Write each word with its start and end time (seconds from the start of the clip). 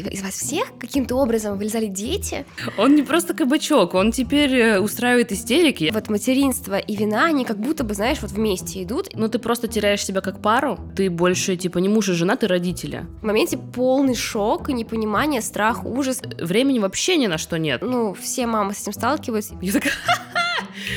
из 0.00 0.22
вас 0.22 0.34
всех 0.34 0.66
каким-то 0.78 1.16
образом 1.16 1.58
вылезали 1.58 1.86
дети. 1.86 2.46
Он 2.78 2.94
не 2.94 3.02
просто 3.02 3.34
кабачок, 3.34 3.94
он 3.94 4.12
теперь 4.12 4.54
э, 4.54 4.80
устраивает 4.80 5.32
истерики. 5.32 5.90
Вот 5.92 6.08
материнство 6.08 6.78
и 6.78 6.96
вина, 6.96 7.26
они 7.26 7.44
как 7.44 7.58
будто 7.58 7.84
бы, 7.84 7.94
знаешь, 7.94 8.18
вот 8.20 8.30
вместе 8.30 8.82
идут. 8.82 9.08
Ну 9.14 9.28
ты 9.28 9.38
просто 9.38 9.68
теряешь 9.68 10.04
себя 10.04 10.20
как 10.20 10.40
пару, 10.40 10.78
ты 10.94 11.10
больше 11.10 11.56
типа 11.56 11.78
не 11.78 11.88
муж 11.88 12.08
и 12.08 12.12
жена, 12.12 12.36
ты 12.36 12.46
родители. 12.46 13.06
В 13.20 13.24
моменте 13.24 13.58
полный 13.58 14.14
шок 14.14 14.68
непонимание, 14.68 15.40
страх, 15.40 15.84
ужас. 15.84 16.22
Времени 16.40 16.78
вообще 16.78 17.16
ни 17.16 17.26
на 17.26 17.38
что 17.38 17.58
нет. 17.58 17.82
Ну, 17.82 18.14
все 18.14 18.46
мамы 18.46 18.74
с 18.74 18.82
этим 18.82 18.92
сталкиваются. 18.92 19.56
Я 19.60 19.72
такая, 19.72 19.92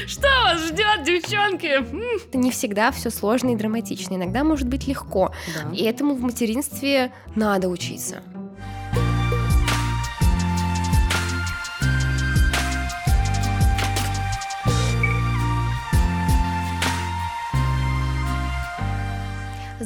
что 0.08 0.28
вас 0.44 0.68
ждет, 0.68 1.04
девчонки? 1.04 1.66
Это 1.66 2.38
не 2.38 2.52
всегда 2.52 2.92
все 2.92 3.10
сложно 3.10 3.50
и 3.50 3.56
драматично. 3.56 4.16
Иногда 4.16 4.44
может 4.44 4.68
быть 4.68 4.88
легко. 4.88 5.34
Да. 5.54 5.72
И 5.74 5.84
этому 5.84 6.16
в 6.16 6.22
материнстве 6.22 7.12
надо 7.36 7.70
учиться. 7.70 8.22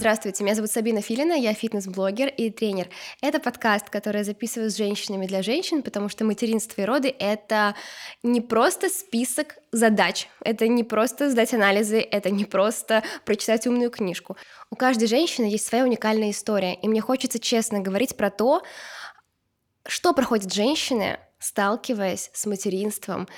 Здравствуйте, 0.04 0.44
меня 0.44 0.54
зовут 0.54 0.70
Сабина 0.70 1.02
Филина, 1.02 1.32
я 1.32 1.54
фитнес-блогер 1.54 2.28
и 2.28 2.50
тренер. 2.50 2.90
Это 3.22 3.40
подкаст, 3.40 3.90
который 3.90 4.18
я 4.18 4.24
записываю 4.26 4.70
с 4.70 4.76
женщинами 4.76 5.28
для 5.28 5.42
женщин, 5.42 5.82
потому 5.82 6.10
что 6.10 6.26
материнство 6.26 6.82
и 6.82 6.84
роды— 6.84 7.16
это 7.20 7.74
не 8.22 8.42
просто 8.42 8.90
список 8.90 9.56
задач, 9.72 10.28
это 10.44 10.68
не 10.68 10.84
просто 10.84 11.32
сдать 11.32 11.54
анализы, 11.54 12.02
это 12.02 12.32
не 12.32 12.44
просто 12.44 13.02
прочитать 13.24 13.66
умную 13.66 13.92
книжку. 13.92 14.36
У 14.70 14.76
каждой 14.76 15.08
женщины 15.08 15.46
есть 15.46 15.66
своя 15.66 15.86
уникальная 15.86 16.32
история, 16.32 16.74
и 16.76 16.90
мне 16.90 17.00
хочется 17.00 17.40
честно 17.40 17.80
говорить 17.80 18.18
про 18.18 18.30
то, 18.30 18.62
что 19.88 20.12
проходят 20.12 20.54
женщины, 20.54 21.18
сталкиваясь 21.40 22.30
с 22.34 22.46
материнством 22.46 23.30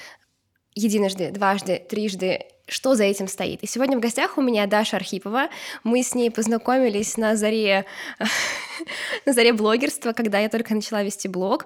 единожды, 0.73 1.29
дважды, 1.29 1.85
трижды 1.87 2.47
что 2.67 2.95
за 2.95 3.03
этим 3.03 3.27
стоит. 3.27 3.61
И 3.63 3.67
сегодня 3.67 3.97
в 3.97 4.01
гостях 4.01 4.37
у 4.37 4.41
меня 4.41 4.65
Даша 4.65 4.97
Архипова. 4.97 5.49
Мы 5.83 6.01
с 6.01 6.15
ней 6.15 6.31
познакомились 6.31 7.17
на 7.17 7.35
заре, 7.35 7.85
на 9.25 9.33
заре 9.33 9.53
блогерства, 9.53 10.13
когда 10.13 10.39
я 10.39 10.49
только 10.49 10.73
начала 10.73 11.03
вести 11.03 11.27
блог. 11.27 11.65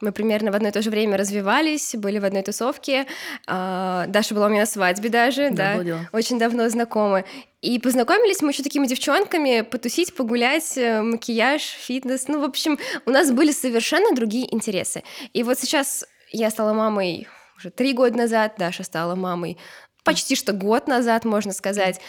Мы 0.00 0.12
примерно 0.12 0.50
в 0.50 0.56
одно 0.56 0.68
и 0.68 0.72
то 0.72 0.82
же 0.82 0.90
время 0.90 1.16
развивались, 1.16 1.94
были 1.94 2.18
в 2.18 2.24
одной 2.24 2.42
тусовке. 2.42 3.06
А, 3.46 4.06
Даша 4.08 4.34
была 4.34 4.46
у 4.46 4.48
меня 4.48 4.62
на 4.62 4.66
свадьбе 4.66 5.08
даже, 5.08 5.50
да, 5.50 5.82
да 5.82 6.08
очень 6.12 6.38
давно 6.38 6.68
знакомы. 6.68 7.24
И 7.60 7.78
познакомились 7.78 8.40
мы 8.40 8.50
еще 8.50 8.62
такими 8.62 8.86
девчонками, 8.86 9.60
потусить, 9.60 10.14
погулять, 10.14 10.78
э, 10.78 11.02
макияж, 11.02 11.60
фитнес. 11.60 12.26
Ну, 12.26 12.40
в 12.40 12.44
общем, 12.44 12.78
у 13.04 13.10
нас 13.10 13.30
были 13.30 13.52
совершенно 13.52 14.14
другие 14.14 14.52
интересы. 14.52 15.02
И 15.34 15.42
вот 15.42 15.58
сейчас 15.58 16.06
я 16.32 16.48
стала 16.50 16.72
мамой 16.72 17.28
уже 17.60 17.70
три 17.70 17.92
года 17.92 18.16
назад, 18.16 18.54
Даша 18.56 18.82
стала 18.82 19.14
мамой 19.14 19.58
почти 20.04 20.36
что 20.36 20.52
год 20.52 20.88
назад, 20.88 21.24
можно 21.24 21.52
сказать. 21.52 22.00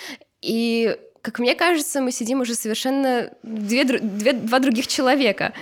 И, 0.41 0.97
как 1.21 1.39
мне 1.39 1.55
кажется, 1.55 2.01
мы 2.01 2.11
сидим 2.11 2.41
уже 2.41 2.55
совершенно 2.55 3.31
две, 3.43 3.83
две, 3.83 4.33
два 4.33 4.59
других 4.59 4.87
человека. 4.87 5.53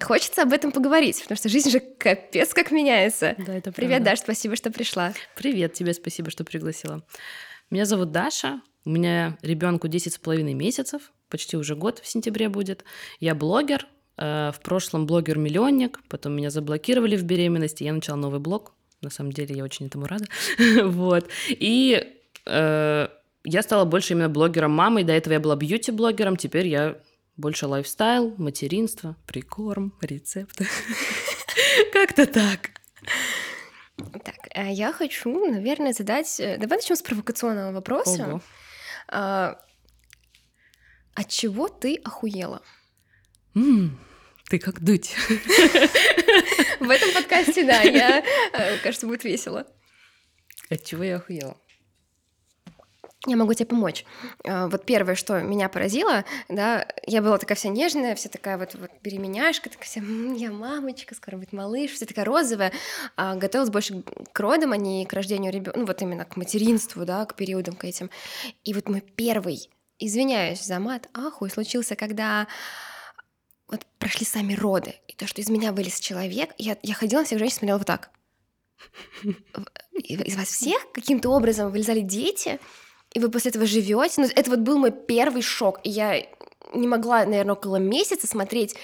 Хочется 0.00 0.42
об 0.42 0.52
этом 0.52 0.72
поговорить, 0.72 1.20
потому 1.22 1.36
что 1.36 1.48
жизнь 1.48 1.70
же 1.70 1.80
капец 1.80 2.54
как 2.54 2.70
меняется. 2.70 3.34
Да, 3.38 3.54
это 3.54 3.72
Привет, 3.72 3.98
правда. 3.98 4.10
Даш, 4.10 4.20
спасибо, 4.20 4.56
что 4.56 4.70
пришла. 4.70 5.12
Привет, 5.36 5.74
тебе 5.74 5.92
спасибо, 5.94 6.30
что 6.30 6.44
пригласила. 6.44 7.04
Меня 7.70 7.84
зовут 7.84 8.10
Даша, 8.10 8.60
у 8.84 8.90
меня 8.90 9.38
ребенку 9.42 9.88
10 9.88 10.14
с 10.14 10.18
половиной 10.18 10.54
месяцев, 10.54 11.12
почти 11.28 11.56
уже 11.56 11.76
год 11.76 12.00
в 12.00 12.06
сентябре 12.06 12.48
будет. 12.48 12.84
Я 13.20 13.34
блогер, 13.34 13.86
э, 14.18 14.50
в 14.52 14.60
прошлом 14.60 15.06
блогер-миллионник, 15.06 16.00
потом 16.08 16.34
меня 16.34 16.50
заблокировали 16.50 17.16
в 17.16 17.22
беременности, 17.22 17.84
я 17.84 17.92
начала 17.92 18.16
новый 18.16 18.40
блог, 18.40 18.74
на 19.02 19.10
самом 19.10 19.32
деле 19.32 19.54
я 19.56 19.64
очень 19.64 19.86
этому 19.86 20.06
рада. 20.06 20.26
вот. 20.84 21.28
И 21.48 22.14
э, 22.46 23.08
я 23.44 23.62
стала 23.62 23.84
больше 23.84 24.14
именно 24.14 24.28
блогером 24.28 24.72
мамой. 24.72 25.04
До 25.04 25.12
этого 25.12 25.34
я 25.34 25.40
была 25.40 25.56
бьюти-блогером, 25.56 26.36
теперь 26.36 26.68
я 26.68 26.98
больше 27.36 27.66
лайфстайл, 27.66 28.34
материнство, 28.38 29.16
прикорм, 29.26 29.94
рецепты. 30.00 30.66
Как-то 31.92 32.26
так. 32.26 32.70
Так, 33.96 34.48
э, 34.54 34.72
я 34.72 34.92
хочу, 34.92 35.50
наверное, 35.50 35.92
задать... 35.92 36.40
Э, 36.40 36.56
давай 36.58 36.78
начнем 36.78 36.96
с 36.96 37.02
провокационного 37.02 37.72
вопроса. 37.72 38.26
Ого. 38.26 38.42
А, 39.08 39.58
от 41.14 41.28
чего 41.28 41.68
ты 41.68 41.96
охуела? 41.96 42.62
Ты 44.48 44.58
как 44.58 44.82
дуть. 44.82 45.14
В 46.80 46.90
этом 46.90 47.12
подкасте, 47.12 47.64
да, 47.64 47.80
я, 47.82 48.22
э, 48.52 48.78
кажется, 48.78 49.06
будет 49.06 49.24
весело. 49.24 49.66
От 50.70 50.84
чего 50.84 51.02
я 51.04 51.16
охуела? 51.16 51.56
Я 53.26 53.36
могу 53.36 53.54
тебе 53.54 53.66
помочь. 53.66 54.04
А, 54.44 54.66
Вот 54.66 54.84
первое, 54.84 55.14
что 55.14 55.40
меня 55.40 55.68
поразило, 55.68 56.24
да, 56.48 56.88
я 57.06 57.22
была 57.22 57.38
такая 57.38 57.54
вся 57.54 57.68
нежная, 57.68 58.16
вся 58.16 58.28
такая 58.28 58.58
вот, 58.58 58.74
вот 58.74 58.90
беременяшка, 59.02 59.70
такая 59.70 59.84
вся, 59.86 60.00
«М, 60.00 60.34
я 60.34 60.50
мамочка, 60.50 61.14
скоро 61.14 61.36
будет 61.36 61.52
малыш, 61.52 61.92
вся 61.92 62.04
такая 62.06 62.24
розовая, 62.24 62.72
а 63.16 63.36
готовилась 63.36 63.70
больше 63.70 64.02
к 64.32 64.40
родам, 64.40 64.72
а 64.72 64.76
не 64.76 65.06
к 65.06 65.12
рождению 65.12 65.52
ребенка, 65.52 65.78
ну 65.78 65.86
вот 65.86 66.02
именно 66.02 66.24
к 66.24 66.36
материнству, 66.36 67.04
да, 67.04 67.24
к 67.26 67.36
периодам, 67.36 67.76
к 67.76 67.84
этим. 67.84 68.10
И 68.64 68.74
вот 68.74 68.88
мой 68.88 69.02
первый, 69.02 69.70
извиняюсь 70.00 70.64
за 70.64 70.80
мат, 70.80 71.08
ахуй, 71.14 71.48
случился, 71.48 71.94
когда 71.94 72.48
вот 73.72 73.86
прошли 73.98 74.24
сами 74.24 74.54
роды, 74.54 74.94
и 75.08 75.14
то, 75.14 75.26
что 75.26 75.40
из 75.40 75.48
меня 75.48 75.72
вылез 75.72 75.98
человек, 75.98 76.50
я, 76.58 76.76
я 76.82 76.94
ходила 76.94 77.20
на 77.20 77.26
всех 77.26 77.38
женщин, 77.38 77.58
смотрела 77.58 77.78
вот 77.78 77.86
так. 77.86 78.10
Из 79.94 80.36
вас 80.36 80.48
всех 80.48 80.92
каким-то 80.92 81.30
образом 81.30 81.70
вылезали 81.70 82.00
дети, 82.00 82.60
и 83.14 83.18
вы 83.18 83.30
после 83.30 83.50
этого 83.50 83.66
живете. 83.66 84.22
Ну, 84.22 84.28
это 84.34 84.50
вот 84.50 84.60
был 84.60 84.78
мой 84.78 84.90
первый 84.90 85.42
шок. 85.42 85.80
И 85.84 85.90
я 85.90 86.22
не 86.74 86.86
могла, 86.86 87.24
наверное, 87.24 87.54
около 87.54 87.76
месяца 87.76 88.26
смотреть 88.26 88.74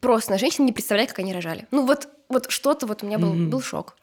просто 0.00 0.32
на 0.32 0.38
женщин, 0.38 0.66
не 0.66 0.72
представляя, 0.72 1.06
как 1.06 1.18
они 1.18 1.32
рожали. 1.32 1.66
Ну, 1.70 1.86
вот, 1.86 2.08
вот 2.28 2.50
что-то 2.50 2.86
вот 2.86 3.02
у 3.02 3.06
меня 3.06 3.18
был, 3.18 3.32
был 3.32 3.60
шок. 3.60 3.96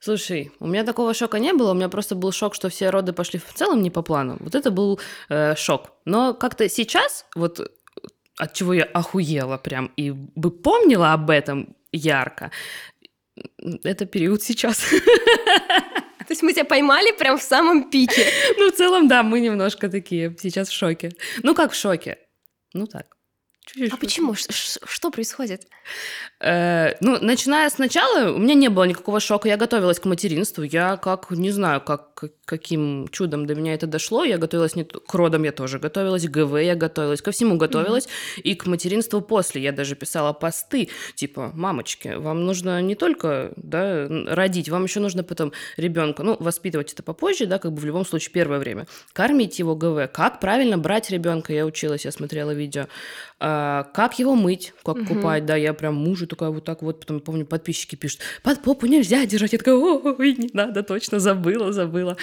Слушай, 0.00 0.52
у 0.60 0.66
меня 0.66 0.84
такого 0.84 1.14
шока 1.14 1.38
не 1.38 1.52
было, 1.52 1.70
у 1.70 1.74
меня 1.74 1.88
просто 1.88 2.14
был 2.14 2.30
шок, 2.30 2.54
что 2.54 2.68
все 2.68 2.90
роды 2.90 3.12
пошли 3.12 3.40
в 3.40 3.54
целом 3.54 3.80
не 3.80 3.90
по 3.90 4.02
плану. 4.02 4.36
Вот 4.40 4.54
это 4.54 4.70
был 4.70 5.00
э, 5.30 5.56
шок. 5.56 5.92
Но 6.04 6.34
как-то 6.34 6.68
сейчас, 6.68 7.24
вот 7.34 7.60
от 8.38 8.52
чего 8.52 8.74
я 8.74 8.84
охуела 8.84 9.58
прям 9.58 9.92
и 9.96 10.10
бы 10.10 10.50
помнила 10.50 11.12
об 11.12 11.30
этом 11.30 11.76
ярко, 11.92 12.50
это 13.84 14.06
период 14.06 14.42
сейчас. 14.42 14.78
То 16.26 16.30
есть 16.30 16.42
мы 16.42 16.52
тебя 16.52 16.64
поймали 16.64 17.12
прям 17.12 17.36
в 17.38 17.42
самом 17.42 17.90
пике. 17.90 18.26
Ну, 18.56 18.70
в 18.70 18.74
целом, 18.74 19.08
да, 19.08 19.22
мы 19.22 19.40
немножко 19.40 19.88
такие 19.88 20.34
сейчас 20.40 20.68
в 20.68 20.72
шоке. 20.72 21.12
Ну, 21.42 21.54
как 21.54 21.72
в 21.72 21.74
шоке? 21.74 22.18
Ну, 22.72 22.86
так. 22.86 23.13
Чуть-чуть 23.66 23.92
А 23.92 23.96
почему? 23.96 24.34
Что 24.34 25.10
происходит? 25.10 25.66
Э, 26.40 26.94
ну, 27.00 27.18
начиная 27.20 27.70
сначала, 27.70 28.32
у 28.32 28.38
меня 28.38 28.54
не 28.54 28.68
было 28.68 28.84
никакого 28.84 29.20
шока. 29.20 29.48
Я 29.48 29.56
готовилась 29.56 29.98
к 29.98 30.04
материнству. 30.04 30.62
Я 30.62 30.98
как, 30.98 31.30
не 31.30 31.50
знаю, 31.50 31.80
как, 31.80 32.14
как- 32.14 32.32
каким 32.44 33.08
чудом 33.08 33.46
до 33.46 33.54
меня 33.54 33.72
это 33.72 33.86
дошло. 33.86 34.24
Я 34.24 34.36
готовилась 34.36 34.76
не 34.76 34.84
к 34.84 35.14
родам, 35.14 35.44
я 35.44 35.52
тоже 35.52 35.78
готовилась, 35.78 36.26
к 36.26 36.30
ГВ 36.30 36.60
я 36.60 36.74
готовилась, 36.74 37.22
ко 37.22 37.30
всему 37.30 37.56
готовилась. 37.56 38.06
И 38.36 38.54
к 38.54 38.66
материнству 38.66 39.22
после. 39.22 39.62
Я 39.62 39.72
даже 39.72 39.96
писала 39.96 40.34
посты, 40.34 40.90
типа, 41.14 41.50
мамочки, 41.54 42.14
вам 42.16 42.44
нужно 42.44 42.82
не 42.82 42.94
только 42.94 43.52
да, 43.56 44.06
родить, 44.26 44.68
вам 44.68 44.84
еще 44.84 45.00
нужно 45.00 45.24
потом 45.24 45.52
ребенка, 45.78 46.22
ну, 46.22 46.36
воспитывать 46.38 46.92
это 46.92 47.02
попозже, 47.02 47.46
да, 47.46 47.58
как 47.58 47.72
бы 47.72 47.80
в 47.80 47.84
любом 47.86 48.04
случае 48.04 48.32
первое 48.32 48.58
время. 48.58 48.86
Кормить 49.14 49.58
его 49.58 49.74
ГВ, 49.74 50.12
как 50.12 50.40
правильно 50.40 50.76
брать 50.76 51.10
ребенка, 51.10 51.54
я 51.54 51.64
училась, 51.64 52.04
я 52.04 52.12
смотрела 52.12 52.50
видео. 52.50 52.88
А, 53.46 53.84
как 53.92 54.18
его 54.18 54.34
мыть, 54.34 54.72
как 54.82 54.96
Мгм. 54.96 55.06
купать, 55.06 55.44
да, 55.44 55.54
я 55.54 55.74
прям 55.74 55.96
мужу 55.96 56.26
такая 56.26 56.48
вот 56.48 56.64
так 56.64 56.80
вот, 56.80 57.00
потом, 57.00 57.20
помню, 57.20 57.44
подписчики 57.44 57.94
пишут, 57.94 58.20
под 58.42 58.62
попу 58.62 58.86
нельзя 58.86 59.26
держать, 59.26 59.52
я 59.52 59.58
такая, 59.58 59.74
ой, 59.74 60.34
не 60.38 60.48
надо, 60.54 60.82
точно, 60.82 61.20
забыла, 61.20 61.70
забыла, 61.70 62.16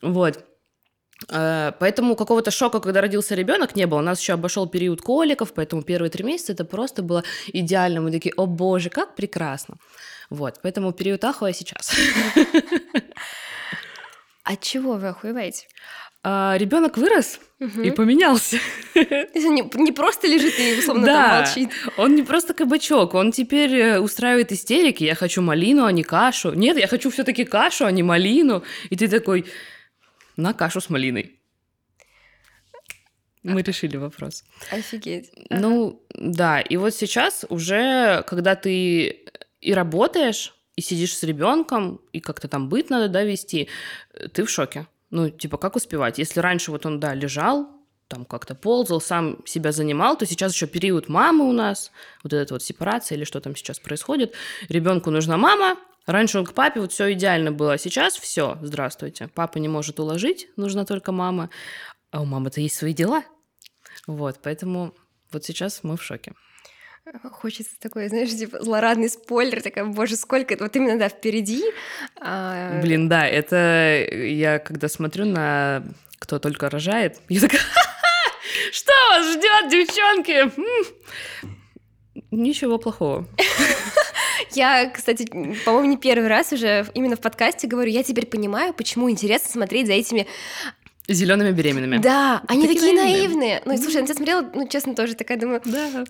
вот. 0.00 0.46
А, 1.30 1.72
Поэтому 1.72 2.16
какого-то 2.16 2.50
шока, 2.50 2.80
когда 2.80 3.02
родился 3.02 3.34
ребенок, 3.34 3.76
не 3.76 3.86
было. 3.86 3.98
У 3.98 4.02
нас 4.02 4.18
еще 4.18 4.32
обошел 4.32 4.66
период 4.66 5.02
коликов, 5.02 5.52
поэтому 5.52 5.82
первые 5.82 6.10
три 6.10 6.24
месяца 6.24 6.52
это 6.52 6.64
просто 6.64 7.02
было 7.02 7.22
идеально. 7.48 8.00
Мы 8.00 8.10
такие, 8.10 8.32
о 8.38 8.46
боже, 8.46 8.88
как 8.88 9.14
прекрасно. 9.14 9.76
Вот, 10.30 10.60
поэтому 10.62 10.92
период 10.92 11.22
ахуя 11.24 11.52
сейчас. 11.52 11.92
От 14.44 14.60
чего 14.62 14.94
вы 14.94 15.08
охуеваете? 15.08 15.66
А, 16.24 16.56
ребенок 16.56 16.98
вырос 16.98 17.40
Мгм. 17.58 17.82
и 17.82 17.90
поменялся. 17.90 18.56
Не, 18.94 19.62
не 19.82 19.92
просто 19.92 20.28
лежит 20.28 20.56
и 20.58 20.78
условно 20.78 21.06
там 21.06 21.14
Да. 21.14 21.38
молчит. 21.44 21.70
Он 21.96 22.14
не 22.14 22.22
просто 22.22 22.54
кабачок, 22.54 23.14
он 23.14 23.32
теперь 23.32 23.74
э, 23.74 23.98
устраивает 23.98 24.52
истерики. 24.52 25.02
Я 25.04 25.14
хочу 25.16 25.42
малину, 25.42 25.84
а 25.84 25.90
не 25.92 26.04
кашу. 26.04 26.52
Нет, 26.52 26.78
я 26.78 26.86
хочу 26.86 27.10
все-таки 27.10 27.44
кашу, 27.44 27.86
а 27.86 27.90
не 27.90 28.02
малину. 28.04 28.62
И 28.90 28.96
ты 28.96 29.08
такой, 29.08 29.46
на 30.36 30.52
кашу 30.54 30.80
с 30.80 30.88
малиной. 30.90 31.38
Мы 33.42 33.62
решили 33.62 33.96
вопрос. 33.96 34.44
Офигеть. 34.70 35.32
Ну, 35.50 36.00
да, 36.14 36.60
и 36.60 36.76
вот 36.76 36.94
сейчас 36.94 37.44
уже, 37.48 38.22
когда 38.28 38.54
ты 38.54 39.24
и 39.60 39.74
работаешь, 39.74 40.54
и 40.76 40.80
сидишь 40.82 41.16
с 41.16 41.22
ребенком, 41.24 42.00
и 42.12 42.20
как-то 42.20 42.46
там 42.46 42.68
быт 42.68 42.90
надо, 42.90 43.08
да, 43.08 43.24
вести, 43.24 43.68
ты 44.32 44.44
в 44.44 44.50
шоке. 44.50 44.86
Ну, 45.12 45.28
типа, 45.28 45.58
как 45.58 45.76
успевать? 45.76 46.18
Если 46.18 46.40
раньше 46.40 46.70
вот 46.70 46.86
он, 46.86 46.98
да, 46.98 47.14
лежал, 47.14 47.68
там 48.08 48.24
как-то 48.24 48.54
ползал, 48.54 49.00
сам 49.00 49.46
себя 49.46 49.70
занимал, 49.70 50.16
то 50.16 50.26
сейчас 50.26 50.54
еще 50.54 50.66
период 50.66 51.08
мамы 51.08 51.48
у 51.48 51.52
нас, 51.52 51.92
вот 52.24 52.32
эта 52.32 52.54
вот 52.54 52.62
сепарация 52.62 53.16
или 53.16 53.24
что 53.24 53.40
там 53.40 53.54
сейчас 53.54 53.78
происходит. 53.78 54.34
Ребенку 54.68 55.10
нужна 55.10 55.36
мама, 55.36 55.76
Раньше 56.06 56.38
он 56.38 56.44
к 56.44 56.52
папе, 56.52 56.80
вот 56.80 56.90
все 56.90 57.12
идеально 57.12 57.52
было, 57.52 57.74
а 57.74 57.78
сейчас 57.78 58.16
все, 58.16 58.58
здравствуйте. 58.60 59.28
Папа 59.28 59.58
не 59.58 59.68
может 59.68 60.00
уложить, 60.00 60.48
нужна 60.56 60.84
только 60.84 61.12
мама, 61.12 61.48
а 62.10 62.22
у 62.22 62.24
мамы-то 62.24 62.60
есть 62.60 62.74
свои 62.74 62.92
дела. 62.92 63.22
Вот, 64.08 64.40
поэтому 64.42 64.94
вот 65.30 65.44
сейчас 65.44 65.84
мы 65.84 65.96
в 65.96 66.02
шоке. 66.02 66.32
Хочется 67.32 67.72
такой, 67.80 68.08
знаешь, 68.08 68.30
типа 68.30 68.62
злорадный 68.62 69.08
спойлер, 69.08 69.60
такая, 69.60 69.84
боже, 69.84 70.16
сколько 70.16 70.56
вот 70.58 70.76
именно, 70.76 70.96
да, 70.98 71.08
впереди. 71.08 71.64
А... 72.20 72.80
Блин, 72.80 73.08
да, 73.08 73.26
это 73.26 74.06
я 74.12 74.60
когда 74.60 74.88
смотрю 74.88 75.24
на 75.24 75.82
кто 76.20 76.38
только 76.38 76.70
рожает, 76.70 77.18
я 77.28 77.40
такая, 77.40 77.60
что 78.72 78.92
вас 79.10 79.32
ждет, 79.32 79.68
девчонки? 79.68 80.52
Ничего 82.30 82.78
плохого. 82.78 83.26
Я, 84.52 84.90
кстати, 84.90 85.26
по-моему, 85.64 85.88
не 85.88 85.96
первый 85.96 86.28
раз 86.28 86.52
уже 86.52 86.86
именно 86.94 87.16
в 87.16 87.20
подкасте 87.20 87.66
говорю, 87.66 87.90
я 87.90 88.04
теперь 88.04 88.26
понимаю, 88.26 88.74
почему 88.74 89.10
интересно 89.10 89.50
смотреть 89.50 89.86
за 89.86 89.94
этими 89.94 90.26
Зелеными 91.08 91.50
беременными. 91.50 91.98
Да, 91.98 92.42
они 92.46 92.68
такие, 92.68 92.80
такие 92.80 92.94
наивные. 92.94 93.60
наивные. 93.60 93.62
Ну, 93.64 93.76
слушай, 93.76 94.06
я 94.06 94.14
смотрела, 94.14 94.48
ну, 94.54 94.68
честно, 94.68 94.94
тоже 94.94 95.16
такая 95.16 95.36
думаю. 95.36 95.60
Да. 95.64 96.04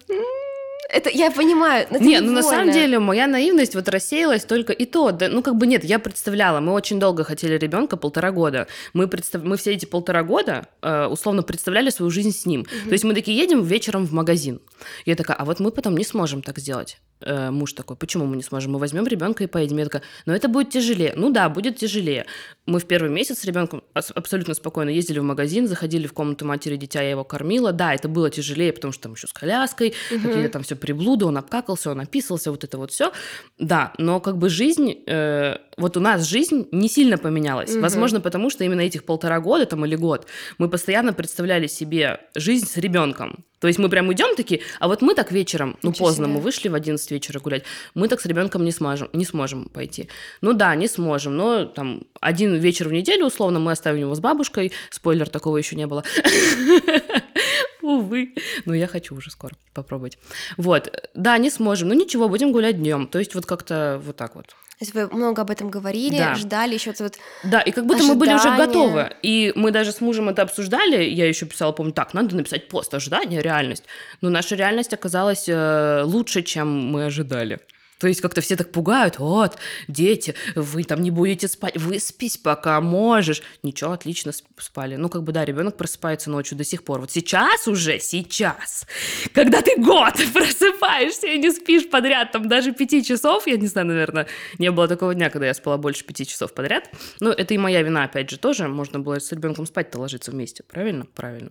Это 0.93 1.09
я 1.09 1.31
понимаю. 1.31 1.87
Но 1.91 1.99
не, 1.99 2.21
ну 2.21 2.33
на 2.33 2.43
самом 2.43 2.71
деле 2.71 2.99
моя 2.99 3.27
наивность 3.27 3.75
вот 3.75 3.89
рассеялась 3.89 4.45
только 4.45 4.75
и 4.75 4.85
то, 4.85 5.11
да, 5.11 5.29
ну 5.29 5.43
как 5.43 5.57
бы 5.57 5.67
нет, 5.67 5.85
я 5.85 5.99
представляла, 5.99 6.61
мы 6.61 6.73
очень 6.73 7.01
долго 7.01 7.25
хотели 7.25 7.57
ребенка, 7.57 7.97
полтора 7.97 8.31
года. 8.31 8.67
Мы 8.93 9.09
представ, 9.09 9.43
мы 9.43 9.57
все 9.57 9.73
эти 9.73 9.87
полтора 9.87 10.23
года 10.23 10.67
э, 10.83 11.07
условно 11.07 11.43
представляли 11.43 11.89
свою 11.89 12.11
жизнь 12.11 12.33
с 12.33 12.45
ним. 12.45 12.61
Угу. 12.61 12.89
То 12.89 12.93
есть 12.93 13.05
мы 13.05 13.15
такие 13.15 13.39
едем 13.39 13.63
вечером 13.63 14.07
в 14.07 14.13
магазин. 14.13 14.61
Я 15.07 15.17
такая, 15.17 15.37
а 15.39 15.47
вот 15.47 15.61
мы 15.61 15.71
потом 15.71 15.97
не 15.97 16.05
сможем 16.05 16.43
так 16.43 16.59
сделать. 16.59 16.99
Э, 17.25 17.51
муж 17.51 17.73
такой, 17.73 17.97
почему 17.97 18.27
мы 18.27 18.37
не 18.37 18.43
сможем? 18.43 18.73
Мы 18.73 18.79
возьмем 18.79 19.07
ребенка 19.07 19.45
и 19.45 19.47
поедем. 19.47 19.79
Я 19.79 19.85
такая, 19.85 20.03
но 20.27 20.35
это 20.35 20.49
будет 20.49 20.71
тяжелее. 20.71 21.13
Ну 21.17 21.31
да, 21.31 21.49
будет 21.49 21.77
тяжелее. 21.77 22.27
Мы 22.67 22.79
в 22.79 22.87
первый 22.87 23.11
месяц 23.11 23.41
с 23.41 23.45
ребенком 23.45 23.83
абсолютно 23.93 24.55
спокойно 24.55 24.91
ездили 24.91 25.19
в 25.19 25.25
магазин, 25.25 25.67
заходили 25.67 26.07
в 26.07 26.13
комнату 26.13 26.45
матери 26.45 26.77
дитя, 26.77 27.03
я 27.03 27.11
его 27.11 27.25
кормила. 27.25 27.73
Да, 27.73 27.95
это 27.95 28.09
было 28.09 28.31
тяжелее, 28.31 28.73
потому 28.73 28.93
что 28.93 29.05
там 29.05 29.13
еще 29.15 29.27
с 29.27 29.33
коляской, 29.33 29.95
угу. 30.11 30.21
какие-то 30.21 30.49
там 30.49 30.63
все 30.63 30.77
приблуды, 30.77 31.25
он 31.25 31.37
обкакался, 31.37 31.91
он 31.91 32.01
описался, 32.01 32.51
вот 32.51 32.65
это 32.65 32.79
вот 32.79 32.91
все. 32.91 33.13
Да, 33.59 33.93
но 33.99 34.21
как 34.21 34.39
бы 34.39 34.49
жизнь, 34.49 35.03
э, 35.07 35.57
вот 35.77 35.97
у 35.97 36.01
нас 36.01 36.27
жизнь 36.27 36.69
не 36.71 36.89
сильно 36.89 37.19
поменялась. 37.19 37.73
Угу. 37.73 37.81
Возможно, 37.81 38.21
потому 38.21 38.51
что 38.51 38.65
именно 38.65 38.81
этих 38.81 39.05
полтора 39.05 39.41
года 39.41 39.67
там 39.67 39.85
или 39.85 39.97
год 39.97 40.27
мы 40.59 40.69
постоянно 40.69 41.13
представляли 41.13 41.67
себе 41.67 42.21
жизнь 42.35 42.67
с 42.67 42.77
ребенком. 42.77 43.45
То 43.59 43.69
есть 43.69 43.79
мы 43.79 43.89
прям 43.89 44.13
идем 44.13 44.35
такие, 44.35 44.61
а 44.81 44.89
вот 44.89 45.03
мы 45.03 45.15
так 45.15 45.31
вечером, 45.31 45.79
ну 45.83 45.91
Ничего 45.91 46.07
поздно, 46.07 46.25
себе. 46.25 46.35
мы 46.35 46.41
вышли 46.41 46.69
в 46.69 46.75
11 46.75 47.11
вечера 47.13 47.39
гулять, 47.39 47.63
мы 47.95 48.09
так 48.09 48.21
с 48.21 48.27
ребенком 48.27 48.65
не 48.65 48.73
сможем, 48.73 49.09
не 49.13 49.25
сможем 49.25 49.67
пойти. 49.67 50.09
Ну 50.41 50.53
да, 50.53 50.75
не 50.75 50.89
сможем, 50.89 51.37
но 51.37 51.65
там 51.65 52.03
один 52.21 52.57
вечер 52.57 52.89
в 52.89 52.93
неделю, 52.93 53.27
условно, 53.27 53.61
мы 53.61 53.71
оставим 53.71 54.01
его 54.01 54.15
с 54.17 54.21
бабушкой, 54.21 54.73
спойлер, 54.91 55.29
такого 55.29 55.59
еще 55.59 55.77
не 55.77 55.87
было. 55.87 56.03
Увы. 57.83 58.35
Но 58.65 58.75
я 58.75 58.87
хочу 58.87 59.15
уже 59.15 59.31
скоро 59.31 59.55
попробовать. 59.75 60.19
Вот. 60.57 61.11
Да, 61.15 61.37
не 61.39 61.51
сможем. 61.51 61.89
Ну 61.89 61.95
ничего, 61.95 62.29
будем 62.29 62.53
гулять 62.53 62.79
днем. 62.79 63.07
То 63.09 63.19
есть 63.19 63.35
вот 63.35 63.45
как-то 63.45 64.01
вот 64.05 64.17
так 64.17 64.37
вот. 64.37 64.55
То 64.83 64.85
есть 64.85 64.95
вы 64.95 65.17
много 65.17 65.43
об 65.43 65.51
этом 65.53 65.71
говорили, 65.71 66.19
да. 66.19 66.35
ждали 66.35 66.75
еще 66.75 66.93
вот. 66.99 67.17
Да, 67.45 67.61
и 67.61 67.71
как 67.71 67.87
будто 67.87 68.01
ожидания. 68.01 68.15
мы 68.15 68.19
были 68.19 68.35
уже 68.35 68.57
готовы. 68.57 69.13
И 69.23 69.53
мы 69.55 69.71
даже 69.71 69.93
с 69.93 70.01
мужем 70.01 70.29
это 70.29 70.43
обсуждали. 70.43 71.05
Я 71.05 71.29
еще 71.29 71.47
писала, 71.47 71.71
помню, 71.71 71.93
так, 71.93 72.15
надо 72.15 72.35
написать 72.35 72.67
пост 72.67 72.93
ожидания, 72.93 73.41
реальность. 73.41 73.85
Но 74.23 74.29
наша 74.29 74.57
реальность 74.57 74.93
оказалась 74.93 75.45
э, 75.47 76.03
лучше, 76.05 76.43
чем 76.43 76.67
мы 76.91 77.05
ожидали. 77.05 77.61
То 78.03 78.09
есть 78.09 78.21
как-то 78.21 78.41
все 78.41 78.57
так 78.57 78.73
пугают, 78.73 79.21
вот, 79.21 79.59
дети, 79.87 80.35
вы 80.57 80.83
там 80.83 81.03
не 81.03 81.13
будете 81.13 81.47
спать, 81.47 81.77
выспись, 81.77 82.37
пока 82.37 82.81
можешь. 82.81 83.43
Ничего, 83.63 83.93
отлично 83.93 84.33
спали. 84.59 84.97
Ну, 84.97 85.09
как 85.09 85.23
бы, 85.23 85.31
да, 85.31 85.45
ребенок 85.45 85.77
просыпается 85.77 86.29
ночью 86.29 86.59
до 86.59 86.65
сих 86.65 86.83
пор. 86.83 86.99
Вот 86.99 87.13
сейчас 87.13 87.69
уже, 87.69 88.01
сейчас, 88.01 88.89
когда 89.33 89.63
ты 89.63 89.77
год 89.77 90.15
просыпаешься 90.35 91.29
и 91.29 91.39
не 91.39 91.53
спишь 91.53 91.89
подряд, 91.89 92.33
там 92.33 92.49
даже 92.49 92.73
пяти 92.73 93.05
часов, 93.05 93.47
я 93.47 93.57
не 93.57 93.69
знаю, 93.69 93.87
наверное, 93.87 94.27
не 94.59 94.73
было 94.73 94.89
такого 94.89 95.15
дня, 95.15 95.31
когда 95.31 95.47
я 95.47 95.55
спала 95.55 95.79
больше 95.79 96.05
пяти 96.05 96.27
часов 96.27 96.55
подряд. 96.55 96.91
Ну, 97.21 97.31
это 97.31 97.55
и 97.55 97.59
моя 97.59 97.83
вина, 97.83 98.03
опять 98.03 98.29
же, 98.29 98.37
тоже. 98.37 98.67
Можно 98.67 98.99
было 98.99 99.21
с 99.21 99.31
ребенком 99.31 99.65
спать-то 99.65 100.01
ложиться 100.01 100.33
вместе, 100.33 100.65
правильно? 100.65 101.07
Правильно. 101.15 101.51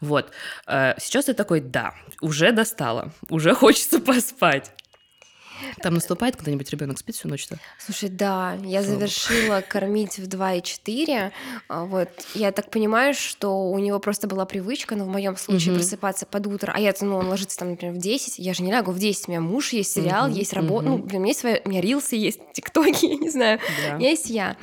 Вот. 0.00 0.32
Э, 0.66 0.94
сейчас 0.98 1.28
я 1.28 1.34
такой, 1.34 1.60
да, 1.60 1.94
уже 2.20 2.50
достала, 2.50 3.12
уже 3.28 3.54
хочется 3.54 4.00
поспать. 4.00 4.72
Там 5.82 5.94
наступает 5.94 6.36
когда-нибудь 6.36 6.70
ребенок 6.70 6.98
спит 6.98 7.16
всю 7.16 7.28
ночь-то? 7.28 7.58
Слушай, 7.78 8.08
да, 8.08 8.54
я 8.64 8.82
Слава 8.82 8.98
завершила 8.98 9.60
кормить 9.60 10.18
в 10.18 10.28
2,4. 10.28 11.32
А, 11.68 11.84
вот, 11.84 12.08
я 12.34 12.52
так 12.52 12.70
понимаю, 12.70 13.14
что 13.14 13.70
у 13.70 13.78
него 13.78 13.98
просто 13.98 14.26
была 14.26 14.44
привычка, 14.44 14.96
но 14.96 15.04
в 15.04 15.08
моем 15.08 15.36
случае 15.36 15.72
угу. 15.72 15.80
просыпаться 15.80 16.26
под 16.26 16.46
утро, 16.46 16.72
а 16.74 16.80
я, 16.80 16.94
ну, 17.00 17.16
он 17.16 17.28
ложится 17.28 17.58
там, 17.58 17.70
например, 17.70 17.94
в 17.94 17.98
10, 17.98 18.38
я 18.38 18.54
же 18.54 18.62
не 18.62 18.70
лягу 18.70 18.92
в 18.92 18.98
10, 18.98 19.28
у 19.28 19.30
меня 19.30 19.40
муж 19.40 19.72
есть, 19.72 19.92
сериал, 19.92 20.28
угу. 20.28 20.36
есть 20.36 20.52
работа, 20.52 20.90
угу. 20.90 20.98
ну, 20.98 21.04
у 21.04 21.18
меня 21.18 21.28
есть 21.28 21.40
свои, 21.40 21.60
у 21.64 21.68
меня 21.68 21.80
рилсы 21.80 22.16
есть, 22.16 22.40
тиктоки, 22.52 23.06
я 23.06 23.16
не 23.16 23.30
знаю, 23.30 23.60
да. 23.88 23.96
есть 23.96 24.30
я. 24.30 24.56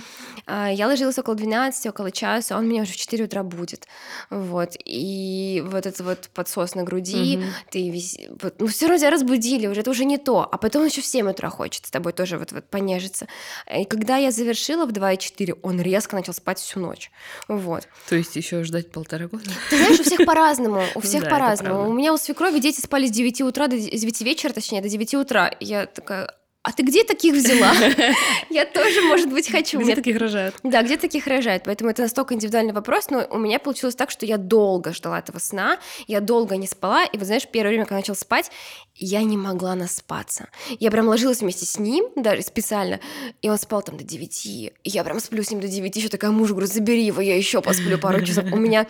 А, 0.45 0.69
я 0.69 0.87
ложилась 0.87 1.17
около 1.17 1.35
12, 1.35 1.85
около 1.87 2.11
часа, 2.11 2.57
он 2.57 2.67
меня 2.67 2.83
уже 2.83 2.93
в 2.93 2.97
4 2.97 3.23
утра 3.23 3.43
будет. 3.43 3.87
Вот. 4.29 4.71
И 4.83 5.63
вот 5.65 5.85
это 5.85 6.03
вот 6.03 6.29
подсос 6.33 6.75
на 6.75 6.83
груди, 6.83 7.37
угу. 7.37 7.45
ты 7.71 7.89
весь... 7.89 8.17
Ну, 8.59 8.67
все 8.67 8.87
равно 8.87 8.99
тебя 8.99 9.11
разбудили, 9.11 9.67
уже 9.67 9.81
это 9.81 9.91
уже 9.91 10.05
не 10.05 10.17
то. 10.17 10.47
А 10.49 10.57
потом 10.57 10.82
еще 10.85 11.01
в 11.01 11.05
7 11.05 11.29
утра 11.29 11.49
хочет 11.49 11.85
с 11.85 11.91
тобой 11.91 12.13
тоже 12.13 12.37
вот, 12.37 12.51
вот 12.51 12.69
понежиться. 12.69 13.27
И 13.73 13.85
когда 13.85 14.17
я 14.17 14.31
завершила 14.31 14.85
в 14.85 14.91
2,4, 14.91 15.59
он 15.61 15.81
резко 15.81 16.15
начал 16.15 16.33
спать 16.33 16.59
всю 16.59 16.79
ночь. 16.79 17.11
Вот. 17.47 17.87
То 18.09 18.15
есть 18.15 18.35
еще 18.35 18.63
ждать 18.63 18.91
полтора 18.91 19.27
года? 19.27 19.49
Ты 19.69 19.77
знаешь, 19.77 19.99
у 19.99 20.03
всех 20.03 20.25
по-разному. 20.25 20.83
У 20.95 21.01
всех 21.01 21.29
по-разному. 21.29 21.89
У 21.89 21.93
меня 21.93 22.13
у 22.13 22.17
свекрови 22.17 22.59
дети 22.59 22.81
спали 22.81 23.07
с 23.07 23.11
9 23.11 23.41
утра 23.41 23.67
до 23.67 23.77
9 23.77 24.21
вечера, 24.21 24.53
точнее, 24.53 24.81
до 24.81 24.89
9 24.89 25.13
утра. 25.15 25.55
Я 25.59 25.85
такая, 25.85 26.33
а 26.63 26.71
ты 26.71 26.83
где 26.83 27.03
таких 27.03 27.35
взяла? 27.35 27.73
Я 28.49 28.65
тоже, 28.65 29.01
может 29.01 29.29
быть, 29.29 29.51
хочу. 29.51 29.81
Где 29.81 29.95
таких 29.95 30.17
рожают? 30.17 30.55
Да, 30.63 30.81
где 30.81 30.95
таких 30.95 31.27
рожают. 31.27 31.63
Поэтому 31.65 31.89
это 31.89 32.03
настолько 32.03 32.33
индивидуальный 32.33 32.71
вопрос, 32.71 33.09
но 33.09 33.27
у 33.29 33.37
меня 33.37 33.59
получилось 33.59 33.95
так, 33.95 34.09
что 34.09 34.25
я 34.25 34.37
долго 34.37 34.93
ждала 34.93 35.19
этого 35.19 35.39
сна, 35.39 35.77
я 36.07 36.21
долго 36.21 36.55
не 36.55 36.67
спала, 36.67 37.03
и 37.03 37.17
вот 37.17 37.25
знаешь, 37.25 37.47
первое 37.51 37.71
время, 37.71 37.83
когда 37.83 37.97
начал 37.97 38.15
спать, 38.15 38.49
я 38.95 39.23
не 39.23 39.35
могла 39.35 39.75
наспаться. 39.75 40.47
Я 40.79 40.89
прям 40.89 41.07
ложилась 41.07 41.41
вместе 41.41 41.65
с 41.65 41.79
ним, 41.79 42.07
даже 42.15 42.43
специально, 42.43 43.01
и 43.41 43.49
он 43.49 43.57
спал 43.57 43.81
там 43.81 43.97
до 43.97 44.05
9, 44.05 44.45
и 44.45 44.71
я 44.85 45.03
прям 45.03 45.19
сплю 45.19 45.43
с 45.43 45.51
ним 45.51 45.59
до 45.59 45.67
9, 45.67 45.93
еще 45.95 46.07
такая 46.07 46.31
мужу 46.31 46.53
говорю, 46.53 46.71
забери 46.71 47.03
его, 47.03 47.21
я 47.21 47.35
еще 47.35 47.61
посплю 47.61 47.97
пару 47.97 48.23
часов. 48.23 48.45
У 48.53 48.57
меня 48.57 48.87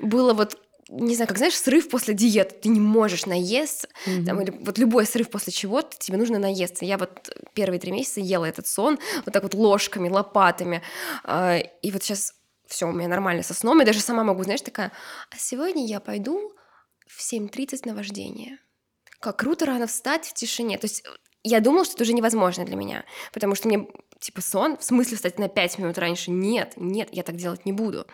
было 0.00 0.34
вот 0.34 0.58
не 0.92 1.14
знаю, 1.14 1.28
как 1.28 1.38
знаешь, 1.38 1.56
срыв 1.56 1.88
после 1.88 2.12
диеты, 2.12 2.54
ты 2.54 2.68
не 2.68 2.80
можешь 2.80 3.24
наесться, 3.24 3.88
mm-hmm. 4.06 4.24
там, 4.26 4.40
или 4.42 4.50
вот 4.50 4.78
любой 4.78 5.06
срыв 5.06 5.30
после 5.30 5.52
чего-то, 5.52 5.96
тебе 5.98 6.18
нужно 6.18 6.38
наесться. 6.38 6.84
Я 6.84 6.98
вот 6.98 7.34
первые 7.54 7.80
три 7.80 7.92
месяца 7.92 8.20
ела 8.20 8.44
этот 8.44 8.66
сон 8.66 8.98
вот 9.24 9.32
так 9.32 9.42
вот 9.42 9.54
ложками, 9.54 10.10
лопатами, 10.10 10.82
а, 11.24 11.56
и 11.56 11.90
вот 11.90 12.02
сейчас 12.02 12.34
все 12.66 12.86
у 12.86 12.92
меня 12.92 13.08
нормально 13.08 13.42
со 13.42 13.54
сном, 13.54 13.78
я 13.80 13.86
даже 13.86 14.00
сама 14.00 14.22
могу, 14.22 14.42
знаешь, 14.44 14.60
такая, 14.60 14.92
а 15.30 15.36
сегодня 15.38 15.86
я 15.86 15.98
пойду 16.00 16.52
в 17.06 17.20
7.30 17.20 17.86
на 17.86 17.94
вождение. 17.94 18.58
Как 19.20 19.38
круто 19.38 19.66
рано 19.66 19.86
встать 19.86 20.26
в 20.26 20.34
тишине. 20.34 20.78
То 20.78 20.86
есть 20.86 21.04
я 21.42 21.60
думала, 21.60 21.84
что 21.84 21.94
это 21.94 22.02
уже 22.02 22.12
невозможно 22.12 22.64
для 22.64 22.76
меня, 22.76 23.04
потому 23.32 23.54
что 23.54 23.68
мне, 23.68 23.88
типа, 24.20 24.40
сон, 24.40 24.76
в 24.76 24.84
смысле 24.84 25.16
встать 25.16 25.38
на 25.38 25.48
5 25.48 25.78
минут 25.78 25.98
раньше? 25.98 26.30
Нет, 26.30 26.74
нет, 26.76 27.08
я 27.12 27.22
так 27.22 27.36
делать 27.36 27.64
не 27.64 27.72
буду. 27.72 28.06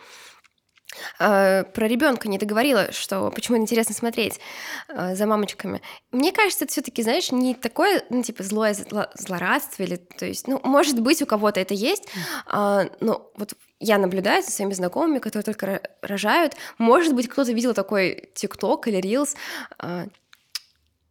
Э, 1.18 1.64
про 1.64 1.86
ребенка 1.86 2.28
не 2.28 2.38
договорила, 2.38 2.92
что 2.92 3.30
почему 3.30 3.56
интересно 3.58 3.94
смотреть 3.94 4.40
э, 4.88 5.14
за 5.14 5.26
мамочками. 5.26 5.82
Мне 6.12 6.32
кажется, 6.32 6.64
это 6.64 6.72
все-таки, 6.72 7.02
знаешь, 7.02 7.30
не 7.30 7.54
такое, 7.54 8.02
ну, 8.10 8.22
типа, 8.22 8.42
злое 8.42 8.74
злорадство, 9.14 9.82
или, 9.82 9.96
то 9.96 10.26
есть, 10.26 10.48
ну, 10.48 10.60
может 10.64 11.00
быть, 11.00 11.20
у 11.22 11.26
кого-то 11.26 11.60
это 11.60 11.74
есть, 11.74 12.04
э, 12.52 12.88
но 13.00 13.30
вот 13.36 13.54
я 13.80 13.98
наблюдаю 13.98 14.42
за 14.42 14.50
своими 14.50 14.72
знакомыми, 14.72 15.18
которые 15.18 15.44
только 15.44 15.82
рожают, 16.02 16.54
может 16.78 17.14
быть, 17.14 17.28
кто-то 17.28 17.52
видел 17.52 17.74
такой 17.74 18.30
ТикТок 18.34 18.88
или 18.88 18.96
Рилс, 18.96 19.36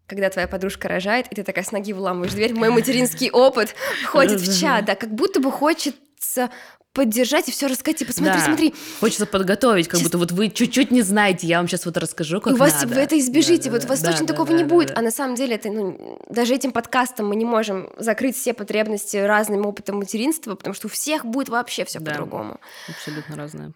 когда 0.05 0.29
твоя 0.29 0.47
подружка 0.47 0.87
рожает, 0.87 1.27
и 1.31 1.35
ты 1.35 1.43
такая 1.43 1.63
с 1.63 1.71
ноги 1.71 1.93
вламываешь 1.93 2.33
дверь, 2.33 2.53
мой 2.53 2.69
материнский 2.69 3.29
опыт, 3.29 3.75
ходит 4.05 4.41
в 4.41 4.59
чат, 4.59 4.85
да, 4.85 4.95
как 4.95 5.13
будто 5.13 5.39
бы 5.39 5.51
хочет 5.51 5.95
хочется 6.17 6.49
поддержать 6.93 7.47
и 7.47 7.51
все 7.51 7.67
рассказать. 7.67 7.97
Типа, 7.99 8.11
смотри, 8.11 8.39
Да. 8.39 8.45
смотри. 8.45 8.73
Хочется 8.99 9.27
подготовить, 9.27 9.87
как 9.87 9.99
Чис- 9.99 10.03
будто 10.03 10.17
вот 10.17 10.31
вы 10.31 10.49
чуть-чуть 10.49 10.89
не 10.89 11.03
знаете, 11.03 11.45
я 11.45 11.57
вам 11.57 11.67
сейчас 11.67 11.85
вот 11.85 11.95
расскажу, 11.97 12.41
как 12.41 12.53
и 12.53 12.55
у 12.55 12.57
вас 12.57 12.73
надо. 12.81 12.95
вы 12.95 13.01
это 13.01 13.19
избежите, 13.19 13.69
вот 13.69 13.85
у 13.85 13.87
вас 13.87 13.99
точно 13.99 14.21
Да, 14.25 14.33
такого 14.33 14.49
да, 14.49 14.55
не 14.55 14.63
да, 14.63 14.69
будет. 14.69 14.87
да. 14.89 14.95
А 14.97 15.01
на 15.03 15.11
самом 15.11 15.35
деле 15.35 15.55
это, 15.55 15.69
ну, 15.69 16.19
даже 16.27 16.55
этим 16.55 16.71
подкастом 16.71 17.27
мы 17.27 17.35
не 17.35 17.45
можем 17.45 17.91
закрыть 17.99 18.35
все 18.35 18.53
потребности 18.55 19.17
разным 19.17 19.67
опытом 19.67 19.97
материнства, 19.97 20.55
потому 20.55 20.73
что 20.73 20.87
у 20.87 20.89
всех 20.89 21.23
будет 21.23 21.49
вообще 21.49 21.85
все 21.85 21.99
Да. 21.99 22.11
по-другому. 22.11 22.59
Абсолютно 22.89 23.35
разное. 23.35 23.73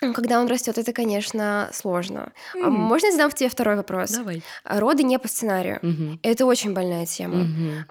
Когда 0.00 0.40
он 0.40 0.48
растет, 0.48 0.76
это, 0.76 0.92
конечно, 0.92 1.70
сложно. 1.72 2.32
М. 2.54 2.72
можно 2.72 3.06
я 3.06 3.12
задам 3.12 3.30
тебе 3.30 3.48
второй 3.48 3.76
вопрос? 3.76 4.10
Давай. 4.10 4.42
Роды 4.64 5.02
не 5.02 5.18
по 5.18 5.28
сценарию. 5.28 5.78
Мгм. 5.82 6.20
Это 6.22 6.46
очень 6.46 6.74
больная 6.74 7.06
тема. 7.06 7.46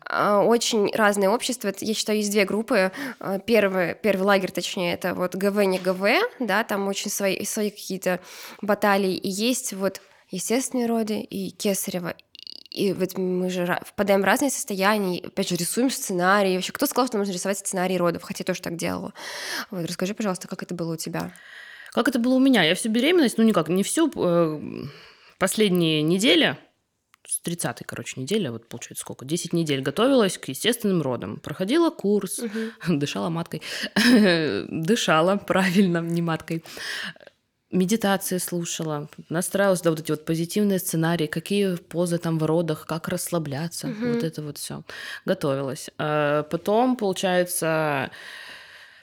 А, 0.06 0.42
Очень 0.44 0.94
разные 0.94 1.30
общества. 1.30 1.74
Я 1.80 1.94
считаю, 1.94 2.18
есть 2.20 2.32
две 2.32 2.46
группы. 2.46 2.92
А, 3.20 3.40
Первый, 3.40 3.96
первый 3.96 4.24
лагерь, 4.24 4.52
точнее, 4.52 4.94
это 4.94 5.14
вот 5.14 5.36
ГВ, 5.36 5.64
не 5.66 5.80
ГВ, 5.80 6.06
да, 6.40 6.64
там 6.64 6.88
очень 6.88 7.10
свои, 7.10 7.44
свои 7.46 7.70
какие-то 7.70 8.20
баталии. 8.62 9.16
И 9.16 9.30
есть 9.30 9.74
вот 9.74 10.02
естественные 10.30 10.88
роды 10.88 11.20
и 11.22 11.52
кесарево. 11.52 12.14
И 12.70 12.92
вот 12.92 13.18
мы 13.18 13.50
же 13.50 13.80
впадаем 13.86 14.22
в 14.22 14.26
разные 14.26 14.50
состояния, 14.50 15.20
опять 15.24 15.48
же, 15.48 15.56
рисуем 15.56 15.90
сценарии. 15.92 16.56
Вообще, 16.56 16.72
кто 16.74 16.86
сказал, 16.88 17.08
что 17.08 17.18
нужно 17.20 17.32
рисовать 17.32 17.60
сценарий 17.60 17.98
родов? 17.98 18.24
Хотя 18.24 18.42
я 18.42 18.46
тоже 18.46 18.62
так 18.62 18.76
делала. 18.76 19.14
Вот, 19.70 19.86
расскажи, 19.86 20.14
пожалуйста, 20.16 20.48
как 20.48 20.64
это 20.64 20.74
было 20.74 20.94
у 20.94 20.98
тебя? 20.98 21.32
Как 21.94 22.08
это 22.08 22.20
было 22.20 22.34
у 22.34 22.40
меня? 22.40 22.64
Я 22.64 22.74
всю 22.76 22.90
беременность, 22.90 23.38
ну 23.38 23.44
никак, 23.44 23.70
не 23.70 23.84
всю, 23.84 24.12
э, 24.16 24.60
последние 25.38 26.02
недели, 26.02 26.58
с 27.26 27.40
30 27.40 27.86
короче, 27.86 28.20
недели, 28.20 28.48
вот 28.50 28.68
получается 28.68 29.02
сколько, 29.02 29.26
10 29.26 29.54
недель 29.54 29.82
готовилась 29.82 30.38
к 30.38 30.50
естественным 30.50 31.02
родам. 31.02 31.38
Проходила 31.38 31.90
курс, 31.90 32.42
дышала 32.88 33.30
маткой. 33.30 33.62
дышала, 34.70 35.38
правильно, 35.38 36.00
не 36.00 36.22
маткой. 36.22 36.64
Медитации 37.72 38.38
слушала, 38.38 39.10
настраивалась, 39.30 39.82
да, 39.82 39.90
вот 39.90 40.00
эти 40.00 40.12
вот 40.12 40.26
позитивные 40.26 40.78
сценарии, 40.78 41.26
какие 41.26 41.76
позы 41.76 42.20
там 42.20 42.38
в 42.38 42.44
родах, 42.46 42.86
как 42.86 43.08
расслабляться, 43.08 43.88
Мгм. 43.88 44.14
вот 44.14 44.24
это 44.24 44.42
вот 44.44 44.58
все. 44.60 44.84
Готовилась. 45.26 45.90
А 45.98 46.44
Потом, 46.44 46.96
получается, 46.98 48.12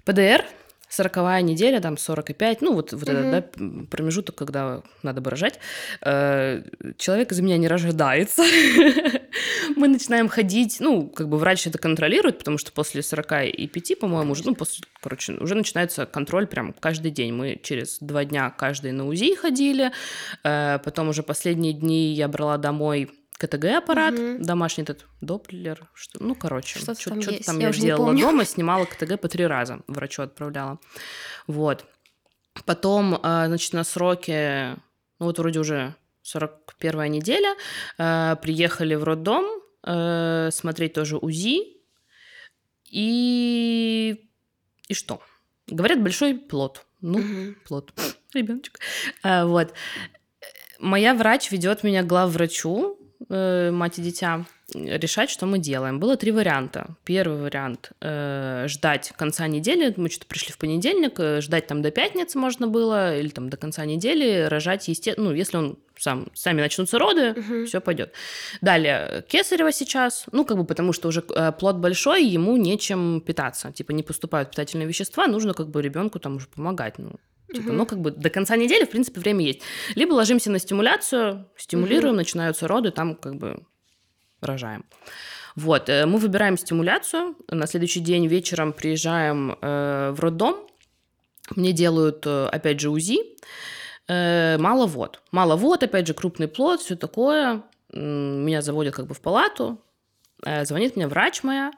ПДР, 0.05 0.45
40 0.91 1.43
неделя, 1.43 1.81
там 1.81 1.97
45, 1.97 2.61
ну 2.63 2.75
вот, 2.75 2.93
вот 2.93 3.09
этот 3.09 3.31
да, 3.31 3.87
промежуток, 3.91 4.35
когда 4.35 4.83
надо 5.03 5.21
бы 5.21 5.31
рожать. 5.31 5.59
Э, 6.03 6.63
Человек 6.99 7.33
из 7.33 7.41
меня 7.41 7.57
не 7.59 7.69
рождается. 7.69 8.43
Мы 9.77 9.89
начинаем 9.89 10.29
ходить, 10.29 10.79
ну, 10.81 11.09
как 11.09 11.29
бы 11.29 11.39
врач 11.39 11.67
это 11.67 11.79
контролирует, 11.79 12.39
потому 12.39 12.59
что 12.59 12.73
после 12.73 13.03
45, 13.03 13.99
по-моему, 14.01 14.33
уже, 14.33 14.45
ну, 14.45 14.55
после, 14.55 14.85
короче, 15.01 15.35
уже 15.35 15.55
начинается 15.55 16.07
контроль 16.07 16.47
прям 16.47 16.73
каждый 16.73 17.13
день. 17.13 17.33
Мы 17.33 17.59
через 17.63 17.99
два 18.01 18.25
дня 18.25 18.51
каждый 18.51 18.91
на 18.93 19.07
УЗИ 19.07 19.37
ходили, 19.37 19.93
э, 20.43 20.79
потом 20.85 21.09
уже 21.09 21.23
последние 21.23 21.73
дни 21.73 22.13
я 22.13 22.27
брала 22.27 22.59
домой 22.59 23.11
КТГ-аппарат, 23.41 24.13
Мгм. 24.15 24.43
домашний 24.43 24.83
этот 24.85 25.07
доплер, 25.23 25.89
что, 25.95 26.23
ну, 26.23 26.35
короче, 26.35 26.79
Что-то 26.79 27.01
чё- 27.01 27.11
там 27.11 27.19
есть, 27.21 27.47
там 27.47 27.59
я 27.59 27.69
я, 27.69 27.73
не 27.75 27.81
делала 27.81 28.07
помню. 28.09 28.21
дома, 28.21 28.45
снимала 28.45 28.85
КТГ 28.85 29.19
по 29.19 29.29
три 29.29 29.47
раза, 29.47 29.81
врачу 29.87 30.23
отправляла. 30.23 30.79
Вот. 31.47 31.87
Потом, 32.67 33.19
а, 33.23 33.47
значит, 33.47 33.73
на 33.73 33.83
сроке, 33.85 34.77
ну 35.19 35.27
вот 35.27 35.39
вроде 35.39 35.59
уже 35.61 35.95
41 36.23 37.07
неделя, 37.11 37.57
а, 37.97 38.37
приехали 38.37 38.95
в 38.95 39.05
роддом 39.05 39.47
э, 39.83 40.51
смотреть 40.53 40.93
тоже 40.93 41.17
УЗИ. 41.17 41.79
И... 42.91 44.27
И 44.89 44.95
что? 44.95 45.23
Говорят, 45.67 46.03
большой 46.03 46.35
плод. 46.35 46.85
Ну, 47.01 47.19
Мгм. 47.19 47.57
плод. 47.67 47.93
Ребеночек. 48.35 48.79
А, 49.23 49.47
вот. 49.47 49.73
Моя 50.79 51.15
врач 51.15 51.51
ведет 51.51 51.83
меня 51.83 52.03
к 52.03 52.07
главврачу, 52.07 52.99
э, 53.00 53.00
мать 53.29 53.99
и 53.99 54.03
дитя, 54.03 54.45
решать, 54.75 55.31
что 55.31 55.47
мы 55.47 55.59
делаем. 55.59 55.99
Было 56.01 56.17
три 56.17 56.33
варианта. 56.33 56.97
Первый 57.05 57.41
вариант 57.43 57.91
э, 58.01 58.65
ждать 58.69 59.13
конца 59.17 59.47
недели. 59.47 59.93
Мы 59.97 60.09
что-то 60.09 60.27
пришли 60.27 60.53
в 60.53 60.59
понедельник, 60.59 61.19
э, 61.19 61.41
ждать 61.41 61.67
там 61.67 61.83
до 61.83 61.91
пятницы 61.91 62.39
можно 62.39 62.67
было, 62.69 63.17
или 63.17 63.29
там 63.29 63.51
до 63.51 63.57
конца 63.57 63.85
недели, 63.85 64.47
рожать, 64.49 64.89
естественно, 64.89 65.31
ну, 65.31 65.35
если 65.35 65.57
он 65.57 65.79
сам, 65.99 66.29
сами 66.35 66.61
начнутся 66.63 66.99
роды, 66.99 67.35
Мгм. 67.37 67.67
все 67.67 67.81
пойдет. 67.81 68.13
Далее, 68.63 69.25
кесарево 69.29 69.71
сейчас, 69.73 70.25
ну, 70.33 70.45
как 70.45 70.57
бы 70.57 70.65
потому 70.65 70.93
что 70.93 71.09
уже 71.09 71.23
э, 71.35 71.53
плод 71.53 71.77
большой, 71.77 72.25
ему 72.25 72.57
нечем 72.57 73.21
питаться. 73.21 73.71
Типа 73.73 73.93
не 73.93 74.03
поступают 74.03 74.51
питательные 74.51 74.89
вещества, 74.89 75.27
нужно 75.27 75.53
как 75.53 75.69
бы 75.69 75.83
ребенку 75.83 76.19
там 76.19 76.37
уже 76.37 76.47
помогать. 76.47 76.99
Ну, 76.99 77.13
типа, 77.53 77.69
Мгм. 77.69 77.77
ну, 77.77 77.87
как 77.87 78.01
бы 78.01 78.11
до 78.11 78.31
конца 78.31 78.57
недели, 78.57 78.85
в 78.85 78.91
принципе, 78.91 79.21
время 79.21 79.45
есть. 79.45 79.61
Либо 79.95 80.13
ложимся 80.15 80.51
на 80.51 80.59
стимуляцию, 80.59 81.47
стимулируем, 81.57 82.17
начинаются 82.17 82.69
роды, 82.69 82.91
там 82.91 83.15
как 83.15 83.37
бы 83.37 83.63
рожаем. 84.41 84.85
Вот, 85.57 85.89
э, 85.89 86.07
мы 86.07 86.19
выбираем 86.19 86.57
стимуляцию. 86.57 87.37
На 87.49 87.67
следующий 87.67 88.01
день 88.01 88.27
вечером 88.27 88.73
приезжаем 88.73 89.57
э, 89.61 90.13
в 90.13 90.21
роддом. 90.21 90.67
Мне 91.57 91.73
делают, 91.73 92.25
э, 92.27 92.47
опять 92.47 92.81
же, 92.81 92.91
УЗИ. 92.91 93.19
Мало 94.09 94.87
вод. 94.87 95.23
Мало 95.31 95.55
вод, 95.55 95.85
опять 95.85 96.09
же, 96.09 96.15
крупный 96.15 96.49
плод, 96.49 96.81
все 96.81 96.97
такое. 96.97 97.63
Меня 97.93 98.61
заводят 98.61 98.93
как 98.95 99.07
бы 99.07 99.15
в 99.15 99.21
палату. 99.21 99.81
Звонит 100.65 100.97
мне 100.97 101.07
врач 101.07 101.45
моя 101.45 101.71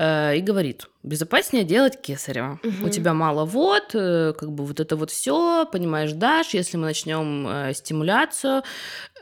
и 0.00 0.40
говорит, 0.40 0.86
безопаснее 1.02 1.64
делать 1.64 2.00
кесарево. 2.00 2.60
Мгм. 2.62 2.84
У 2.84 2.88
тебя 2.88 3.14
мало 3.14 3.44
вод, 3.44 3.90
э, 3.94 4.32
как 4.38 4.52
бы 4.52 4.64
вот 4.64 4.78
это 4.78 4.94
вот 4.96 5.10
все, 5.10 5.66
понимаешь, 5.66 6.12
дашь, 6.12 6.54
если 6.54 6.76
мы 6.76 6.84
начнем 6.84 7.46
э, 7.48 7.74
стимуляцию, 7.74 8.62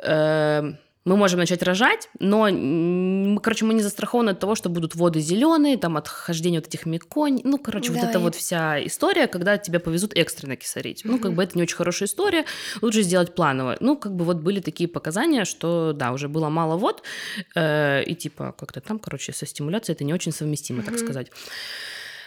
э, 0.02 0.72
мы 1.06 1.16
можем 1.16 1.38
начать 1.40 1.62
рожать, 1.62 2.08
но, 2.18 2.48
мы, 2.50 3.40
короче, 3.40 3.64
мы 3.64 3.72
не 3.74 3.80
застрахованы 3.82 4.30
от 4.30 4.40
того, 4.40 4.54
что 4.56 4.68
будут 4.68 4.94
воды 4.94 5.20
зеленые, 5.20 5.78
там 5.78 5.96
отхождение 5.96 6.60
вот 6.60 6.66
этих 6.68 6.84
меконь, 6.84 7.40
ну, 7.44 7.58
короче, 7.58 7.92
вот 7.92 8.00
Да, 8.02 8.08
это 8.10 8.18
и- 8.18 8.22
вот 8.22 8.34
вся 8.34 8.84
история, 8.84 9.26
когда 9.28 9.56
тебя 9.56 9.80
повезут 9.80 10.12
экстренно 10.16 10.56
кисарить. 10.56 11.02
Ну, 11.04 11.18
как 11.18 11.32
бы 11.34 11.42
это 11.44 11.56
не 11.56 11.62
очень 11.62 11.76
хорошая 11.76 12.08
история, 12.08 12.44
лучше 12.82 13.02
сделать 13.02 13.34
планово. 13.34 13.76
Ну, 13.80 13.96
как 13.96 14.14
бы 14.16 14.24
вот 14.24 14.38
были 14.38 14.60
такие 14.60 14.88
показания, 14.88 15.44
что, 15.44 15.92
да, 15.94 16.12
уже 16.12 16.28
было 16.28 16.48
мало 16.48 16.76
вод, 16.76 17.02
э, 17.54 18.02
и 18.04 18.14
типа 18.14 18.54
как-то 18.58 18.80
там, 18.80 18.98
короче, 18.98 19.32
со 19.32 19.46
стимуляцией 19.46 19.94
это 19.94 20.04
не 20.04 20.12
очень 20.12 20.32
совместимо, 20.32 20.82
так 20.82 20.94
Мгм. 20.94 21.04
сказать. 21.04 21.30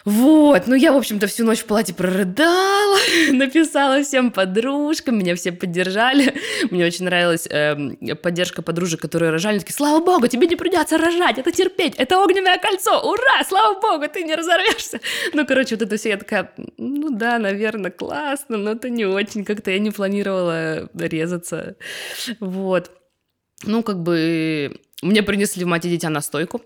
Вот, 0.06 0.68
ну 0.68 0.75
я, 0.75 0.94
в 0.94 0.98
общем-то, 0.98 1.27
всю 1.27 1.44
ночь 1.44 1.60
в 1.60 1.65
палате 1.65 1.94
прорыдала, 1.94 2.98
написала 3.32 4.01
всем 4.03 4.32
подружкам, 4.32 5.18
меня 5.18 5.36
все 5.36 5.51
поддержали. 5.51 6.36
Мне 6.72 6.86
очень 6.86 7.06
нравилась 7.06 7.48
эм, 7.50 7.98
поддержка 8.22 8.62
подружек, 8.62 9.01
которые 9.01 9.32
рожали. 9.32 9.60
Такие, 9.60 9.74
слава 9.74 10.03
богу, 10.03 10.27
тебе 10.27 10.48
не 10.48 10.56
придется 10.56 10.98
рожать, 10.98 11.38
это 11.38 11.51
терпеть, 11.51 11.96
это 11.98 12.20
огненное 12.20 12.58
кольцо, 12.58 13.00
ура, 13.00 13.44
слава 13.48 13.79
богу, 13.79 14.08
ты 14.08 14.24
не 14.24 14.36
разорвешься. 14.36 15.00
Ну, 15.34 15.46
короче, 15.46 15.75
вот 15.75 15.84
это 15.84 15.98
все, 15.98 16.10
я 16.10 16.18
такая, 16.18 16.51
ну 16.77 17.10
да, 17.12 17.39
наверное, 17.39 17.91
классно, 17.91 18.58
но 18.58 18.72
это 18.72 18.89
не 18.89 19.06
очень, 19.06 19.46
как-то 19.46 19.72
я 19.72 19.79
не 19.79 19.91
планировала 19.91 20.89
резаться. 20.94 21.75
Вот. 22.39 22.91
Ну, 23.63 23.84
как 23.84 24.01
бы 24.01 24.79
мне 25.01 25.24
принесли 25.24 25.63
в 25.63 25.68
мать 25.68 25.86
и 25.86 25.89
дитя 25.89 26.10
настойку 26.10 26.62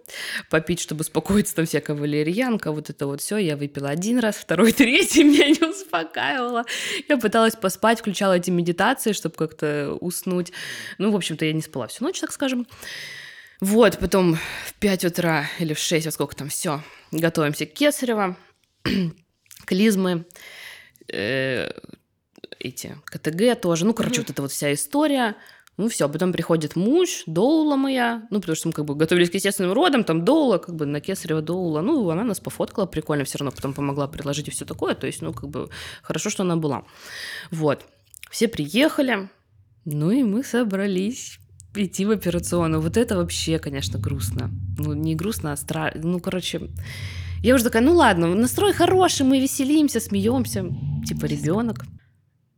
попить, 0.50 0.80
чтобы 0.80 1.02
успокоиться, 1.02 1.56
там 1.56 1.66
всякая 1.66 1.96
валерьянка, 1.96 2.72
вот 2.72 2.90
это 2.90 3.06
вот 3.06 3.22
все. 3.22 3.38
Я 3.38 3.56
выпила 3.56 3.90
один 3.90 4.20
раз, 4.20 4.36
второй, 4.36 4.72
третий, 4.74 5.24
меня 5.24 5.50
не 5.50 5.70
успокаивало. 5.70 6.66
Я 7.08 7.18
пыталась 7.18 7.56
поспать, 7.56 8.00
включала 8.00 8.34
эти 8.38 8.50
медитации, 8.50 9.14
чтобы 9.14 9.36
как-то 9.36 9.96
уснуть. 10.02 10.52
Ну, 10.98 11.12
в 11.12 11.16
общем-то, 11.16 11.46
я 11.46 11.54
не 11.54 11.62
спала 11.62 11.88
всю 11.88 12.04
ночь, 12.04 12.20
так 12.20 12.32
скажем. 12.32 12.68
Вот, 13.62 14.00
потом 14.00 14.36
в 14.66 14.74
5 14.80 15.06
утра 15.06 15.48
или 15.60 15.74
в 15.74 15.80
6, 15.80 16.06
во 16.08 16.12
сколько 16.12 16.36
там, 16.36 16.50
все, 16.50 16.84
готовимся 17.12 17.66
к 17.66 17.74
кесарево, 17.74 18.36
клизмы, 19.66 20.26
э, 21.08 21.70
эти 22.60 22.98
КТГ 23.06 23.62
тоже. 23.62 23.86
Ну, 23.86 23.94
короче, 23.94 24.22
вот 24.22 24.30
эта 24.30 24.42
вот 24.42 24.52
вся 24.52 24.74
история. 24.74 25.36
Ну, 25.78 25.90
все, 25.90 26.08
потом 26.08 26.32
приходит 26.32 26.76
муж, 26.76 27.24
доула 27.26 27.76
моя, 27.76 28.28
ну, 28.30 28.40
потому 28.40 28.56
что 28.56 28.68
мы 28.68 28.74
как 28.74 28.86
бы 28.86 28.94
готовились 28.94 29.32
к 29.32 29.34
естественным 29.34 29.74
родам, 29.74 30.04
там 30.04 30.24
доула, 30.24 30.60
как 30.60 30.76
бы 30.76 30.86
на 30.86 31.02
кесарево 31.02 31.42
доула, 31.42 31.82
ну, 31.82 32.10
она 32.10 32.24
нас 32.24 32.40
пофоткала 32.40 32.86
прикольно, 32.86 33.24
все 33.24 33.40
равно 33.40 33.52
потом 33.52 33.74
помогла 33.74 34.08
предложить 34.08 34.48
и 34.48 34.52
все 34.52 34.66
такое, 34.66 34.94
то 34.94 35.08
есть, 35.08 35.24
ну, 35.24 35.34
как 35.34 35.50
бы 35.50 35.70
хорошо, 36.04 36.30
что 36.30 36.44
она 36.44 36.58
была. 36.58 36.84
Вот, 37.50 37.86
все 38.30 38.48
приехали, 38.48 39.30
ну, 39.86 40.12
и 40.12 40.22
мы 40.22 40.44
собрались 40.44 41.40
идти 41.76 42.06
в 42.06 42.12
операционную. 42.12 42.82
Вот 42.82 42.98
это 42.98 43.18
вообще, 43.18 43.58
конечно, 43.60 44.00
грустно. 44.00 44.52
Ну, 44.78 44.94
не 44.94 45.16
грустно, 45.16 45.54
а 45.54 45.58
страшно. 45.58 46.02
Ну, 46.04 46.20
короче, 46.20 46.70
я 47.42 47.56
уже 47.56 47.64
такая, 47.64 47.82
ну 47.82 47.96
ладно, 47.96 48.28
настрой 48.36 48.74
хороший, 48.74 49.26
мы 49.26 49.40
веселимся, 49.40 50.00
смеемся, 50.00 50.66
типа 51.06 51.26
ребенок. 51.26 51.86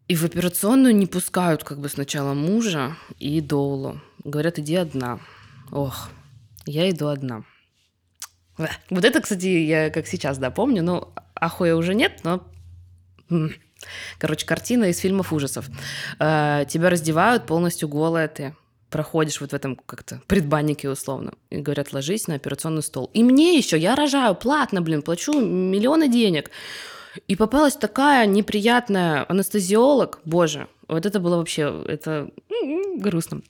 И 0.08 0.16
в 0.16 0.24
операционную 0.24 0.96
не 0.96 1.08
пускают 1.08 1.64
как 1.64 1.80
бы 1.80 1.90
сначала 1.90 2.34
мужа 2.34 2.96
и 3.20 3.42
Доулу. 3.42 4.02
Говорят, 4.24 4.60
иди 4.60 4.76
одна. 4.76 5.20
Ох, 5.72 6.10
я 6.66 6.90
иду 6.90 7.08
одна. 7.08 7.44
Вот 8.90 9.04
это, 9.04 9.22
кстати, 9.22 9.48
я 9.48 9.90
как 9.90 10.08
сейчас, 10.08 10.38
да, 10.38 10.52
помню, 10.52 10.84
но 10.84 11.14
ахуя 11.36 11.76
уже 11.76 11.96
нет, 11.96 12.22
но... 12.24 12.48
Короче, 14.18 14.46
картина 14.46 14.86
из 14.86 15.00
фильмов 15.00 15.34
ужасов. 15.34 15.68
Э, 16.20 16.66
тебя 16.68 16.90
раздевают 16.90 17.46
полностью 17.46 17.88
голая 17.88 18.28
ты 18.28 18.56
проходишь 18.90 19.42
вот 19.42 19.52
в 19.52 19.54
этом 19.54 19.76
как-то 19.76 20.22
предбаннике 20.28 20.90
условно, 20.90 21.34
и 21.50 21.58
говорят, 21.58 21.92
ложись 21.92 22.28
на 22.28 22.36
операционный 22.36 22.82
стол. 22.82 23.10
И 23.14 23.24
мне 23.24 23.58
еще, 23.58 23.78
я 23.78 23.96
рожаю 23.96 24.36
платно, 24.36 24.82
блин, 24.82 25.02
плачу 25.02 25.34
миллионы 25.34 26.08
денег. 26.08 26.50
И 27.28 27.36
попалась 27.36 27.76
такая 27.76 28.26
неприятная 28.26 29.26
анестезиолог, 29.30 30.20
боже, 30.26 30.68
вот 30.88 31.06
это 31.06 31.20
было 31.20 31.38
вообще, 31.38 31.84
это 31.88 32.32
грустно. 32.98 33.42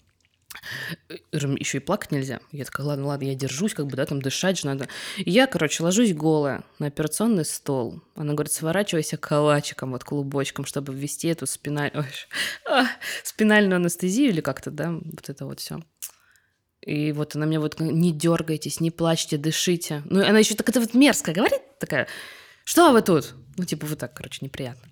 Еще 1.31 1.77
и 1.77 1.81
плакать 1.81 2.12
нельзя. 2.12 2.39
Я 2.51 2.65
такая, 2.65 2.88
ладно, 2.88 3.07
ладно, 3.07 3.25
я 3.25 3.36
держусь, 3.36 3.74
как 3.74 3.88
бы, 3.88 3.95
да, 3.95 4.05
там 4.05 4.22
дышать 4.22 4.60
же 4.60 4.67
надо. 4.67 4.88
И 5.17 5.29
я, 5.29 5.48
короче, 5.48 5.84
ложусь 5.84 6.13
голая 6.13 6.63
на 6.79 6.88
операционный 6.88 7.45
стол. 7.45 8.01
Она 8.15 8.34
говорит, 8.34 8.53
сворачивайся 8.53 9.17
калачиком, 9.17 9.91
вот 9.91 10.03
клубочком, 10.03 10.65
чтобы 10.65 10.93
ввести 10.93 11.27
эту 11.27 11.45
спиналь... 11.45 11.91
Ой, 11.93 12.05
а, 12.69 12.86
спинальную 13.24 13.77
анестезию 13.77 14.29
или 14.29 14.41
как-то, 14.41 14.72
да, 14.72 14.91
вот 14.91 15.29
это 15.29 15.45
вот 15.45 15.60
все. 15.60 15.81
И 16.81 17.12
вот 17.12 17.36
она 17.36 17.45
мне 17.48 17.60
вот 17.60 17.79
не 17.79 18.12
дергайтесь, 18.12 18.79
не 18.79 18.91
плачьте, 18.91 19.38
дышите. 19.38 20.03
Ну, 20.05 20.24
она 20.24 20.39
еще 20.39 20.55
так 20.55 20.69
это 20.69 20.79
вот 20.79 20.93
мерзко 20.93 21.34
говорит, 21.34 21.62
такая, 21.79 22.07
что 22.65 22.91
вы 22.91 23.01
тут? 23.01 23.36
Ну, 23.57 23.63
типа, 23.63 23.86
вот 23.86 24.00
так, 24.00 24.13
короче, 24.13 24.39
неприятно. 24.41 24.84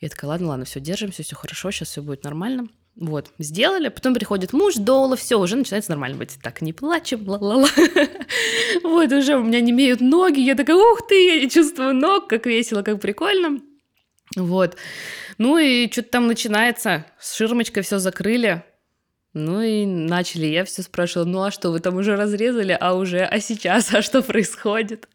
Я 0.00 0.08
такая, 0.08 0.28
ладно, 0.28 0.48
ладно, 0.48 0.64
все, 0.64 0.78
держимся, 0.78 1.22
все 1.22 1.34
хорошо, 1.34 1.70
сейчас 1.70 1.88
все 1.88 2.02
будет 2.02 2.22
нормально. 2.22 2.68
Вот, 2.96 3.32
сделали, 3.38 3.88
потом 3.88 4.14
приходит 4.14 4.52
муж, 4.52 4.76
дола, 4.76 5.16
все, 5.16 5.38
уже 5.38 5.56
начинается 5.56 5.90
нормально 5.90 6.16
быть. 6.16 6.38
Так, 6.42 6.62
не 6.62 6.72
плачем, 6.72 7.28
ла-ла-ла. 7.28 7.68
Вот, 8.82 9.12
уже 9.12 9.36
у 9.36 9.42
меня 9.42 9.60
не 9.60 9.72
имеют 9.72 10.00
ноги, 10.00 10.40
я 10.40 10.54
такая, 10.54 10.76
ух 10.76 11.06
ты, 11.08 11.42
я 11.42 11.48
чувствую 11.48 11.94
ног, 11.94 12.28
как 12.28 12.46
весело, 12.46 12.82
как 12.82 13.00
прикольно. 13.00 13.60
Вот. 14.36 14.76
Ну 15.38 15.58
и 15.58 15.90
что-то 15.90 16.10
там 16.10 16.26
начинается, 16.26 17.06
с 17.18 17.34
ширмочкой 17.34 17.82
все 17.82 17.98
закрыли, 17.98 18.64
ну 19.36 19.60
и 19.60 19.84
начали, 19.84 20.46
я 20.46 20.64
все 20.64 20.80
спрашивала, 20.82 21.28
ну 21.28 21.42
а 21.42 21.50
что, 21.50 21.70
вы 21.70 21.80
там 21.80 21.96
уже 21.96 22.16
разрезали, 22.16 22.74
а 22.80 22.94
уже, 22.94 23.22
а 23.22 23.38
сейчас, 23.38 23.92
а 23.92 24.00
что 24.00 24.22
происходит? 24.22 25.10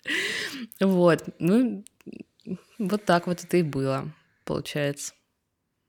Вот, 0.80 1.24
ну, 1.40 1.84
вот 2.78 3.04
так 3.06 3.26
вот 3.26 3.44
это 3.44 3.58
и 3.58 3.64
было, 3.64 4.14
получается. 4.46 5.16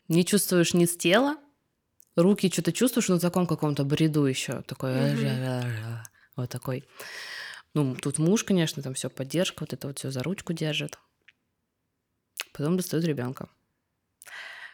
Не 0.09 0.25
чувствуешь 0.25 0.73
ни 0.73 0.87
с 0.87 0.97
тела, 0.97 1.37
руки 2.17 2.51
что-то 2.51 2.73
чувствуешь 2.73 3.09
на 3.09 3.21
таком 3.21 3.47
каком-то 3.47 3.85
бреду 3.85 4.25
еще 4.25 4.63
такой 4.63 4.95
вот 6.35 6.49
такой. 6.49 6.89
Ну 7.75 7.95
тут 7.97 8.19
муж 8.19 8.45
конечно 8.45 8.83
там 8.83 8.95
все 8.95 9.11
поддержка 9.11 9.61
вот 9.61 9.75
это 9.75 9.89
вот 9.89 9.99
все 9.99 10.11
за 10.11 10.23
ручку 10.23 10.55
держит. 10.55 10.99
Потом 12.55 12.79
достают 12.79 13.05
ребенка 13.05 13.51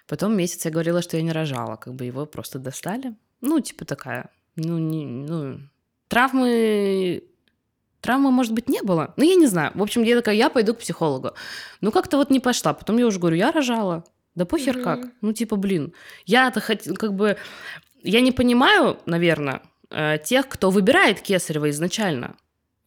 потом 0.06 0.36
месяц 0.36 0.64
я 0.64 0.70
говорила 0.70 1.02
что 1.02 1.16
я 1.16 1.22
не 1.22 1.32
рожала 1.32 1.76
как 1.76 1.94
бы 1.94 2.04
его 2.04 2.26
просто 2.26 2.58
достали 2.58 3.14
ну 3.40 3.60
типа 3.60 3.84
такая 3.84 4.30
ну 4.56 4.78
не 4.78 5.06
ну 5.06 5.60
травмы 6.08 7.22
Травмы, 8.00 8.30
может 8.30 8.52
быть, 8.52 8.68
не 8.68 8.80
было. 8.80 9.12
Ну, 9.16 9.24
я 9.24 9.34
не 9.34 9.46
знаю. 9.46 9.72
В 9.74 9.82
общем, 9.82 10.04
я 10.04 10.16
такая, 10.16 10.36
я 10.36 10.50
пойду 10.50 10.72
к 10.72 10.78
психологу. 10.78 11.32
Ну, 11.80 11.90
как-то 11.90 12.16
вот 12.16 12.30
не 12.30 12.38
пошла. 12.38 12.72
Потом 12.72 12.96
я 12.96 13.06
уже 13.06 13.18
говорю, 13.18 13.36
я 13.36 13.50
рожала. 13.50 14.04
Да 14.36 14.44
похер 14.44 14.76
mm-hmm. 14.76 14.84
как. 14.84 15.10
Ну, 15.20 15.32
типа, 15.32 15.56
блин, 15.56 15.92
я-то 16.24 16.60
хоть, 16.60 16.84
как 16.96 17.14
бы, 17.14 17.36
я 18.02 18.20
не 18.20 18.30
понимаю, 18.30 18.98
наверное, 19.06 19.62
э, 19.90 20.18
тех, 20.24 20.48
кто 20.48 20.70
выбирает 20.70 21.20
Кесарева 21.20 21.70
изначально. 21.70 22.36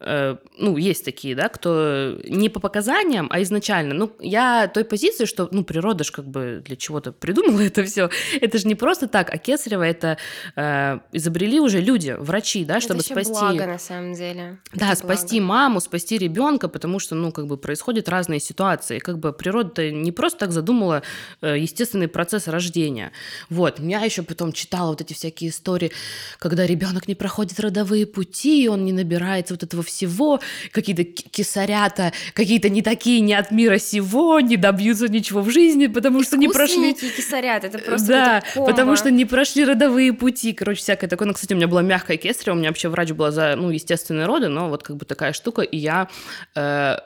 Э, 0.03 0.37
ну, 0.57 0.77
есть 0.77 1.05
такие, 1.05 1.35
да, 1.35 1.47
кто 1.47 2.17
не 2.23 2.49
по 2.49 2.59
показаниям, 2.59 3.27
а 3.29 3.41
изначально. 3.41 3.93
Ну, 3.93 4.11
я 4.19 4.67
той 4.67 4.83
позиции, 4.83 5.25
что, 5.25 5.47
ну, 5.51 5.63
природа 5.63 6.03
же 6.03 6.11
как 6.11 6.25
бы 6.25 6.63
для 6.65 6.75
чего-то 6.75 7.11
придумала 7.11 7.61
это 7.65 7.83
все. 7.83 8.09
Это 8.39 8.57
же 8.57 8.67
не 8.67 8.75
просто 8.75 9.07
так, 9.07 9.29
а 9.33 9.37
Кесарева 9.37 9.83
это 9.83 10.17
э, 10.55 10.99
изобрели 11.11 11.59
уже 11.59 11.79
люди, 11.81 12.15
врачи, 12.17 12.65
да, 12.65 12.81
чтобы 12.81 13.01
это 13.01 13.09
спасти... 13.09 13.31
благо, 13.31 13.65
на 13.67 13.79
самом 13.79 14.13
деле. 14.13 14.59
Да, 14.73 14.91
это 14.91 14.95
спасти 14.95 15.39
благо. 15.39 15.53
маму, 15.53 15.81
спасти 15.81 16.17
ребенка, 16.17 16.67
потому 16.67 16.99
что, 16.99 17.15
ну, 17.15 17.31
как 17.31 17.45
бы 17.47 17.57
происходят 17.57 18.09
разные 18.09 18.39
ситуации. 18.39 18.99
Как 18.99 19.19
бы 19.19 19.33
природа 19.33 19.91
не 19.91 20.11
просто 20.11 20.39
так 20.39 20.51
задумала 20.51 21.03
э, 21.41 21.57
естественный 21.59 22.07
процесс 22.07 22.47
рождения. 22.47 23.11
Вот, 23.49 23.79
я 23.79 24.01
еще 24.01 24.23
потом 24.23 24.51
читала 24.51 24.89
вот 24.89 25.01
эти 25.01 25.13
всякие 25.13 25.51
истории, 25.51 25.91
когда 26.39 26.65
ребенок 26.65 27.07
не 27.07 27.15
проходит 27.15 27.59
родовые 27.59 28.07
пути, 28.07 28.67
он 28.67 28.83
не 28.85 28.93
набирается 28.93 29.53
вот 29.53 29.63
этого 29.63 29.83
всего, 29.91 30.39
какие-то 30.71 31.03
кисарята, 31.03 32.13
какие-то 32.33 32.69
не 32.69 32.81
такие, 32.81 33.19
не 33.19 33.33
от 33.33 33.51
мира 33.51 33.77
сего, 33.77 34.39
не 34.39 34.57
добьются 34.57 35.07
ничего 35.07 35.41
в 35.41 35.49
жизни, 35.49 35.87
потому 35.87 36.23
что 36.23 36.37
не 36.37 36.47
прошли... 36.47 36.93
кисарят, 36.93 37.63
это 37.63 37.79
просто 37.79 38.07
Да, 38.07 38.43
потому 38.55 38.95
что 38.95 39.11
не 39.11 39.25
прошли 39.25 39.65
родовые 39.65 40.13
пути, 40.13 40.53
короче, 40.53 40.81
всякое 40.81 41.07
такое. 41.07 41.27
Ну, 41.27 41.33
кстати, 41.33 41.53
у 41.53 41.55
меня 41.55 41.67
была 41.67 41.81
мягкая 41.81 42.17
кесарева, 42.17 42.55
у 42.55 42.59
меня 42.59 42.69
вообще 42.69 42.89
врач 42.89 43.11
была 43.11 43.31
за, 43.31 43.55
ну, 43.55 43.69
естественные 43.69 44.25
роды, 44.25 44.47
но 44.47 44.69
вот 44.69 44.83
как 44.83 44.97
бы 44.97 45.05
такая 45.05 45.33
штука, 45.33 45.61
и 45.61 45.77
я 45.77 46.07
э, 46.55 46.97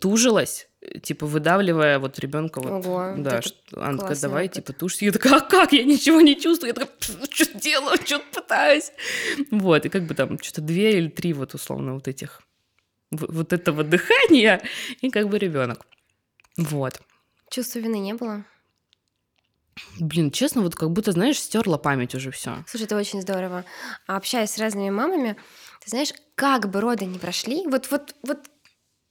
тужилась 0.00 0.67
типа 1.02 1.26
выдавливая 1.26 1.98
вот 1.98 2.18
ребенка 2.18 2.60
вот 2.60 2.86
Ого, 2.86 3.14
да 3.18 3.42
что, 3.42 3.56
такая 3.70 4.16
давай 4.20 4.44
опыт. 4.44 4.54
типа 4.54 4.72
тушь 4.72 4.96
я 4.98 5.12
такая 5.12 5.36
а 5.36 5.40
как? 5.40 5.72
Я 5.72 5.84
ничего 5.84 6.20
не 6.20 6.40
чувствую 6.40 6.68
я 6.68 6.74
такая 6.74 6.94
что 7.30 7.58
делаю? 7.58 7.98
Что 8.04 8.20
пытаюсь? 8.32 8.92
Вот 9.50 9.84
и 9.84 9.88
как 9.88 10.04
бы 10.04 10.14
там 10.14 10.38
что-то 10.40 10.60
две 10.60 10.98
или 10.98 11.08
три 11.08 11.32
вот 11.32 11.54
условно 11.54 11.94
вот 11.94 12.06
этих 12.08 12.42
вот 13.10 13.52
этого 13.52 13.84
дыхания 13.84 14.62
и 15.00 15.10
как 15.10 15.28
бы 15.28 15.38
ребенок 15.38 15.86
вот. 16.58 17.00
Чувства 17.50 17.78
вины 17.78 18.00
не 18.00 18.14
было? 18.14 18.44
Блин, 20.00 20.32
честно, 20.32 20.62
вот 20.62 20.74
как 20.74 20.90
будто, 20.90 21.12
знаешь, 21.12 21.38
стерла 21.38 21.78
память 21.78 22.14
уже 22.16 22.32
все. 22.32 22.64
Слушай, 22.66 22.84
это 22.84 22.96
очень 22.96 23.22
здорово. 23.22 23.64
А 24.08 24.16
общаясь 24.16 24.50
с 24.50 24.58
разными 24.58 24.90
мамами, 24.90 25.36
ты 25.80 25.90
знаешь, 25.90 26.12
как 26.34 26.68
бы 26.68 26.80
роды 26.80 27.04
не 27.04 27.18
прошли, 27.18 27.64
вот, 27.66 27.88
вот, 27.92 28.16
вот 28.22 28.38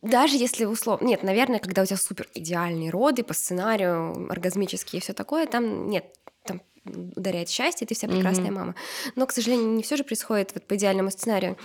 даже 0.01 0.38
если 0.38 0.65
условно... 0.65 1.05
Нет, 1.05 1.23
наверное, 1.23 1.60
когда 1.60 1.81
у 1.81 1.86
тебя 1.86 1.97
супер 1.97 2.27
идеальные 2.33 2.89
роды 2.91 3.23
по 3.23 3.33
сценарию, 3.33 4.29
оргазмические 4.29 4.99
и 4.99 5.01
все 5.01 5.13
такое, 5.13 5.47
там 5.47 5.89
нет, 5.89 6.05
там 6.45 6.62
ударяет 6.86 7.49
счастье, 7.49 7.88
ты 7.88 7.95
вся 7.95 8.07
прекрасная 8.07 8.49
mm-hmm. 8.49 8.51
мама. 8.51 8.75
Но, 9.15 9.25
к 9.25 9.31
сожалению, 9.31 9.69
не 9.69 9.83
все 9.83 9.97
же 9.97 10.03
происходит 10.03 10.53
вот 10.53 10.67
по 10.67 10.75
идеальному 10.75 11.10
сценарию. 11.10 11.57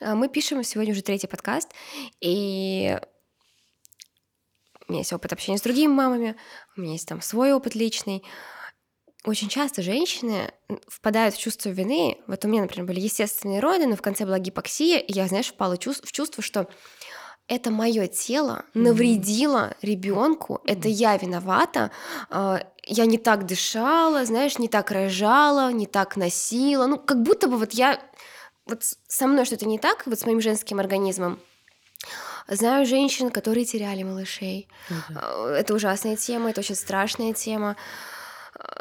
А, 0.00 0.14
мы 0.14 0.28
пишем 0.28 0.62
сегодня 0.64 0.92
уже 0.92 1.02
третий 1.02 1.26
подкаст, 1.26 1.70
и 2.20 2.98
у 4.86 4.92
меня 4.92 5.00
есть 5.00 5.12
опыт 5.12 5.32
общения 5.32 5.58
с 5.58 5.62
другими 5.62 5.92
мамами, 5.92 6.36
у 6.76 6.80
меня 6.80 6.92
есть 6.92 7.08
там 7.08 7.20
свой 7.20 7.52
опыт 7.52 7.74
личный. 7.74 8.22
Очень 9.24 9.48
часто 9.48 9.82
женщины 9.82 10.52
впадают 10.86 11.34
в 11.34 11.40
чувство 11.40 11.70
вины. 11.70 12.18
Вот 12.28 12.44
у 12.44 12.48
меня, 12.48 12.62
например, 12.62 12.86
были 12.86 13.00
естественные 13.00 13.60
роды, 13.60 13.86
но 13.86 13.96
в 13.96 14.02
конце 14.02 14.24
была 14.24 14.38
гипоксия, 14.38 14.98
и 14.98 15.12
я, 15.12 15.26
знаешь, 15.26 15.48
впала 15.48 15.76
в 15.76 16.12
чувство, 16.12 16.42
что 16.42 16.68
это 17.48 17.70
мое 17.70 18.06
тело 18.06 18.64
навредило 18.74 19.74
ребенку, 19.82 20.60
это 20.64 20.88
я 20.88 21.16
виновата, 21.16 21.90
а, 22.30 22.62
я 22.84 23.06
не 23.06 23.18
так 23.18 23.46
дышала, 23.46 24.24
знаешь, 24.24 24.58
не 24.58 24.68
так 24.68 24.90
рожала, 24.90 25.72
не 25.72 25.86
так 25.86 26.16
носила, 26.16 26.86
ну 26.86 26.98
как 26.98 27.22
будто 27.22 27.48
бы 27.48 27.56
вот 27.56 27.72
я 27.72 28.00
вот 28.66 28.82
со 29.08 29.26
мной 29.26 29.46
что-то 29.46 29.66
не 29.66 29.78
так, 29.78 30.06
вот 30.06 30.20
с 30.20 30.26
моим 30.26 30.42
женским 30.42 30.78
организмом. 30.78 31.40
Знаю 32.48 32.86
женщин, 32.86 33.30
которые 33.30 33.64
теряли 33.66 34.02
малышей. 34.02 34.68
Mm-hmm. 34.88 35.48
Это 35.52 35.74
ужасная 35.74 36.16
тема, 36.16 36.50
это 36.50 36.60
очень 36.60 36.74
страшная 36.74 37.32
тема, 37.32 37.76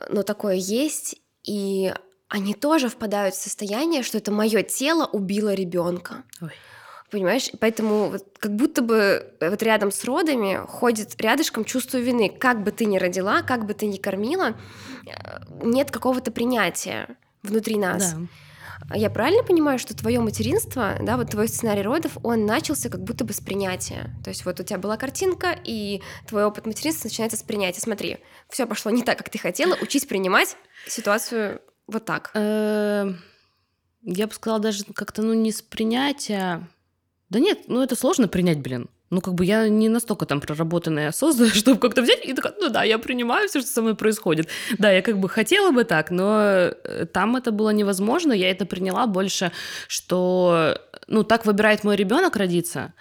но 0.10 0.24
такое 0.24 0.56
есть, 0.56 1.16
и 1.44 1.94
они 2.30 2.54
тоже 2.54 2.90
впадают 2.90 3.36
в 3.36 3.42
состояние, 3.42 4.04
что 4.04 4.18
это 4.18 4.32
мое 4.32 4.64
тело 4.64 5.06
убило 5.06 5.54
ребенка. 5.54 6.24
Ой. 6.42 6.52
Понимаешь? 7.10 7.50
Поэтому 7.60 8.10
вот 8.10 8.26
как 8.38 8.54
будто 8.56 8.82
бы 8.82 9.34
э, 9.40 9.50
вот 9.50 9.64
рядом 9.64 9.92
с 9.92 10.04
родами 10.04 10.60
ходит 10.68 11.20
рядышком 11.22 11.64
чувство 11.64 11.98
вины. 11.98 12.30
Как 12.30 12.64
бы 12.64 12.72
ты 12.72 12.86
ни 12.86 12.98
родила, 12.98 13.44
как 13.44 13.66
бы 13.66 13.74
ты 13.74 13.86
ни 13.86 13.98
кормила, 13.98 14.58
э, 15.06 15.40
нет 15.64 15.90
какого-то 15.90 16.32
принятия 16.32 17.16
внутри 17.44 17.78
нас. 17.78 18.14
Да. 18.14 18.28
Я 18.94 19.10
правильно 19.10 19.44
понимаю, 19.44 19.80
что 19.80 19.96
твое 19.96 20.20
материнство, 20.20 20.98
да, 21.02 21.18
вот 21.18 21.32
твой 21.32 21.48
сценарий 21.48 21.82
родов, 21.82 22.18
он 22.24 22.46
начался 22.46 22.90
как 22.90 23.04
будто 23.04 23.26
бы 23.26 23.34
с 23.34 23.40
принятия. 23.40 24.16
То 24.24 24.30
есть 24.30 24.46
вот 24.46 24.60
у 24.60 24.64
тебя 24.64 24.78
была 24.78 24.98
картинка, 24.98 25.58
и 25.64 26.02
твой 26.28 26.46
опыт 26.46 26.66
материнства 26.66 27.08
начинается 27.08 27.38
с 27.38 27.44
принятия. 27.44 27.82
Смотри, 27.82 28.18
все 28.50 28.66
пошло 28.66 28.92
не 28.92 29.04
так, 29.04 29.18
как 29.18 29.30
ты 29.30 29.40
хотела, 29.40 29.76
учись 29.82 30.06
принимать 30.06 30.58
ситуацию 30.88 31.62
вот 31.88 32.06
так. 32.06 32.32
Эм, 32.34 33.20
я 34.04 34.28
бы 34.28 34.34
сказала 34.34 34.60
даже 34.60 34.84
как-то, 34.94 35.22
ну, 35.22 35.34
не 35.34 35.52
с 35.52 35.62
принятия, 35.62 36.68
да 37.30 37.40
нет, 37.40 37.68
ну 37.68 37.82
это 37.82 37.96
сложно 37.96 38.28
принять, 38.28 38.60
блин. 38.60 38.90
Ну, 39.10 39.22
как 39.22 39.36
бы 39.36 39.46
я 39.46 39.70
не 39.70 39.88
настолько 39.88 40.26
там 40.26 40.42
проработанная 40.42 41.06
и 41.06 41.10
осознанная, 41.10 41.54
чтобы 41.54 41.80
как-то 41.80 42.02
взять 42.02 42.26
и 42.26 42.34
такая, 42.34 42.54
ну 42.60 42.70
да, 42.70 42.84
я 42.84 42.98
принимаю 42.98 43.48
все, 43.48 43.62
что 43.62 43.70
со 43.70 43.82
мной 43.82 43.96
происходит. 43.96 44.50
Да, 44.78 44.92
я 44.92 45.02
как 45.02 45.18
бы 45.18 45.30
хотела 45.30 45.72
бы 45.72 45.84
так, 45.84 46.12
но 46.12 46.42
э, 46.42 47.06
там 47.12 47.36
это 47.36 47.52
было 47.52 47.70
невозможно. 47.70 48.34
Я 48.34 48.52
это 48.52 48.66
приняла 48.66 49.08
больше, 49.08 49.52
что, 49.88 50.78
ну, 51.08 51.24
так 51.24 51.46
выбирает 51.46 51.84
мой 51.84 51.96
ребенок 51.96 52.36
родиться. 52.36 52.94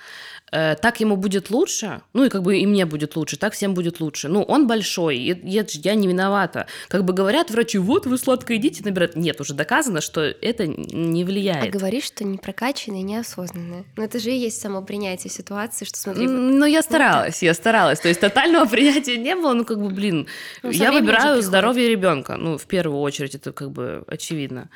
Э, 0.52 0.76
так 0.76 1.00
ему 1.00 1.16
будет 1.16 1.50
лучше, 1.50 2.02
ну 2.12 2.24
и 2.24 2.28
как 2.28 2.42
бы 2.42 2.58
и 2.58 2.66
мне 2.66 2.86
будет 2.86 3.16
лучше, 3.16 3.36
так 3.36 3.52
всем 3.52 3.74
будет 3.74 3.98
лучше. 3.98 4.28
Ну, 4.28 4.42
он 4.42 4.68
большой, 4.68 5.16
и, 5.16 5.32
и 5.32 5.64
я 5.82 5.94
не 5.94 6.06
виновата. 6.06 6.66
Как 6.88 7.04
бы 7.04 7.12
говорят 7.12 7.50
врачи, 7.50 7.78
вот 7.78 8.06
вы 8.06 8.16
сладко 8.16 8.52
едите, 8.52 8.82
набирают. 8.84 9.16
Нет, 9.16 9.40
уже 9.40 9.54
доказано, 9.54 10.00
что 10.00 10.20
это 10.20 10.66
не 10.68 11.24
влияет. 11.24 11.74
А 11.74 11.78
говоришь, 11.78 12.04
что 12.04 12.24
не 12.24 12.38
прокачанное, 12.38 13.02
неосознанное. 13.02 13.84
Но 13.96 14.04
это 14.04 14.20
же 14.20 14.30
и 14.30 14.36
есть 14.36 14.60
само 14.60 14.82
принятие 14.82 15.32
ситуации, 15.32 15.84
что 15.84 15.98
смотри... 15.98 16.28
Ну, 16.28 16.64
я 16.64 16.82
старалась, 16.82 17.42
я 17.42 17.52
старалась. 17.52 17.98
То 17.98 18.08
есть 18.08 18.20
тотального 18.20 18.66
принятия 18.70 19.16
не 19.16 19.34
было, 19.34 19.52
ну, 19.52 19.64
как 19.64 19.80
бы, 19.80 19.88
блин, 19.88 20.28
ну, 20.62 20.70
я 20.70 20.92
выбираю 20.92 21.42
здоровье 21.42 21.88
ребенка. 21.88 22.36
Ну, 22.36 22.56
в 22.56 22.66
первую 22.66 23.00
очередь, 23.00 23.34
это 23.34 23.52
как 23.52 23.72
бы 23.72 24.04
очевидно. 24.06 24.70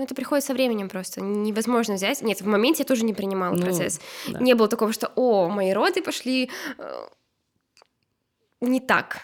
Ну, 0.00 0.04
это 0.04 0.14
приходит 0.14 0.46
со 0.46 0.54
временем 0.54 0.88
просто. 0.88 1.20
Невозможно 1.20 1.96
взять. 1.96 2.22
Нет, 2.22 2.40
в 2.40 2.46
моменте 2.46 2.84
я 2.84 2.86
тоже 2.86 3.04
не 3.04 3.12
принимала 3.12 3.54
ну, 3.54 3.60
процесс. 3.60 4.00
Да. 4.26 4.38
Не 4.38 4.54
было 4.54 4.66
такого, 4.66 4.94
что, 4.94 5.12
о, 5.14 5.50
мои 5.50 5.74
роды 5.74 6.00
пошли 6.00 6.48
э, 6.78 7.06
не 8.62 8.80
так. 8.80 9.18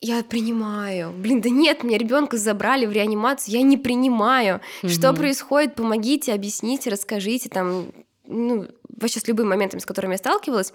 Я 0.00 0.24
принимаю. 0.24 1.12
Блин, 1.12 1.40
да 1.40 1.50
нет, 1.50 1.84
мне 1.84 1.98
ребенка 1.98 2.36
забрали 2.36 2.84
в 2.84 2.90
реанимацию, 2.90 3.54
я 3.54 3.62
не 3.62 3.76
принимаю. 3.76 4.60
Угу. 4.82 4.90
Что 4.90 5.12
происходит? 5.12 5.76
Помогите, 5.76 6.32
объясните, 6.32 6.90
расскажите 6.90 7.48
там. 7.48 7.92
Ну, 8.24 8.66
вообще 8.88 9.20
с 9.20 9.28
любым 9.28 9.48
моментом, 9.48 9.78
с 9.78 9.86
которым 9.86 10.10
я 10.10 10.18
сталкивалась, 10.18 10.72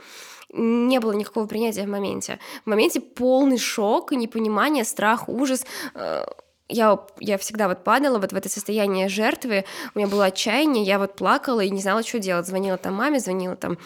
не 0.54 1.02
было 1.02 1.12
никакого 1.12 1.48
принятия 1.48 1.84
в 1.84 1.90
моменте. 1.90 2.40
В 2.64 2.70
моменте 2.70 3.02
полный 3.02 3.58
шок, 3.58 4.14
непонимание, 4.14 4.86
страх, 4.86 5.28
ужас. 5.28 5.66
Э, 5.96 6.24
я, 6.69 6.99
я 7.19 7.38
всегда 7.38 7.67
вот 7.67 7.84
падала 7.84 8.19
вот 8.19 8.32
в 8.32 8.36
это 8.36 8.49
состояние 8.49 9.10
жертвы, 9.10 9.65
у 9.93 9.99
меня 9.99 10.08
было 10.08 10.26
отчаяние, 10.26 10.84
я 10.84 10.97
вот 10.97 11.15
плакала 11.15 11.62
и 11.62 11.69
не 11.69 11.82
знала, 11.82 12.04
что 12.04 12.19
делать. 12.19 12.47
Звонила 12.47 12.78
там 12.78 12.95
маме, 12.95 13.19
звонила 13.19 13.56
там 13.56 13.78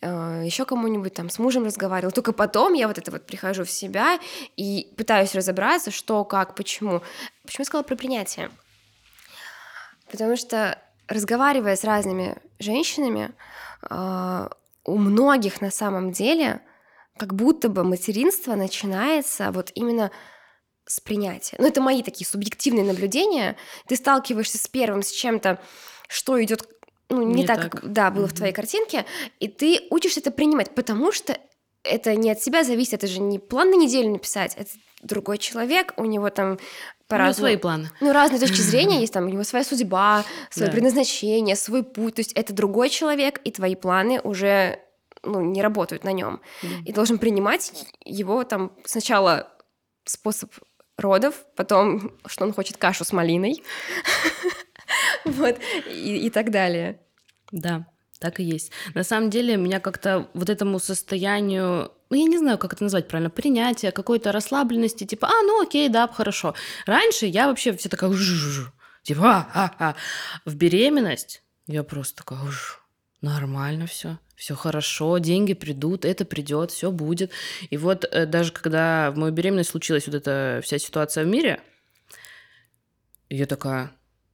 э, 0.00 0.42
еще 0.44 0.64
кому-нибудь, 0.64 1.14
там 1.14 1.28
с 1.28 1.38
мужем 1.38 1.64
разговаривала. 1.64 2.12
Только 2.12 2.32
потом 2.32 2.74
я 2.74 2.88
вот 2.88 2.98
это 2.98 3.10
вот 3.10 3.26
прихожу 3.26 3.64
в 3.64 3.70
себя 3.70 4.18
и 4.56 4.92
пытаюсь 4.96 5.34
разобраться, 5.34 5.90
что, 5.90 6.24
как, 6.24 6.54
почему. 6.54 7.02
Почему 7.44 7.62
я 7.62 7.64
сказала 7.64 7.82
про 7.84 7.96
принятие? 7.96 8.50
Потому 10.10 10.36
что 10.36 10.78
разговаривая 11.08 11.76
с 11.76 11.84
разными 11.84 12.36
женщинами, 12.58 13.32
э, 13.88 14.48
у 14.84 14.96
многих 14.96 15.60
на 15.60 15.70
самом 15.70 16.12
деле 16.12 16.60
как 17.16 17.34
будто 17.34 17.68
бы 17.68 17.84
материнство 17.84 18.54
начинается 18.54 19.50
вот 19.52 19.70
именно 19.74 20.10
с 20.90 20.98
принятия. 20.98 21.56
Ну, 21.58 21.68
это 21.68 21.80
мои 21.80 22.02
такие 22.02 22.26
субъективные 22.26 22.84
наблюдения. 22.84 23.56
Ты 23.86 23.94
сталкиваешься 23.94 24.58
с 24.58 24.66
первым, 24.66 25.02
с 25.02 25.10
чем-то, 25.12 25.60
что 26.08 26.42
идет 26.42 26.68
ну, 27.08 27.22
не, 27.22 27.42
не 27.42 27.46
так, 27.46 27.62
так, 27.62 27.72
как 27.72 27.92
да, 27.92 28.10
было 28.10 28.24
mm-hmm. 28.24 28.28
в 28.28 28.32
твоей 28.34 28.52
картинке, 28.52 29.06
и 29.38 29.48
ты 29.48 29.80
учишься 29.90 30.20
это 30.20 30.32
принимать, 30.32 30.74
потому 30.74 31.12
что 31.12 31.38
это 31.84 32.14
не 32.16 32.30
от 32.30 32.42
себя 32.42 32.64
зависит, 32.64 32.94
это 32.94 33.06
же 33.06 33.20
не 33.20 33.38
план 33.38 33.70
на 33.70 33.76
неделю 33.76 34.10
написать, 34.10 34.54
это 34.56 34.70
другой 35.02 35.38
человек, 35.38 35.94
у 35.96 36.04
него 36.04 36.28
там 36.30 36.58
по 37.06 37.16
разному, 37.18 37.48
свои 37.48 37.56
планы. 37.56 37.90
Ну, 38.00 38.12
разные 38.12 38.40
точки 38.40 38.60
зрения 38.60 39.00
есть, 39.00 39.12
там, 39.12 39.26
у 39.26 39.28
него 39.28 39.44
своя 39.44 39.64
судьба, 39.64 40.24
свое 40.50 40.68
да. 40.68 40.72
предназначение, 40.72 41.56
свой 41.56 41.84
путь, 41.84 42.16
то 42.16 42.20
есть 42.20 42.32
это 42.32 42.52
другой 42.52 42.90
человек, 42.90 43.40
и 43.44 43.52
твои 43.52 43.76
планы 43.76 44.20
уже 44.20 44.80
ну, 45.22 45.40
не 45.40 45.62
работают 45.62 46.04
на 46.04 46.12
нем. 46.12 46.40
Mm. 46.62 46.84
И 46.86 46.92
должен 46.92 47.18
принимать 47.18 47.86
его 48.04 48.42
там 48.44 48.72
сначала 48.84 49.52
способ 50.04 50.52
родов, 51.00 51.34
потом, 51.56 52.12
что 52.26 52.44
он 52.44 52.52
хочет 52.52 52.76
кашу 52.76 53.04
с 53.04 53.12
малиной, 53.12 53.62
вот, 55.24 55.58
и, 55.88 56.30
так 56.30 56.50
далее. 56.50 57.00
Да, 57.52 57.86
так 58.18 58.40
и 58.40 58.44
есть. 58.44 58.70
На 58.94 59.02
самом 59.02 59.30
деле, 59.30 59.56
меня 59.56 59.80
как-то 59.80 60.28
вот 60.34 60.50
этому 60.50 60.78
состоянию, 60.78 61.90
ну, 62.10 62.16
я 62.16 62.24
не 62.24 62.38
знаю, 62.38 62.58
как 62.58 62.74
это 62.74 62.84
назвать 62.84 63.08
правильно, 63.08 63.30
принятия, 63.30 63.90
какой-то 63.90 64.32
расслабленности, 64.32 65.04
типа, 65.04 65.28
а, 65.28 65.42
ну, 65.42 65.62
окей, 65.62 65.88
да, 65.88 66.06
хорошо. 66.06 66.54
Раньше 66.86 67.26
я 67.26 67.48
вообще 67.48 67.76
все 67.76 67.88
такая, 67.88 68.12
типа, 69.02 69.24
а, 69.24 69.48
а, 69.54 69.74
а. 69.78 69.94
В 70.44 70.54
беременность 70.54 71.42
я 71.66 71.82
просто 71.82 72.18
такая, 72.18 72.40
нормально 73.20 73.86
все 73.86 74.18
все 74.40 74.54
хорошо, 74.54 75.18
деньги 75.18 75.52
придут, 75.52 76.06
это 76.06 76.24
придет, 76.24 76.70
все 76.70 76.90
будет. 76.90 77.30
И 77.68 77.76
вот 77.76 78.06
э, 78.10 78.24
даже 78.24 78.52
когда 78.52 79.10
в 79.10 79.18
мою 79.18 79.32
беременность 79.34 79.70
случилась 79.70 80.06
вот 80.06 80.14
эта 80.14 80.60
вся 80.64 80.78
ситуация 80.78 81.24
в 81.24 81.26
мире, 81.26 81.60
я 83.28 83.44
такая, 83.44 83.92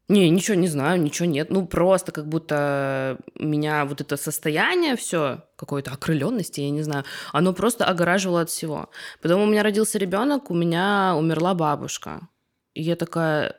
не, 0.08 0.30
ничего 0.30 0.56
не 0.56 0.68
знаю, 0.68 1.02
ничего 1.02 1.26
нет. 1.26 1.50
Ну, 1.50 1.66
просто 1.66 2.12
как 2.12 2.28
будто 2.28 3.18
меня 3.34 3.84
вот 3.84 4.00
это 4.00 4.16
состояние 4.16 4.94
все 4.94 5.42
какой-то 5.56 5.90
окрыленности, 5.90 6.60
я 6.60 6.70
не 6.70 6.82
знаю, 6.82 7.04
оно 7.32 7.52
просто 7.52 7.84
огораживало 7.84 8.42
от 8.42 8.50
всего. 8.50 8.90
Потом 9.20 9.42
у 9.42 9.46
меня 9.46 9.64
родился 9.64 9.98
ребенок, 9.98 10.52
у 10.52 10.54
меня 10.54 11.16
умерла 11.16 11.54
бабушка. 11.54 12.28
И 12.74 12.82
я 12.82 12.94
такая, 12.94 13.56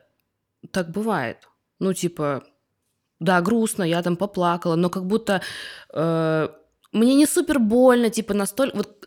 так 0.70 0.90
бывает. 0.90 1.46
Ну, 1.78 1.92
типа, 1.92 2.42
да, 3.20 3.40
грустно, 3.40 3.82
я 3.82 4.02
там 4.02 4.16
поплакала, 4.16 4.76
но 4.76 4.90
как 4.90 5.06
будто 5.06 5.42
э, 5.92 6.48
мне 6.92 7.14
не 7.14 7.26
супер 7.26 7.58
больно, 7.58 8.10
типа 8.10 8.34
настолько... 8.34 8.76
Вот, 8.76 9.06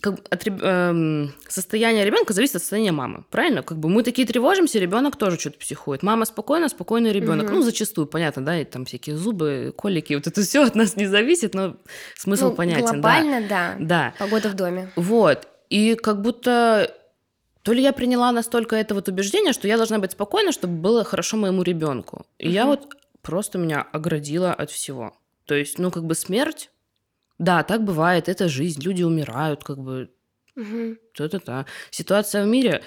как 0.00 0.14
от 0.30 0.46
э, 0.46 1.26
состояния 1.48 2.04
ребенка 2.04 2.32
зависит 2.32 2.56
от 2.56 2.62
состояния 2.62 2.92
мамы, 2.92 3.24
правильно? 3.30 3.62
Как 3.62 3.78
бы 3.78 3.88
мы 3.88 4.02
такие 4.02 4.26
тревожимся, 4.26 4.78
ребенок 4.78 5.16
тоже 5.16 5.38
что-то 5.38 5.58
психует. 5.58 6.02
Мама 6.02 6.24
спокойна, 6.24 6.68
спокойный 6.68 7.12
ребенок. 7.12 7.46
Угу. 7.46 7.56
Ну, 7.56 7.62
зачастую, 7.62 8.06
понятно, 8.06 8.44
да, 8.44 8.58
и 8.58 8.64
там 8.64 8.86
всякие 8.86 9.16
зубы, 9.16 9.74
колики, 9.76 10.14
вот 10.14 10.26
это 10.26 10.40
все 10.40 10.64
от 10.64 10.74
нас 10.74 10.96
не 10.96 11.06
зависит, 11.06 11.54
но 11.54 11.76
смысл 12.16 12.50
ну, 12.50 12.54
понятен. 12.54 13.00
Глобально, 13.00 13.42
да. 13.42 13.76
да. 13.78 13.86
Да. 13.86 14.14
Погода 14.18 14.48
в 14.48 14.54
доме. 14.54 14.90
Вот. 14.96 15.48
И 15.68 15.96
как 15.96 16.22
будто 16.22 16.94
то 17.70 17.74
ли 17.74 17.84
я 17.84 17.92
приняла 17.92 18.32
настолько 18.32 18.74
это 18.74 18.96
вот 18.96 19.06
убеждение, 19.06 19.52
что 19.52 19.68
я 19.68 19.76
должна 19.76 20.00
быть 20.00 20.10
спокойна, 20.10 20.50
чтобы 20.50 20.74
было 20.74 21.04
хорошо 21.04 21.36
моему 21.36 21.62
ребенку. 21.62 22.26
И 22.36 22.48
угу. 22.48 22.52
я 22.52 22.66
вот 22.66 22.96
просто 23.22 23.58
меня 23.58 23.82
оградила 23.92 24.52
от 24.52 24.72
всего. 24.72 25.16
То 25.44 25.54
есть, 25.54 25.78
ну, 25.78 25.92
как 25.92 26.04
бы 26.04 26.16
смерть, 26.16 26.72
да, 27.38 27.62
так 27.62 27.84
бывает, 27.84 28.28
это 28.28 28.48
жизнь, 28.48 28.82
люди 28.82 29.04
умирают, 29.04 29.62
как 29.62 29.78
бы, 29.78 30.10
угу. 30.56 30.96
то-то-то. 31.14 31.66
Ситуация 31.92 32.42
в 32.42 32.48
мире, 32.48 32.82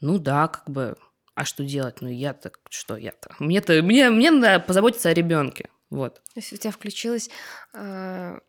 ну 0.00 0.18
да, 0.18 0.48
как 0.48 0.68
бы, 0.68 0.96
а 1.36 1.44
что 1.44 1.62
делать? 1.62 2.00
Ну 2.00 2.08
я-то, 2.08 2.50
что 2.70 2.96
я-то? 2.96 3.36
Мне-то, 3.38 3.80
мне, 3.84 4.10
мне 4.10 4.32
надо 4.32 4.58
позаботиться 4.58 5.10
о 5.10 5.14
ребенке. 5.14 5.68
Вот. 5.90 6.14
То 6.14 6.40
есть 6.40 6.52
у 6.52 6.56
тебя 6.56 6.72
включилась 6.72 7.30
э, 7.72 8.40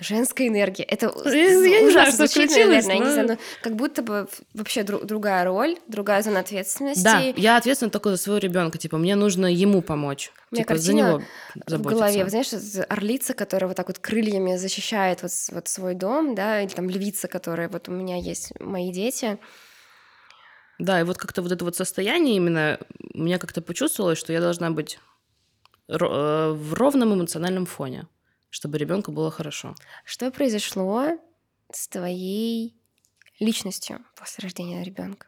Женская 0.00 0.46
энергия. 0.46 0.84
Это 0.84 1.12
я 1.24 1.80
не 1.82 1.90
знаю, 1.90 2.12
что 2.12 2.26
звучит, 2.26 2.50
наверное, 2.50 2.98
но... 2.98 3.04
не 3.04 3.12
знаю, 3.12 3.38
как 3.62 3.74
будто 3.74 4.02
бы 4.02 4.28
вообще 4.54 4.82
дру- 4.82 5.04
другая 5.04 5.44
роль, 5.44 5.76
другая 5.88 6.22
зона 6.22 6.40
ответственности. 6.40 7.02
Да, 7.02 7.18
я 7.20 7.56
ответственна 7.56 7.90
только 7.90 8.10
за 8.10 8.16
своего 8.16 8.38
ребенка. 8.38 8.78
Типа, 8.78 8.96
мне 8.96 9.16
нужно 9.16 9.52
ему 9.52 9.82
помочь. 9.82 10.30
У 10.52 10.54
меня 10.54 10.64
типа, 10.64 10.78
за 10.78 10.94
него 10.94 11.22
заботиться. 11.66 11.76
в 11.76 11.82
голове, 11.82 12.28
знаешь, 12.28 12.84
орлица, 12.88 13.34
которая 13.34 13.68
вот 13.68 13.76
так 13.76 13.88
вот 13.88 13.98
крыльями 13.98 14.56
защищает 14.56 15.22
вот, 15.22 15.32
вот 15.50 15.66
свой 15.66 15.94
дом, 15.94 16.36
да, 16.36 16.62
или 16.62 16.70
там 16.70 16.88
львица, 16.88 17.26
которая 17.26 17.68
вот 17.68 17.88
у 17.88 17.92
меня 17.92 18.16
есть, 18.16 18.52
мои 18.60 18.92
дети. 18.92 19.38
Да, 20.78 21.00
и 21.00 21.02
вот 21.02 21.18
как-то 21.18 21.42
вот 21.42 21.50
это 21.50 21.64
вот 21.64 21.74
состояние 21.74 22.36
именно, 22.36 22.78
меня 23.14 23.38
как-то 23.38 23.60
почувствовалось, 23.62 24.18
что 24.18 24.32
я 24.32 24.40
должна 24.40 24.70
быть 24.70 25.00
э, 25.88 25.96
в 25.98 26.74
ровном 26.74 27.14
эмоциональном 27.14 27.66
фоне 27.66 28.06
чтобы 28.50 28.78
ребенку 28.78 29.12
было 29.12 29.30
хорошо. 29.30 29.74
Что 30.04 30.30
произошло 30.30 31.18
с 31.72 31.88
твоей 31.88 32.74
личностью 33.38 34.04
после 34.16 34.42
рождения 34.42 34.82
ребенка? 34.82 35.26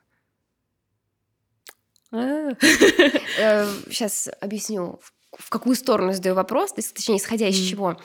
Сейчас 2.11 4.29
а. 4.29 4.31
э, 4.31 4.35
объясню, 4.41 5.01
в 5.33 5.51
какую 5.51 5.77
сторону 5.77 6.13
задаю 6.13 6.35
вопрос, 6.35 6.73
точнее, 6.73 7.19
исходя 7.19 7.49
из 7.49 7.57
чего. 7.57 8.01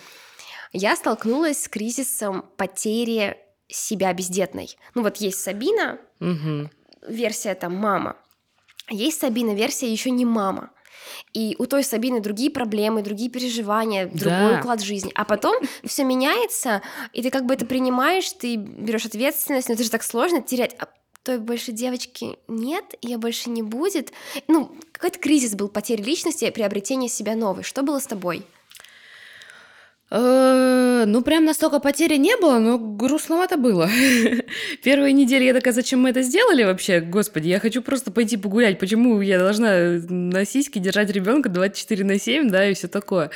Я 0.74 0.96
столкнулась 0.96 1.64
с 1.64 1.68
кризисом 1.68 2.44
потери 2.58 3.38
себя 3.68 4.14
бездетной. 4.14 4.78
Ну 4.94 5.02
вот 5.02 5.18
есть 5.18 5.40
Сабина, 5.40 6.00
версия 7.08 7.56
там 7.56 7.76
мама. 7.76 8.18
Есть 8.90 9.22
Сабина, 9.22 9.56
версия 9.56 9.92
еще 9.92 10.12
не 10.12 10.26
мама. 10.26 10.70
И 11.34 11.56
у 11.60 11.66
той 11.66 11.84
Сабины 11.84 12.20
другие 12.20 12.50
проблемы, 12.50 13.02
другие 13.02 13.30
переживания, 13.30 14.08
другой 14.08 14.52
да. 14.52 14.60
уклад 14.60 14.82
жизни. 14.82 15.12
А 15.16 15.26
потом 15.26 15.56
все 15.84 16.04
меняется, 16.04 16.82
и 17.14 17.22
ты 17.22 17.30
как 17.30 17.46
бы 17.46 17.54
это 17.54 17.66
принимаешь, 17.66 18.32
ты 18.32 18.56
берешь 18.56 19.06
ответственность, 19.06 19.68
но 19.68 19.76
это 19.76 19.84
же 19.84 19.90
так 19.90 20.04
сложно 20.04 20.42
терять. 20.42 20.76
А 20.80 20.88
той 21.24 21.40
больше 21.40 21.72
девочки 21.72 22.38
нет, 22.48 22.96
ее 23.02 23.18
больше 23.18 23.50
не 23.50 23.64
будет. 23.64 24.14
Ну, 24.48 24.76
какой-то 24.92 25.20
кризис 25.20 25.56
был 25.56 25.70
потери 25.70 26.02
личности, 26.02 26.50
приобретения 26.52 27.10
себя 27.10 27.36
новой. 27.36 27.64
Что 27.64 27.82
было 27.82 28.00
с 28.00 28.06
тобой? 28.06 28.46
Э, 30.12 31.06
ну, 31.08 31.24
прям 31.24 31.46
настолько 31.46 31.80
потери 31.80 32.18
не 32.18 32.38
было, 32.38 32.60
но 32.60 32.78
грустновато 32.78 33.58
было. 33.58 33.90
Первые 34.84 35.14
недели 35.14 35.46
я 35.46 35.54
такая, 35.54 35.74
зачем 35.74 36.02
мы 36.02 36.12
это 36.12 36.22
сделали 36.22 36.64
вообще? 36.64 37.00
Господи, 37.00 37.48
я 37.48 37.60
хочу 37.60 37.82
просто 37.82 38.12
пойти 38.12 38.38
погулять. 38.38 38.78
Почему 38.78 39.20
я 39.22 39.40
должна 39.40 40.00
на 40.10 40.46
сиське 40.46 40.80
держать 40.80 41.10
ребенка 41.10 41.50
24 41.50 42.04
на 42.04 42.20
7, 42.20 42.50
да, 42.50 42.70
и 42.70 42.76
все 42.76 42.88
такое? 42.88 43.32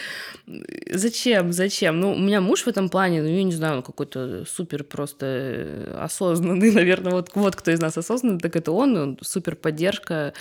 Зачем? 0.92 1.54
Зачем? 1.54 2.00
Ну, 2.00 2.14
у 2.14 2.20
меня 2.20 2.40
муж 2.40 2.64
в 2.64 2.68
этом 2.68 2.90
плане, 2.90 3.24
ну, 3.24 3.30
я 3.30 3.44
не 3.44 3.54
знаю, 3.54 3.78
он 3.78 3.84
какой-то 3.84 4.46
супер 4.46 4.84
просто 4.84 5.96
осознанный, 6.00 6.72
наверное, 6.74 7.14
вот, 7.14 7.32
вот 7.34 7.56
кто 7.56 7.72
из 7.72 7.82
нас 7.82 7.98
осознанный, 7.98 8.40
так 8.40 8.56
это 8.56 8.72
он, 8.72 8.96
он 8.96 9.18
супер 9.22 9.56
поддержка. 9.56 10.34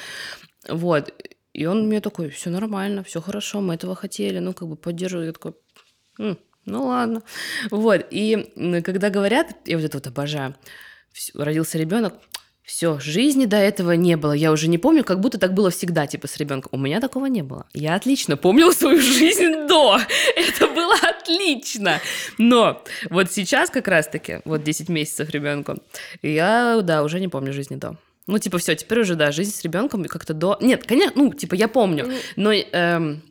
Вот. 0.69 1.11
И 1.55 1.67
он 1.67 1.89
мне 1.89 2.01
такой, 2.01 2.29
все 2.29 2.51
нормально, 2.51 3.03
все 3.03 3.21
хорошо, 3.21 3.61
мы 3.61 3.75
этого 3.75 3.97
хотели, 3.97 4.39
ну, 4.39 4.53
как 4.53 4.69
бы 4.69 4.77
поддерживает. 4.77 5.27
Я 5.27 5.33
такой, 5.33 5.55
ну 6.19 6.87
ладно. 6.87 7.23
Вот, 7.71 8.07
и 8.11 8.53
когда 8.85 9.11
говорят, 9.11 9.57
я 9.65 9.77
вот 9.77 9.85
это 9.85 9.97
вот 9.97 10.07
обожаю, 10.07 10.55
родился 11.35 11.79
ребенок, 11.79 12.15
все, 12.69 13.01
жизни 13.01 13.47
до 13.47 13.57
этого 13.57 13.93
не 13.93 14.19
было. 14.19 14.33
Я 14.33 14.53
уже 14.53 14.69
не 14.69 14.77
помню, 14.77 15.03
как 15.03 15.21
будто 15.21 15.39
так 15.39 15.55
было 15.55 15.71
всегда, 15.71 16.07
типа, 16.07 16.29
с 16.29 16.37
ребенком. 16.37 16.69
У 16.75 16.77
меня 16.77 17.01
такого 17.01 17.25
не 17.25 17.41
было. 17.41 17.67
Я 17.73 17.95
отлично 17.95 18.37
помнила 18.37 18.73
свою 18.73 19.01
жизнь 19.01 19.67
до. 19.69 19.99
Это 20.37 20.67
было 20.67 20.95
отлично. 21.01 21.99
Но 22.37 22.85
вот 23.09 23.33
сейчас 23.33 23.71
как 23.71 23.89
раз-таки, 23.89 24.43
вот 24.45 24.65
10 24.65 24.91
месяцев 24.91 25.31
ребенку, 25.31 25.79
я, 26.21 26.81
да, 26.83 27.03
уже 27.03 27.21
не 27.21 27.29
помню 27.29 27.55
жизни 27.55 27.77
до. 27.77 27.97
Ну, 28.27 28.39
типа, 28.39 28.59
все, 28.59 28.75
теперь 28.75 29.01
уже, 29.01 29.15
да, 29.15 29.33
жизнь 29.33 29.55
с 29.55 29.63
ребенком 29.63 30.05
как-то 30.05 30.35
до... 30.35 30.59
Нет, 30.61 30.85
конечно, 30.87 31.23
ну, 31.23 31.33
типа, 31.33 31.55
я 31.55 31.69
помню, 31.69 32.13
но 32.37 32.53
эм, 32.53 33.23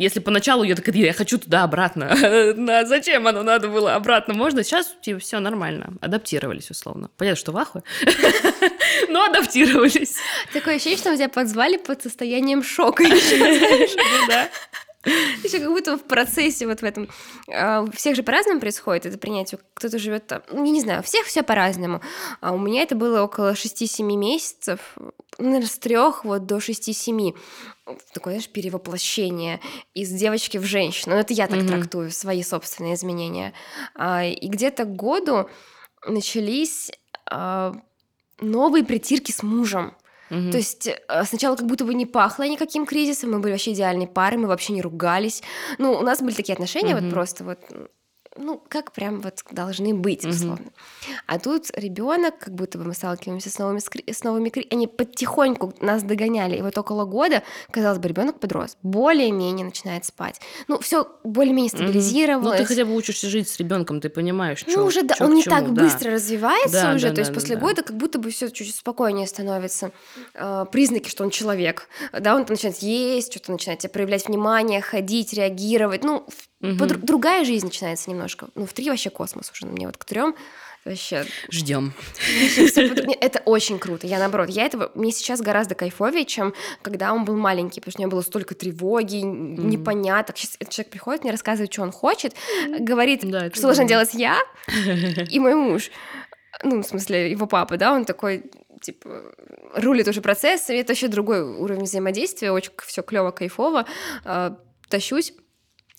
если 0.00 0.20
поначалу 0.20 0.64
я 0.64 0.74
такая, 0.74 0.94
я 0.94 1.12
хочу 1.12 1.38
туда 1.38 1.62
обратно, 1.62 2.10
а 2.12 2.84
зачем 2.86 3.26
оно 3.26 3.42
надо 3.42 3.68
было 3.68 3.94
обратно? 3.94 4.32
Можно 4.32 4.64
сейчас 4.64 4.94
типа 5.02 5.20
все 5.20 5.40
нормально, 5.40 5.94
адаптировались 6.00 6.70
условно. 6.70 7.10
Понятно, 7.18 7.38
что 7.38 7.52
в 7.52 7.58
ахуе, 7.58 7.82
но 9.10 9.24
адаптировались. 9.24 10.16
Такое 10.54 10.76
ощущение, 10.76 10.98
что 10.98 11.14
тебя 11.14 11.28
подзвали 11.28 11.76
под 11.76 12.02
состоянием 12.02 12.62
шока. 12.62 13.04
Ну 14.00 14.26
да. 14.28 14.48
Еще 15.44 15.60
как 15.60 15.68
будто 15.68 15.96
в 15.96 16.04
процессе 16.04 16.66
вот 16.66 16.80
в 16.80 16.84
этом. 16.84 17.08
А, 17.48 17.82
у 17.82 17.90
всех 17.92 18.16
же 18.16 18.22
по-разному 18.22 18.60
происходит 18.60 19.06
это 19.06 19.18
принятие. 19.18 19.60
Кто-то 19.74 19.98
живет 19.98 20.26
там, 20.26 20.42
ну, 20.50 20.64
я 20.64 20.70
не 20.70 20.80
знаю, 20.80 21.00
у 21.00 21.02
всех 21.02 21.26
все 21.26 21.42
по-разному. 21.42 22.02
А 22.40 22.52
у 22.52 22.58
меня 22.58 22.82
это 22.82 22.94
было 22.94 23.22
около 23.22 23.52
6-7 23.52 24.02
месяцев, 24.02 24.80
ну, 24.96 25.12
наверное, 25.40 25.68
с 25.68 25.78
трех 25.78 26.24
вот 26.24 26.46
до 26.46 26.58
6-7 26.58 27.36
такое, 28.12 28.34
знаешь, 28.34 28.48
перевоплощение 28.48 29.60
из 29.94 30.10
девочки 30.10 30.58
в 30.58 30.64
женщину. 30.64 31.14
Ну, 31.14 31.20
это 31.20 31.32
я 31.32 31.46
так 31.46 31.60
mm-hmm. 31.60 31.68
трактую, 31.68 32.10
свои 32.10 32.42
собственные 32.42 32.94
изменения. 32.94 33.52
А, 33.94 34.24
и 34.24 34.48
где-то 34.48 34.84
к 34.84 34.94
году 34.94 35.48
начались 36.06 36.90
а, 37.26 37.74
новые 38.40 38.84
притирки 38.84 39.32
с 39.32 39.42
мужем. 39.42 39.94
Угу. 40.30 40.52
То 40.52 40.58
есть 40.58 40.86
э, 40.86 41.24
сначала 41.24 41.56
как 41.56 41.66
будто 41.66 41.84
бы 41.84 41.92
не 41.92 42.06
пахло 42.06 42.44
никаким 42.44 42.86
кризисом, 42.86 43.32
мы 43.32 43.40
были 43.40 43.50
вообще 43.50 43.72
идеальной 43.72 44.06
парой, 44.06 44.36
мы 44.36 44.46
вообще 44.46 44.72
не 44.72 44.80
ругались. 44.80 45.42
Ну, 45.78 45.92
у 45.92 46.02
нас 46.02 46.20
были 46.20 46.34
такие 46.34 46.52
отношения 46.52 46.94
угу. 46.94 47.02
вот 47.02 47.12
просто 47.12 47.42
вот 47.44 47.58
ну, 48.36 48.62
как 48.68 48.92
прям 48.92 49.20
вот 49.20 49.42
должны 49.50 49.92
быть, 49.92 50.24
условно. 50.24 50.66
Mm-hmm. 50.66 51.14
А 51.26 51.38
тут 51.38 51.70
ребенок, 51.74 52.38
как 52.38 52.54
будто 52.54 52.78
бы 52.78 52.84
мы 52.84 52.94
сталкиваемся 52.94 53.50
с 53.50 53.58
новыми, 53.58 53.80
с 53.80 54.24
новыми 54.24 54.52
они 54.70 54.86
потихоньку 54.86 55.74
нас 55.80 56.02
догоняли. 56.02 56.56
И 56.56 56.62
вот 56.62 56.78
около 56.78 57.04
года, 57.04 57.42
казалось 57.72 57.98
бы, 57.98 58.08
ребенок 58.08 58.38
подрос, 58.38 58.76
более-менее 58.82 59.64
начинает 59.64 60.04
спать. 60.04 60.40
Ну, 60.68 60.78
все 60.78 61.08
более-менее 61.24 61.70
стабилизировалось. 61.70 62.46
Mm-hmm. 62.46 62.58
Ну, 62.60 62.64
ты 62.64 62.64
хотя 62.66 62.84
бы 62.84 62.94
учишься 62.94 63.28
жить 63.28 63.48
с 63.48 63.58
ребенком, 63.58 64.00
ты 64.00 64.08
понимаешь, 64.08 64.64
Ну, 64.66 64.84
уже 64.84 65.02
да, 65.02 65.16
он 65.20 65.34
не 65.34 65.42
чему, 65.42 65.54
так 65.56 65.74
да. 65.74 65.82
быстро 65.82 66.12
развивается 66.12 66.82
да, 66.82 66.94
уже, 66.94 67.08
да, 67.08 67.14
то 67.14 67.20
есть 67.20 67.34
после 67.34 67.56
да. 67.56 67.62
года 67.62 67.82
как 67.82 67.96
будто 67.96 68.18
бы 68.20 68.30
все 68.30 68.48
чуть-чуть 68.48 68.76
спокойнее 68.76 69.26
становится. 69.26 69.90
Э, 70.34 70.66
признаки, 70.70 71.08
что 71.08 71.24
он 71.24 71.30
человек. 71.30 71.88
Да, 72.12 72.36
он 72.36 72.46
начинает 72.48 72.78
есть, 72.78 73.32
что-то 73.32 73.52
начинает 73.52 73.80
проявлять 73.90 74.28
внимание, 74.28 74.80
ходить, 74.80 75.32
реагировать. 75.32 76.04
Ну, 76.04 76.26
Угу. 76.62 76.86
Другая 77.02 77.44
жизнь 77.44 77.66
начинается 77.66 78.10
немножко. 78.20 78.48
Ну, 78.54 78.66
в 78.66 78.72
три 78.72 78.88
вообще 78.90 79.10
космос 79.10 79.50
уже. 79.50 79.66
Мне 79.66 79.86
вот 79.86 79.96
к 79.96 80.04
трем 80.04 80.36
вообще... 80.84 81.24
Ждем. 81.50 81.92
Это 83.20 83.40
очень 83.44 83.78
круто. 83.78 84.06
Я 84.06 84.18
наоборот, 84.18 84.50
я 84.50 84.66
этого... 84.66 84.90
Мне 84.94 85.10
сейчас 85.10 85.40
гораздо 85.40 85.74
кайфовее, 85.74 86.26
чем 86.26 86.54
когда 86.82 87.12
он 87.12 87.24
был 87.24 87.36
маленький, 87.36 87.80
потому 87.80 87.92
что 87.92 88.00
у 88.00 88.02
меня 88.02 88.10
было 88.10 88.22
столько 88.22 88.54
тревоги, 88.54 89.16
непоняток. 89.16 90.36
Сейчас 90.36 90.56
человек 90.68 90.92
приходит, 90.92 91.22
мне 91.22 91.32
рассказывает, 91.32 91.72
что 91.72 91.82
он 91.82 91.92
хочет, 91.92 92.34
говорит, 92.68 93.22
что 93.22 93.62
должна 93.62 93.84
делать 93.84 94.14
я 94.14 94.38
и 95.30 95.38
мой 95.40 95.54
муж. 95.54 95.90
Ну, 96.62 96.82
в 96.82 96.86
смысле, 96.86 97.30
его 97.30 97.46
папа, 97.46 97.76
да, 97.76 97.92
он 97.94 98.04
такой, 98.04 98.50
типа, 98.82 99.32
рулит 99.74 100.08
уже 100.08 100.20
процессом, 100.20 100.76
это 100.76 100.88
вообще 100.88 101.08
другой 101.08 101.42
уровень 101.42 101.84
взаимодействия, 101.84 102.50
очень 102.50 102.72
все 102.84 103.02
клево, 103.02 103.30
кайфово, 103.30 103.86
а, 104.24 104.58
тащусь. 104.88 105.32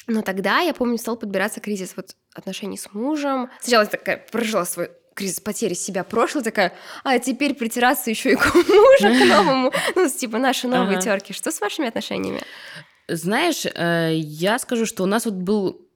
Но 0.07 0.21
тогда, 0.21 0.59
я 0.59 0.73
помню, 0.73 0.97
стал 0.97 1.17
подбираться 1.17 1.59
кризис 1.59 1.93
вот 1.95 2.15
отношений 2.33 2.77
с 2.77 2.93
мужем. 2.93 3.49
Сначала 3.61 3.83
я 3.83 3.89
такая 3.89 4.17
прожила 4.17 4.65
свой 4.65 4.91
кризис 5.13 5.39
потери 5.39 5.73
себя 5.73 6.03
прошлого, 6.03 6.43
такая, 6.43 6.73
а 7.03 7.19
теперь 7.19 7.53
притираться 7.53 8.09
еще 8.09 8.31
и 8.31 8.35
к 8.35 8.55
мужу, 8.55 8.67
к 9.01 9.25
новому, 9.27 9.73
ну, 9.95 10.09
типа 10.09 10.37
наши 10.37 10.67
новые 10.67 10.97
ага. 10.97 11.01
терки. 11.01 11.33
Что 11.33 11.51
с 11.51 11.59
вашими 11.59 11.87
отношениями? 11.87 12.41
Знаешь, 13.07 13.65
э, 13.65 14.11
я 14.15 14.57
скажу, 14.57 14.85
что 14.85 15.03
у 15.03 15.07
нас 15.07 15.25
вот 15.25 15.35
был 15.35 15.87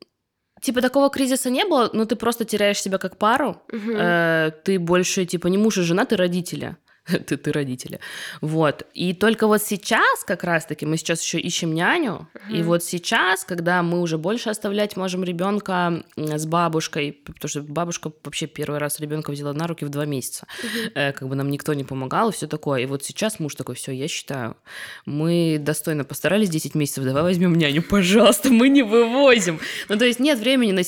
Типа 0.61 0.81
такого 0.81 1.11
кризиса 1.11 1.51
не 1.51 1.63
было, 1.65 1.91
но 1.93 2.05
ты 2.05 2.15
просто 2.15 2.43
теряешь 2.43 2.81
себя 2.81 2.97
как 2.97 3.17
пару. 3.17 3.61
Угу. 3.71 3.91
Э, 3.91 4.51
ты 4.63 4.79
больше 4.79 5.25
типа 5.25 5.45
не 5.47 5.59
муж 5.59 5.77
и 5.77 5.81
жена, 5.81 6.05
ты 6.05 6.15
родители. 6.15 6.75
ты, 7.27 7.37
ты 7.37 7.51
родители. 7.51 7.99
Вот. 8.41 8.85
И 8.93 9.13
только 9.13 9.47
вот 9.47 9.61
сейчас 9.61 10.23
как 10.25 10.43
раз-таки 10.43 10.85
мы 10.85 10.97
сейчас 10.97 11.21
еще 11.21 11.39
ищем 11.39 11.73
няню, 11.73 12.27
mm-hmm. 12.33 12.57
и 12.57 12.63
вот 12.63 12.83
сейчас, 12.83 13.43
когда 13.43 13.83
мы 13.83 14.01
уже 14.01 14.17
больше 14.17 14.49
оставлять 14.49 14.97
можем 14.97 15.23
ребенка 15.23 16.03
с 16.15 16.45
бабушкой, 16.45 17.11
потому 17.11 17.49
что 17.49 17.61
бабушка 17.61 18.11
вообще 18.23 18.47
первый 18.47 18.79
раз 18.79 18.99
ребенка 18.99 19.31
взяла 19.31 19.53
на 19.53 19.67
руки 19.67 19.85
в 19.85 19.89
два 19.89 20.05
месяца, 20.05 20.47
mm-hmm. 20.63 20.91
э, 20.95 21.13
как 21.13 21.27
бы 21.27 21.35
нам 21.35 21.51
никто 21.51 21.73
не 21.73 21.83
помогал 21.83 22.29
и 22.29 22.33
все 22.33 22.47
такое. 22.47 22.81
И 22.81 22.85
вот 22.85 23.03
сейчас 23.03 23.39
муж 23.39 23.55
такой, 23.55 23.75
все, 23.75 23.91
я 23.91 24.07
считаю, 24.07 24.57
мы 25.05 25.57
достойно 25.59 26.05
постарались 26.05 26.49
10 26.49 26.73
месяцев, 26.75 27.03
давай 27.03 27.21
возьмем 27.21 27.55
няню, 27.55 27.83
пожалуйста, 27.83 28.51
мы 28.51 28.69
не 28.69 28.81
вывозим. 28.81 29.59
Ну 29.89 29.97
то 29.97 30.05
есть 30.05 30.19
нет 30.19 30.39
времени 30.39 30.71
на 30.71 30.81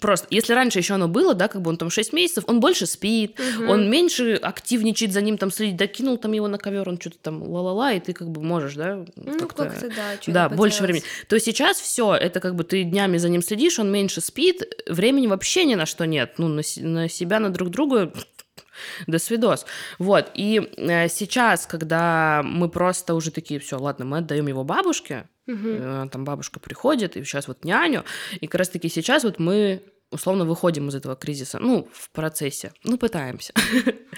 просто, 0.00 0.26
если 0.30 0.52
раньше 0.52 0.80
еще 0.80 0.94
оно 0.94 1.08
было, 1.08 1.34
да, 1.34 1.48
как 1.48 1.62
бы 1.62 1.70
он 1.70 1.78
там 1.78 1.88
6 1.88 2.12
месяцев, 2.12 2.44
он 2.46 2.60
больше 2.60 2.86
спит, 2.86 3.38
mm-hmm. 3.38 3.68
он 3.68 3.88
меньше 3.88 4.34
активничает 4.34 5.12
за 5.12 5.22
ним 5.22 5.38
там 5.38 5.50
следить, 5.62 5.76
докинул 5.76 6.18
там 6.18 6.32
его 6.32 6.48
на 6.48 6.58
ковер, 6.58 6.88
он 6.88 7.00
что-то 7.00 7.18
там 7.18 7.42
ла-ла-ла, 7.42 7.92
и 7.92 8.00
ты 8.00 8.12
как 8.12 8.28
бы 8.28 8.42
можешь, 8.42 8.74
да? 8.74 9.04
Ну, 9.16 9.38
как-то, 9.38 9.66
как 9.66 9.94
да. 9.94 10.48
Да, 10.48 10.48
больше 10.48 10.82
времени. 10.82 11.04
То 11.28 11.38
сейчас 11.38 11.80
все, 11.80 12.14
это 12.14 12.40
как 12.40 12.54
бы 12.54 12.64
ты 12.64 12.82
днями 12.82 13.18
за 13.18 13.28
ним 13.28 13.42
следишь, 13.42 13.78
он 13.78 13.92
меньше 13.92 14.20
спит, 14.20 14.62
времени 14.88 15.26
вообще 15.26 15.64
ни 15.64 15.74
на 15.74 15.86
что 15.86 16.04
нет. 16.04 16.34
Ну, 16.38 16.48
на, 16.48 16.62
на 16.76 17.08
себя, 17.08 17.38
на 17.38 17.50
друг 17.50 17.70
друга 17.70 18.12
до 19.06 19.18
свидос. 19.18 19.66
Вот, 19.98 20.30
и 20.34 20.70
э, 20.76 21.08
сейчас, 21.08 21.66
когда 21.66 22.42
мы 22.44 22.68
просто 22.68 23.14
уже 23.14 23.30
такие, 23.30 23.60
все, 23.60 23.78
ладно, 23.78 24.04
мы 24.04 24.18
отдаем 24.18 24.48
его 24.48 24.64
бабушке, 24.64 25.28
угу. 25.46 25.68
э, 25.68 26.08
там 26.10 26.24
бабушка 26.24 26.58
приходит, 26.58 27.16
и 27.16 27.24
сейчас 27.24 27.46
вот 27.46 27.64
няню, 27.64 28.04
и 28.40 28.46
как 28.46 28.58
раз-таки 28.58 28.88
сейчас 28.88 29.22
вот 29.24 29.38
мы 29.38 29.82
условно 30.12 30.44
выходим 30.44 30.88
из 30.88 30.94
этого 30.94 31.16
кризиса, 31.16 31.58
ну, 31.58 31.88
в 31.92 32.10
процессе, 32.10 32.72
ну, 32.84 32.98
пытаемся. 32.98 33.52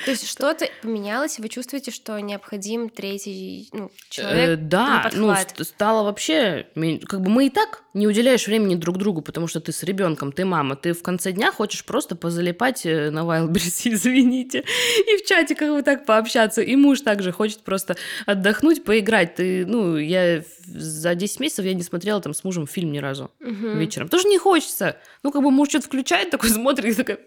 То 0.04 0.10
есть 0.10 0.28
что-то 0.28 0.68
поменялось, 0.82 1.38
и 1.38 1.42
вы 1.42 1.48
чувствуете, 1.48 1.90
что 1.90 2.18
необходим 2.20 2.88
третий 2.88 3.68
ну, 3.72 3.90
человек 4.08 4.50
э, 4.50 4.56
Да, 4.56 5.10
ну, 5.14 5.34
стало 5.60 6.04
вообще, 6.04 6.66
как 7.06 7.22
бы 7.22 7.30
мы 7.30 7.46
и 7.46 7.50
так 7.50 7.84
не 7.94 8.08
уделяешь 8.08 8.46
времени 8.46 8.74
друг 8.74 8.98
другу, 8.98 9.22
потому 9.22 9.46
что 9.46 9.60
ты 9.60 9.72
с 9.72 9.84
ребенком, 9.84 10.32
ты 10.32 10.44
мама, 10.44 10.74
ты 10.74 10.92
в 10.92 11.02
конце 11.02 11.30
дня 11.30 11.52
хочешь 11.52 11.84
просто 11.84 12.16
позалипать 12.16 12.84
э, 12.84 13.10
на 13.10 13.20
Wildberries, 13.20 13.82
извините, 13.84 14.64
и 14.98 15.16
в 15.16 15.24
чате 15.24 15.54
как 15.54 15.70
бы 15.70 15.82
так 15.82 16.04
пообщаться, 16.04 16.60
и 16.60 16.74
муж 16.76 17.00
также 17.02 17.30
хочет 17.32 17.60
просто 17.60 17.96
отдохнуть, 18.26 18.84
поиграть. 18.84 19.36
Ты, 19.36 19.64
ну, 19.64 19.96
я 19.96 20.42
за 20.66 21.14
10 21.14 21.40
месяцев 21.40 21.64
я 21.64 21.74
не 21.74 21.82
смотрела 21.82 22.20
там 22.20 22.34
с 22.34 22.42
мужем 22.44 22.66
фильм 22.66 22.92
ни 22.92 22.98
разу 22.98 23.30
угу. 23.40 23.68
вечером. 23.76 24.08
Тоже 24.08 24.28
не 24.28 24.38
хочется. 24.38 24.96
Ну, 25.22 25.30
как 25.30 25.42
бы 25.42 25.50
муж 25.50 25.68
что-то 25.84 25.88
включает, 25.88 26.30
такой 26.30 26.50
смотрит, 26.50 26.92
и 26.92 26.94
такой, 26.94 27.18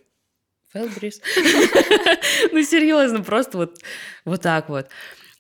Wildberries. 0.74 1.22
ну, 2.52 2.64
серьезно, 2.64 3.24
просто 3.24 3.58
вот, 3.58 3.80
вот 4.26 4.42
так 4.42 4.70
вот. 4.70 4.90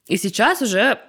И 0.08 0.18
сейчас 0.18 0.62
уже 0.62 1.00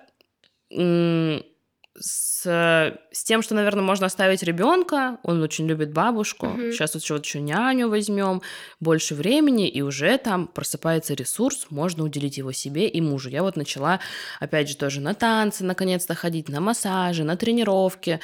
с, 2.41 2.99
с 3.13 3.25
тем, 3.25 3.43
что, 3.43 3.55
наверное, 3.55 3.83
можно 3.83 4.07
оставить 4.07 4.43
ребенка, 4.45 5.19
он 5.25 5.43
очень 5.43 5.67
любит 5.67 5.93
бабушку. 5.93 6.47
Мгм. 6.47 6.73
Сейчас 6.73 6.95
вот 6.95 7.03
еще, 7.03 7.17
еще 7.17 7.41
няню 7.41 7.89
возьмем, 7.89 8.43
больше 8.81 9.15
времени, 9.15 9.69
и 9.69 9.83
уже 9.83 10.17
там 10.19 10.47
просыпается 10.47 11.15
ресурс, 11.15 11.67
можно 11.71 12.05
уделить 12.05 12.39
его 12.39 12.53
себе 12.53 12.87
и 12.89 13.01
мужу. 13.01 13.29
Я 13.29 13.43
вот 13.43 13.57
начала, 13.57 13.99
опять 14.41 14.69
же, 14.69 14.77
тоже 14.77 15.01
на 15.01 15.15
танцы 15.15 15.65
наконец-то 15.65 16.15
ходить, 16.15 16.49
на 16.49 16.61
массажи, 16.61 17.25
на 17.25 17.37
тренировки. 17.37 18.21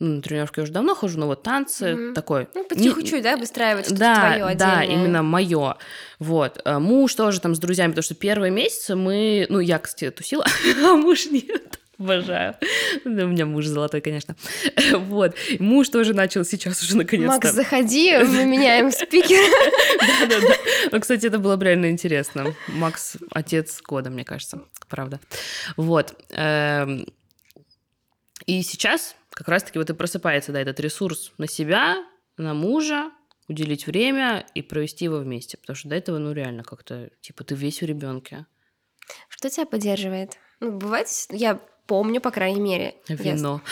Ну, 0.00 0.16
на 0.16 0.22
тренировки 0.22 0.58
я 0.58 0.64
уже 0.64 0.72
давно 0.72 0.96
хожу, 0.96 1.20
но 1.20 1.26
вот 1.28 1.44
танцы 1.44 1.94
Мгм. 1.94 2.14
такой. 2.14 2.48
Ну, 2.54 2.62
не- 2.74 2.90
по 2.90 3.00
чуть-чуть, 3.00 3.22
да, 3.22 3.36
выстраивать 3.36 3.84
что-то 3.86 4.00
да, 4.00 4.14
твое 4.38 4.54
да, 4.56 4.78
отдельное. 4.80 4.96
именно 5.04 5.22
мое. 5.22 5.76
Вот. 6.18 6.60
А 6.64 6.80
Муж 6.80 7.14
тоже 7.14 7.40
там 7.40 7.54
с 7.54 7.60
друзьями, 7.60 7.90
потому 7.92 8.02
что 8.02 8.14
первые 8.16 8.50
месяцы 8.50 8.96
мы... 8.96 9.46
Ну, 9.48 9.60
я, 9.60 9.78
кстати, 9.78 10.10
тусила, 10.10 10.44
а 10.84 10.96
муж 10.96 11.26
нет. 11.26 11.78
Обожаю. 12.02 12.56
У 13.04 13.08
меня 13.08 13.46
муж 13.46 13.66
золотой, 13.66 14.00
конечно. 14.00 14.36
Вот. 14.96 15.34
Муж 15.58 15.88
тоже 15.88 16.14
начал 16.14 16.44
сейчас 16.44 16.82
уже 16.82 16.96
наконец-то. 16.96 17.34
Макс, 17.34 17.52
заходи, 17.52 18.16
мы 18.18 18.44
меняем 18.44 18.90
спикера. 18.90 20.28
Да-да-да. 20.28 20.54
Ну, 20.90 21.00
кстати, 21.00 21.26
это 21.26 21.38
было 21.38 21.56
бы 21.56 21.64
реально 21.64 21.90
интересно. 21.90 22.54
Макс— 22.68 23.16
отец 23.30 23.80
года, 23.82 24.10
мне 24.10 24.24
кажется. 24.24 24.62
Правда. 24.88 25.20
Вот. 25.76 26.14
Эм, 26.30 27.06
И 28.46 28.62
сейчас 28.62 29.14
как 29.30 29.48
раз-таки 29.48 29.78
вот 29.78 29.88
и 29.90 29.94
просыпается, 29.94 30.52
да, 30.52 30.60
этот 30.60 30.80
ресурс 30.80 31.32
на 31.38 31.46
себя, 31.46 32.04
на 32.36 32.54
мужа, 32.54 33.10
уделить 33.48 33.86
время 33.86 34.44
и 34.54 34.62
провести 34.62 35.04
его 35.04 35.18
вместе. 35.18 35.56
Потому 35.58 35.76
что 35.76 35.88
до 35.88 35.94
этого, 35.96 36.18
ну, 36.18 36.32
реально 36.32 36.64
как-то, 36.64 37.10
типа, 37.20 37.44
ты 37.44 37.54
весь 37.54 37.80
в 37.80 37.84
ребенке. 37.86 38.46
Что 39.28 39.50
тебя 39.50 39.66
поддерживает? 39.66 40.38
Ну, 40.60 40.72
бывает, 40.78 41.08
я 41.30 41.60
помню, 41.86 42.20
по 42.20 42.30
крайней 42.30 42.60
мере. 42.60 42.94
Вино. 43.08 43.60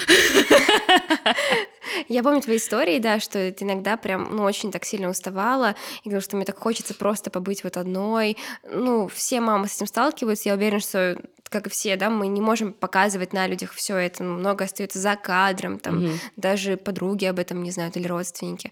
Я 2.09 2.23
помню 2.23 2.41
твои 2.41 2.57
истории, 2.57 2.99
да, 2.99 3.21
что 3.21 3.51
ты 3.53 3.65
иногда 3.65 3.97
прям, 3.97 4.35
ну, 4.37 4.43
очень 4.45 4.71
так 4.73 4.85
сильно 4.85 5.09
уставала, 5.09 5.75
и 6.03 6.09
говорила, 6.09 6.23
что 6.23 6.37
мне 6.37 6.45
так 6.45 6.59
хочется 6.59 6.95
просто 6.95 7.31
побыть 7.31 7.65
вот 7.65 7.77
одной. 7.77 8.37
Ну, 8.71 9.09
все 9.09 9.41
мамы 9.41 9.69
с 9.69 9.77
этим 9.77 9.87
сталкиваются, 9.87 10.49
я 10.49 10.55
уверена, 10.55 10.81
что, 10.81 11.21
как 11.49 11.67
и 11.67 11.71
все, 11.71 11.97
да, 11.97 12.11
мы 12.11 12.29
не 12.29 12.41
можем 12.41 12.73
показывать 12.73 13.33
на 13.33 13.47
людях 13.47 13.73
все 13.73 13.97
это, 13.97 14.23
ну, 14.23 14.35
много 14.39 14.65
остается 14.65 14.99
за 14.99 15.17
кадром, 15.17 15.79
там, 15.79 16.05
Мгм. 16.05 16.19
даже 16.37 16.77
подруги 16.77 17.25
об 17.27 17.39
этом 17.39 17.63
не 17.63 17.71
знают 17.71 17.97
или 17.97 18.07
родственники. 18.07 18.71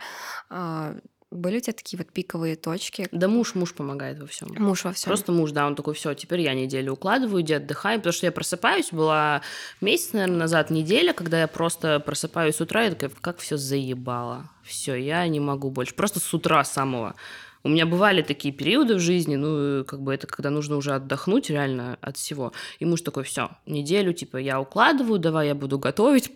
Были 1.31 1.59
у 1.59 1.61
тебя 1.61 1.75
такие 1.75 1.99
вот 1.99 2.11
пиковые 2.11 2.57
точки? 2.57 3.07
Да 3.12 3.29
муж, 3.29 3.55
муж 3.55 3.75
помогает 3.75 4.19
во 4.19 4.27
всем. 4.27 4.49
Муж 4.57 4.85
во 4.85 4.93
всем. 4.93 5.09
Просто 5.09 5.31
муж, 5.31 5.51
да, 5.53 5.67
он 5.67 5.77
такой, 5.77 5.93
все, 5.93 6.14
теперь 6.14 6.41
я 6.41 6.55
неделю 6.55 6.95
укладываю, 6.95 7.43
иди 7.43 7.53
отдыхай, 7.53 7.99
потому 7.99 8.14
что 8.14 8.25
я 8.25 8.33
просыпаюсь, 8.33 8.93
была 8.93 9.43
месяц, 9.83 10.14
наверное, 10.14 10.38
назад 10.38 10.71
неделя, 10.71 11.12
когда 11.12 11.41
я 11.41 11.47
просто 11.47 12.01
просыпаюсь 12.01 12.57
с 12.57 12.61
утра 12.62 12.87
и 12.87 12.91
такая, 12.91 13.11
как 13.21 13.38
все 13.38 13.59
заебало, 13.59 14.49
все, 14.62 14.95
я 14.95 15.27
не 15.29 15.38
могу 15.38 15.71
больше, 15.71 15.95
просто 15.95 16.19
с 16.19 16.33
утра 16.33 16.64
самого. 16.64 17.14
У 17.62 17.69
меня 17.69 17.85
бывали 17.85 18.23
такие 18.23 18.55
периоды 18.55 18.95
в 18.95 19.01
жизни, 19.01 19.37
ну, 19.37 19.85
как 19.85 20.01
бы 20.01 20.14
это 20.14 20.27
когда 20.27 20.49
нужно 20.49 20.77
уже 20.77 20.95
отдохнуть 20.95 21.51
реально 21.51 21.99
от 22.01 22.17
всего. 22.17 22.53
И 22.79 22.87
муж 22.87 23.03
такой, 23.03 23.25
все, 23.25 23.51
неделю, 23.67 24.14
типа, 24.14 24.38
я 24.38 24.61
укладываю, 24.61 25.19
давай 25.19 25.49
я 25.49 25.55
буду 25.55 25.79
готовить. 25.79 26.31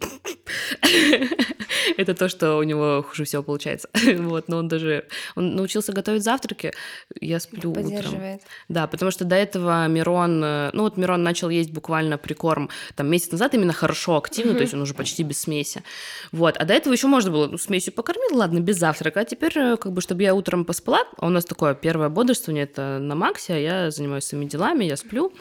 Это 1.96 2.14
то, 2.14 2.28
что 2.28 2.56
у 2.56 2.62
него 2.62 3.04
хуже 3.08 3.24
всего 3.24 3.42
получается. 3.42 3.88
Вот, 4.22 4.48
но 4.48 4.58
он 4.58 4.68
даже... 4.68 5.06
Он 5.36 5.56
научился 5.56 5.92
готовить 5.92 6.22
завтраки, 6.22 6.72
я 7.20 7.40
сплю 7.40 7.70
утром. 7.70 8.40
Да, 8.68 8.86
потому 8.86 9.10
что 9.10 9.24
до 9.24 9.36
этого 9.36 9.86
Мирон, 9.88 10.42
э, 10.44 10.70
ну 10.72 10.82
вот 10.82 10.96
Мирон 10.96 11.22
начал 11.22 11.48
есть 11.48 11.70
буквально 11.70 12.18
прикорм 12.18 12.70
там 12.94 13.08
месяц 13.08 13.32
назад 13.32 13.54
именно 13.54 13.72
хорошо, 13.72 14.16
активно, 14.16 14.54
то 14.54 14.60
есть 14.60 14.74
он 14.74 14.82
уже 14.82 14.94
почти 14.94 15.22
без 15.22 15.40
смеси. 15.40 15.82
Вот, 16.30 16.56
а 16.56 16.64
до 16.64 16.74
этого 16.74 16.92
еще 16.92 17.06
можно 17.06 17.30
было, 17.30 17.46
ну, 17.48 17.58
смесью 17.58 17.92
покормил, 17.92 18.36
ладно, 18.36 18.60
без 18.60 18.78
завтрака, 18.78 19.20
а 19.20 19.24
теперь, 19.24 19.56
э, 19.56 19.76
как 19.76 19.92
бы, 19.92 20.00
чтобы 20.00 20.22
я 20.22 20.34
утром 20.34 20.64
поспала, 20.64 21.00
а 21.18 21.26
у 21.26 21.30
нас 21.30 21.44
такое 21.44 21.74
первое 21.74 22.08
бодрствование, 22.08 22.64
это 22.64 22.98
на 22.98 23.14
Максе, 23.14 23.54
а 23.54 23.58
я 23.58 23.90
занимаюсь 23.90 24.24
своими 24.24 24.46
делами, 24.46 24.84
я 24.84 24.96
сплю, 24.96 25.32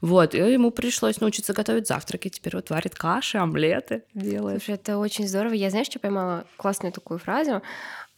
вот, 0.00 0.34
и 0.34 0.38
ему 0.38 0.70
пришлось 0.70 1.20
научиться 1.20 1.52
готовить 1.52 1.86
завтраки, 1.86 2.28
теперь 2.28 2.56
вот 2.56 2.70
варит 2.70 2.94
каши, 2.94 3.38
омлеты 3.38 4.02
делает. 4.14 4.62
Слушай, 4.62 4.74
это 4.76 4.98
очень 4.98 5.28
здорово. 5.28 5.54
Я, 5.54 5.70
знаешь, 5.70 5.83
что 5.84 5.98
поймала? 5.98 6.44
Классную 6.56 6.92
такую 6.92 7.18
фразу, 7.18 7.62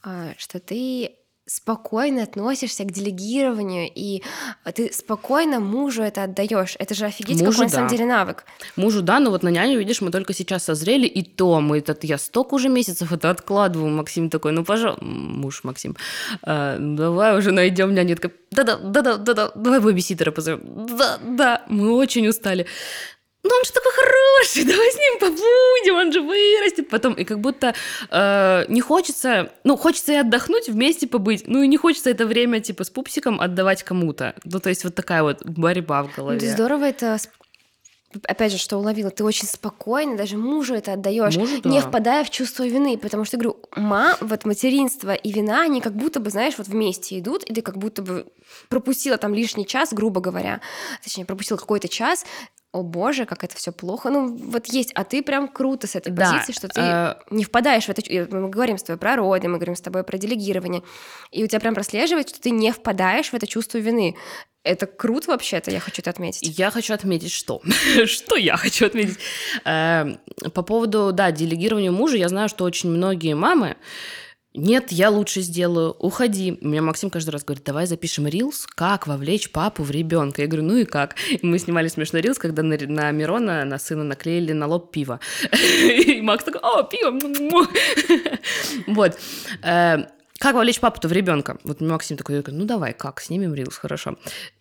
а, 0.03 0.33
что 0.39 0.61
ты 0.61 1.17
спокойно 1.49 2.25
относишься 2.25 2.83
к 2.85 2.91
делегированию, 2.91 3.89
и 3.95 4.23
ты 4.75 4.93
спокойно 4.93 5.61
мужу 5.61 6.03
это 6.03 6.25
отдаешь. 6.25 6.75
Это 6.81 6.95
же 6.95 7.07
офигеть, 7.07 7.41
Мужу, 7.41 7.53
какой 7.53 7.67
на 7.67 7.71
самом 7.71 7.89
деле 7.89 8.05
навык. 8.05 8.45
Мужу, 8.75 9.01
да, 9.01 9.21
но 9.21 9.31
вот 9.31 9.45
на 9.45 9.49
няню, 9.49 9.79
видишь, 9.79 10.01
мы 10.01 10.11
только 10.11 10.35
сейчас 10.35 10.65
созрели, 10.65 11.07
и 11.07 11.23
то 11.23 11.61
мы, 11.61 11.79
этот, 11.79 12.03
я 12.03 12.19
столько 12.19 12.55
уже 12.55 12.69
месяцев 12.69 13.13
это 13.13 13.31
откладываю. 13.31 13.91
Максим 13.91 14.29
такой, 14.29 14.51
ну, 14.51 14.65
пожалуйста, 14.65 15.05
муж 15.05 15.63
Максим, 15.63 15.97
«А, 16.43 16.79
ну, 16.79 16.97
давай 16.97 17.39
уже 17.39 17.53
найдем 17.53 17.95
няню. 17.95 18.11
Я 18.11 18.17
такая, 18.17 18.33
да-да, 18.51 18.77
да-да, 18.79 19.17
да-да, 19.17 19.53
давай 19.55 19.79
бэбиситера 19.79 20.33
позовем. 20.33 20.87
Да, 20.99 21.19
да, 21.23 21.63
мы 21.69 21.93
очень 21.93 22.27
устали. 22.27 22.67
Ну, 23.49 23.55
он 23.57 23.65
же 23.65 23.73
такой 23.73 23.93
хороший, 23.93 24.65
давай 24.73 24.91
с 24.91 24.97
ним 24.97 25.19
побудем, 25.21 25.95
он 25.97 26.13
же 26.13 26.21
вырастет 26.21 26.89
потом. 26.89 27.15
И 27.15 27.25
как 27.25 27.41
будто 27.41 27.75
э, 28.11 28.65
не 28.69 28.81
хочется, 28.81 29.53
ну, 29.65 29.77
хочется 29.77 30.13
и 30.13 30.17
отдохнуть, 30.17 30.69
вместе 30.69 31.07
побыть, 31.07 31.45
ну, 31.47 31.63
и 31.63 31.69
не 31.69 31.77
хочется 31.77 32.11
это 32.11 32.27
время, 32.27 32.61
типа, 32.61 32.85
с 32.85 32.91
пупсиком 32.91 33.41
отдавать 33.41 33.83
кому-то. 33.83 34.35
Ну, 34.45 34.59
то 34.61 34.69
есть 34.69 34.85
вот 34.85 34.95
такая 34.95 35.23
вот 35.23 35.45
борьба 35.45 36.03
в 36.03 36.07
Ну, 36.07 36.13
голове. 36.17 36.41
ты 36.41 36.51
здорово 36.51 36.85
это 36.85 37.19
опять 38.25 38.53
же, 38.53 38.59
что 38.59 38.79
уловила, 38.79 39.11
ты 39.11 39.25
очень 39.25 39.47
спокойно, 39.47 40.17
даже 40.17 40.37
мужу 40.39 40.75
это 40.75 40.95
отдаешь, 40.95 41.37
Мужу, 41.37 41.57
не 41.65 41.81
да. 41.81 41.87
впадая 41.89 42.25
в 42.25 42.31
чувство 42.31 42.67
вины, 42.67 42.97
потому 42.97 43.25
что, 43.27 43.37
говорю, 43.37 43.59
ма, 43.77 44.17
вот 44.21 44.47
материнство 44.47 45.13
и 45.13 45.33
вина, 45.33 45.63
они 45.63 45.81
как 45.83 45.95
будто 45.95 46.19
бы, 46.19 46.31
знаешь, 46.31 46.55
вот 46.57 46.67
вместе 46.67 47.19
идут, 47.19 47.45
и 47.45 47.53
ты 47.53 47.61
как 47.61 47.77
будто 47.77 48.01
бы 48.03 48.27
пропустила 48.71 49.19
там 49.19 49.35
лишний 49.35 49.67
час, 49.67 49.93
грубо 49.93 50.21
говоря, 50.23 50.61
точнее, 51.05 51.27
пропустила 51.27 51.59
какой-то 51.59 51.89
час, 51.89 52.25
о 52.77 52.83
боже, 52.83 53.25
как 53.27 53.45
это 53.45 53.57
все 53.57 53.73
плохо. 53.73 54.11
Ну, 54.11 54.37
вот 54.37 54.67
есть, 54.67 54.93
а 54.95 55.05
ты 55.05 55.23
прям 55.23 55.49
круто 55.49 55.87
с 55.87 55.97
этой 55.97 56.13
Да, 56.13 56.33
позиции, 56.33 56.53
что 56.53 56.69
ты 56.69 56.81
э, 56.81 57.15
не 57.31 57.45
впадаешь 57.45 57.87
в 57.87 57.89
это. 57.89 58.03
Мы 58.37 58.49
говорим 58.49 58.79
с 58.79 58.83
тобой 58.83 58.99
про 58.99 59.17
роды, 59.17 59.49
мы 59.49 59.57
говорим 59.57 59.77
с 59.77 59.81
тобой 59.81 60.05
про 60.05 60.19
делегирование. 60.19 60.83
И 61.31 61.43
у 61.45 61.47
тебя 61.47 61.61
прям 61.61 61.75
прослеживается, 61.75 62.35
что 62.35 62.43
ты 62.43 62.51
не 62.51 62.73
впадаешь 62.73 63.31
в 63.31 63.35
это 63.35 63.47
чувство 63.47 63.79
вины. 63.79 64.17
Это 64.63 64.87
круто 64.87 65.31
вообще-то, 65.31 65.71
я 65.71 65.81
хочу 65.81 66.03
это 66.03 66.11
отметить. 66.11 66.59
Я 66.59 66.71
хочу 66.71 66.93
отметить, 66.93 67.33
что? 67.33 67.63
что 68.07 68.37
я 68.37 68.57
хочу 68.57 68.87
отметить? 68.87 69.19
Э, 69.65 70.17
По 70.55 70.63
поводу, 70.63 71.13
да, 71.13 71.31
делегирования 71.31 71.91
мужа, 71.91 72.17
я 72.17 72.29
знаю, 72.29 72.49
что 72.49 72.65
очень 72.65 72.91
многие 72.91 73.35
мамы 73.35 73.77
нет, 74.57 74.91
я 74.91 75.11
лучше 75.11 75.43
сделаю, 75.43 75.91
уходи. 75.93 76.59
У 76.61 76.69
меня 76.69 76.83
Максим 76.83 77.11
каждый 77.11 77.31
раз 77.31 77.45
говорит, 77.45 77.65
давай 77.65 77.87
запишем 77.87 78.27
рилс, 78.27 78.67
как 78.67 79.07
вовлечь 79.07 79.51
папу 79.51 79.83
в 79.83 79.91
ребенка. 79.91 80.43
Я 80.43 80.49
говорю, 80.49 80.65
ну 80.67 80.77
и 80.77 80.85
как? 80.85 81.15
И 81.31 81.45
мы 81.47 81.59
снимали 81.59 81.89
смешной 81.89 82.23
рилс, 82.23 82.39
когда 82.39 82.63
на, 82.63 82.77
на 82.79 83.11
Мирона, 83.11 83.65
на 83.65 83.79
сына 83.79 84.05
наклеили 84.05 84.53
на 84.53 84.67
лоб 84.67 84.91
пиво. 84.91 85.21
И 85.53 86.21
Макс 86.23 86.45
такой, 86.45 86.61
о, 86.63 86.83
пиво! 86.83 87.11
му-му». 87.11 87.67
Вот. 88.87 89.19
Э, 89.63 89.99
Как 90.39 90.55
вовлечь 90.55 90.81
папу-то 90.81 91.09
в 91.09 91.13
ребенка? 91.13 91.59
Вот 91.65 91.81
Максим 91.81 92.17
такой, 92.17 92.43
ну 92.47 92.65
давай, 92.65 92.93
как, 92.93 93.21
снимем 93.21 93.55
рилс, 93.55 93.77
хорошо. 93.77 94.17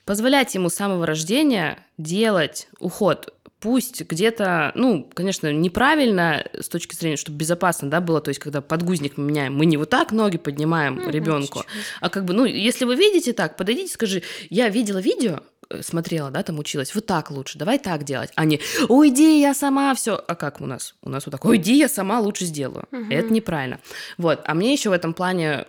Позволять 0.06 0.56
ему 0.56 0.70
с 0.70 0.76
самого 0.76 1.06
рождения 1.06 1.80
делать 1.98 2.68
уход 2.80 3.35
пусть 3.60 4.02
где-то, 4.02 4.72
ну, 4.76 5.10
конечно, 5.14 5.52
неправильно 5.52 6.46
с 6.54 6.68
точки 6.70 6.96
зрения, 6.96 7.18
чтобы 7.18 7.38
безопасно, 7.38 7.90
да, 7.90 8.02
было, 8.02 8.22
то 8.22 8.30
есть, 8.30 8.40
когда 8.40 8.62
подгузник 8.62 9.18
мы 9.18 9.26
меняем, 9.26 9.56
мы 9.56 9.66
не 9.66 9.78
вот 9.78 9.90
так 9.90 10.12
ноги 10.12 10.38
поднимаем 10.38 10.96
Мгм, 10.96 11.10
ребенку, 11.10 11.60
чуть-чуть. 11.60 11.86
а 12.02 12.10
как 12.10 12.26
бы, 12.26 12.34
ну, 12.34 12.46
если 12.46 12.86
вы 12.86 12.96
видите 12.96 13.34
так, 13.34 13.58
подойдите, 13.58 13.92
скажи, 13.94 14.24
я 14.50 14.70
видела 14.70 15.00
видео, 15.00 15.40
э, 15.70 15.82
смотрела, 15.82 16.30
да, 16.32 16.44
там 16.44 16.60
училась, 16.60 16.94
вот 16.94 17.06
так 17.06 17.32
лучше, 17.32 17.58
давай 17.58 17.80
так 17.80 18.04
делать, 18.04 18.32
а 18.36 18.46
не, 18.46 18.60
уйди, 18.88 19.42
я 19.42 19.54
сама 19.54 19.96
все, 19.96 20.16
а 20.16 20.36
как 20.36 20.62
у 20.62 20.66
нас? 20.66 20.96
У 21.02 21.10
нас 21.10 21.26
вот 21.26 21.32
так, 21.32 21.46
уйди, 21.46 21.78
я 21.78 21.90
сама 21.90 22.20
лучше 22.20 22.46
сделаю. 22.46 22.86
Мгм. 22.92 23.12
Это 23.12 23.34
неправильно. 23.34 23.80
Вот, 24.18 24.42
а 24.46 24.54
мне 24.54 24.74
еще 24.74 24.90
в 24.90 24.94
этом 24.94 25.14
плане 25.14 25.66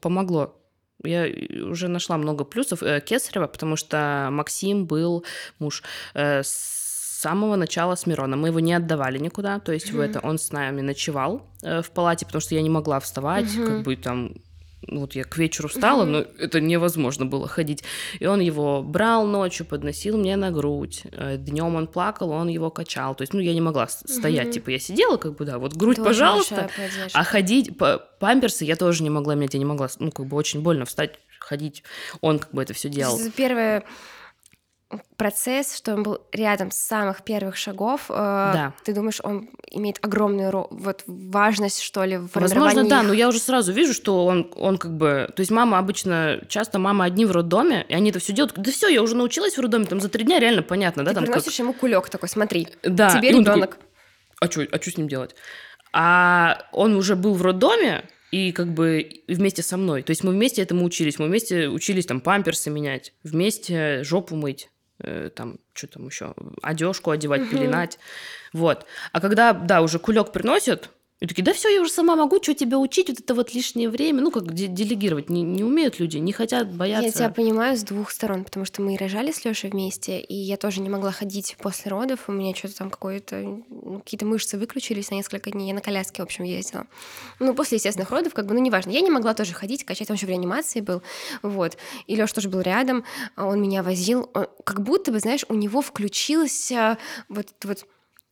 помогло 0.00 0.54
я 1.04 1.28
уже 1.70 1.86
нашла 1.86 2.16
много 2.16 2.42
плюсов 2.44 2.82
э, 2.82 3.00
Кесарева, 3.00 3.46
потому 3.46 3.76
что 3.76 4.28
Максим 4.32 4.84
был 4.86 5.24
муж 5.60 5.84
э, 6.14 6.42
с 6.42 6.77
самого 7.20 7.56
начала 7.56 7.94
с 7.94 8.06
Мироном. 8.06 8.40
Мы 8.40 8.48
его 8.48 8.60
не 8.60 8.72
отдавали 8.74 9.18
никуда, 9.18 9.58
то 9.58 9.72
есть 9.72 9.90
в 9.90 9.94
Мгм. 9.94 10.02
это 10.02 10.20
он 10.20 10.38
с 10.38 10.52
нами 10.52 10.80
ночевал 10.82 11.42
э, 11.62 11.82
в 11.82 11.90
палате, 11.90 12.26
потому 12.26 12.40
что 12.40 12.54
я 12.54 12.62
не 12.62 12.70
могла 12.70 13.00
вставать, 13.00 13.52
Мгм. 13.54 13.66
как 13.66 13.82
бы 13.82 13.96
там 13.96 14.32
ну, 14.82 15.00
вот 15.00 15.16
я 15.16 15.24
к 15.24 15.36
вечеру 15.36 15.68
встала, 15.68 16.04
но 16.04 16.18
это 16.20 16.60
невозможно 16.60 17.26
было 17.26 17.48
ходить. 17.48 17.82
И 18.20 18.26
он 18.26 18.38
его 18.40 18.80
брал 18.82 19.26
ночью, 19.26 19.66
подносил 19.66 20.16
мне 20.16 20.36
на 20.36 20.52
грудь. 20.52 21.02
Днем 21.38 21.74
он 21.74 21.88
плакал, 21.88 22.30
он 22.30 22.46
его 22.48 22.70
качал. 22.70 23.16
То 23.16 23.22
есть, 23.22 23.34
ну, 23.34 23.40
я 23.40 23.52
не 23.54 23.60
могла 23.60 23.88
стоять. 23.88 24.52
Типа, 24.52 24.70
я 24.70 24.78
сидела, 24.78 25.16
как 25.16 25.34
бы, 25.36 25.44
да, 25.44 25.58
вот 25.58 25.74
грудь, 25.74 25.96
Тоже 25.96 26.08
пожалуйста. 26.08 26.70
А 27.12 27.24
ходить, 27.24 27.76
па- 27.76 27.98
памперсы 27.98 28.64
я 28.64 28.76
тоже 28.76 29.02
не 29.02 29.10
могла 29.10 29.34
менять, 29.34 29.54
я 29.54 29.58
не 29.58 29.66
могла, 29.66 29.88
ну, 29.98 30.12
как 30.12 30.26
бы 30.26 30.36
очень 30.36 30.62
больно 30.62 30.84
встать, 30.84 31.18
ходить. 31.40 31.82
Он 32.20 32.38
как 32.38 32.52
бы 32.52 32.62
это 32.62 32.72
все 32.72 32.88
делал. 32.88 33.18
Первое, 33.36 33.82
процесс, 35.16 35.76
что 35.76 35.94
он 35.94 36.02
был 36.02 36.20
рядом 36.32 36.70
с 36.70 36.76
самых 36.78 37.22
первых 37.22 37.56
шагов, 37.56 38.06
э, 38.08 38.14
Да. 38.14 38.74
ты 38.84 38.94
думаешь, 38.94 39.20
он 39.22 39.50
имеет 39.70 40.02
огромную 40.02 40.50
ро- 40.50 40.68
вот 40.70 41.02
важность, 41.06 41.82
что 41.82 42.04
ли, 42.04 42.16
в 42.16 42.30
Возможно, 42.34 42.48
формировании 42.60 42.88
да, 42.90 43.00
их? 43.02 43.06
но 43.08 43.12
я 43.12 43.28
уже 43.28 43.38
сразу 43.38 43.72
вижу, 43.72 43.92
что 43.92 44.24
он, 44.24 44.50
он 44.56 44.78
как 44.78 44.96
бы... 44.96 45.28
То 45.36 45.40
есть 45.40 45.50
мама 45.50 45.78
обычно, 45.78 46.40
часто 46.48 46.78
мама 46.78 47.04
одни 47.04 47.26
в 47.26 47.32
роддоме, 47.32 47.84
и 47.88 47.94
они 47.94 48.10
это 48.10 48.18
все 48.18 48.32
делают. 48.32 48.54
Да 48.56 48.70
все, 48.70 48.88
я 48.88 49.02
уже 49.02 49.14
научилась 49.14 49.56
в 49.58 49.60
роддоме, 49.60 49.84
там 49.84 50.00
за 50.00 50.08
три 50.08 50.24
дня 50.24 50.38
реально 50.40 50.62
понятно, 50.62 51.04
да? 51.04 51.10
Ты 51.10 51.16
там 51.16 51.24
как- 51.24 51.34
приносишь 51.34 51.58
ему 51.58 51.74
кулек 51.74 52.08
такой, 52.08 52.28
смотри, 52.30 52.68
Да, 52.82 53.10
тебе 53.10 53.28
такой, 53.32 53.40
ребенок. 53.40 53.78
а 54.40 54.50
что 54.50 54.62
а 54.70 54.78
чё 54.78 54.90
с 54.90 54.96
ним 54.96 55.08
делать? 55.08 55.34
А 55.92 56.66
он 56.72 56.94
уже 56.96 57.16
был 57.16 57.34
в 57.34 57.42
роддоме, 57.42 58.04
и 58.30 58.52
как 58.52 58.68
бы 58.74 59.22
вместе 59.26 59.62
со 59.62 59.76
мной. 59.78 60.02
То 60.02 60.10
есть 60.10 60.22
мы 60.22 60.32
вместе 60.32 60.60
этому 60.60 60.84
учились. 60.84 61.18
Мы 61.18 61.26
вместе 61.28 61.68
учились 61.68 62.04
там 62.04 62.20
памперсы 62.20 62.68
менять, 62.68 63.14
вместе 63.24 64.02
жопу 64.04 64.36
мыть, 64.36 64.68
там, 65.34 65.58
что 65.74 65.86
там 65.86 66.06
еще, 66.06 66.34
одежку 66.62 67.10
одевать, 67.10 67.50
пеленать. 67.50 67.98
Вот. 68.52 68.86
А 69.12 69.20
когда, 69.20 69.52
да, 69.52 69.82
уже 69.82 69.98
кулек 69.98 70.32
приносят, 70.32 70.90
и 71.20 71.26
такие, 71.26 71.42
да 71.42 71.52
все, 71.52 71.68
я 71.68 71.80
уже 71.82 71.90
сама 71.90 72.14
могу, 72.14 72.40
что 72.42 72.54
тебя 72.54 72.78
учить, 72.78 73.08
вот 73.08 73.18
это 73.18 73.34
вот 73.34 73.52
лишнее 73.52 73.88
время. 73.88 74.20
Ну, 74.22 74.30
как 74.30 74.52
де- 74.54 74.68
делегировать. 74.68 75.28
Не, 75.28 75.42
не 75.42 75.64
умеют 75.64 75.98
люди, 75.98 76.16
не 76.18 76.32
хотят, 76.32 76.72
боятся. 76.72 77.06
Я 77.06 77.12
тебя 77.12 77.28
понимаю 77.30 77.76
с 77.76 77.82
двух 77.82 78.10
сторон, 78.12 78.44
потому 78.44 78.64
что 78.64 78.82
мы 78.82 78.94
и 78.94 78.96
рожали 78.96 79.32
с 79.32 79.44
Лешей 79.44 79.70
вместе, 79.70 80.20
и 80.20 80.34
я 80.34 80.56
тоже 80.56 80.80
не 80.80 80.88
могла 80.88 81.10
ходить 81.10 81.56
после 81.60 81.90
родов. 81.90 82.28
У 82.28 82.32
меня 82.32 82.54
что-то 82.54 82.76
там 82.76 82.90
какое-то, 82.90 83.36
ну, 83.68 83.98
какие-то 83.98 84.26
мышцы 84.26 84.56
выключились 84.58 85.10
на 85.10 85.16
несколько 85.16 85.50
дней. 85.50 85.68
Я 85.68 85.74
на 85.74 85.80
коляске, 85.80 86.22
в 86.22 86.24
общем, 86.24 86.44
ездила. 86.44 86.86
Ну, 87.40 87.52
после 87.54 87.76
естественных 87.78 88.10
родов, 88.10 88.32
как 88.32 88.46
бы, 88.46 88.54
ну, 88.54 88.60
неважно. 88.60 88.90
Я 88.90 89.00
не 89.00 89.10
могла 89.10 89.34
тоже 89.34 89.54
ходить, 89.54 89.84
качать, 89.84 90.10
он 90.10 90.16
еще 90.16 90.26
в 90.26 90.30
реанимации 90.30 90.80
был. 90.80 91.02
Вот. 91.42 91.76
И 92.06 92.14
Леша 92.14 92.32
тоже 92.34 92.48
был 92.48 92.60
рядом, 92.60 93.04
он 93.36 93.60
меня 93.60 93.82
возил. 93.82 94.30
Он- 94.34 94.46
как 94.64 94.82
будто 94.82 95.10
бы, 95.10 95.18
знаешь, 95.18 95.44
у 95.48 95.54
него 95.54 95.80
включился 95.80 96.96
вот, 97.28 97.48
вот 97.64 97.86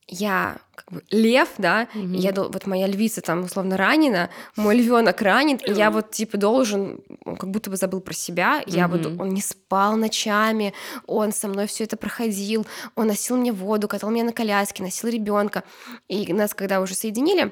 я 0.07 0.57
как 0.73 0.91
бы 0.91 1.03
лев, 1.09 1.49
да, 1.57 1.87
и 1.93 2.17
я 2.17 2.31
вот 2.31 2.65
моя 2.65 2.87
львица 2.87 3.21
там 3.21 3.43
условно 3.43 3.75
ранена, 3.75 4.29
мой 4.55 4.77
львенок 4.77 5.21
ранен, 5.21 5.57
и 5.57 5.73
я 5.73 5.91
вот 5.91 6.11
типа 6.11 6.37
должен, 6.37 7.01
он 7.25 7.35
как 7.35 7.49
будто 7.51 7.69
бы 7.69 7.75
забыл 7.75 7.99
про 7.99 8.13
себя, 8.13 8.63
я 8.65 8.87
вот 8.87 9.05
он 9.05 9.29
не 9.29 9.41
спал 9.41 9.97
ночами, 9.97 10.73
он 11.05 11.33
со 11.33 11.47
мной 11.47 11.67
все 11.67 11.83
это 11.83 11.97
проходил, 11.97 12.65
он 12.95 13.07
носил 13.07 13.37
мне 13.37 13.51
воду, 13.51 13.87
катал 13.87 14.09
меня 14.09 14.23
на 14.23 14.33
коляске, 14.33 14.83
носил 14.83 15.09
ребенка, 15.09 15.63
и 16.07 16.31
нас 16.31 16.53
когда 16.53 16.79
уже 16.79 16.95
соединили, 16.95 17.51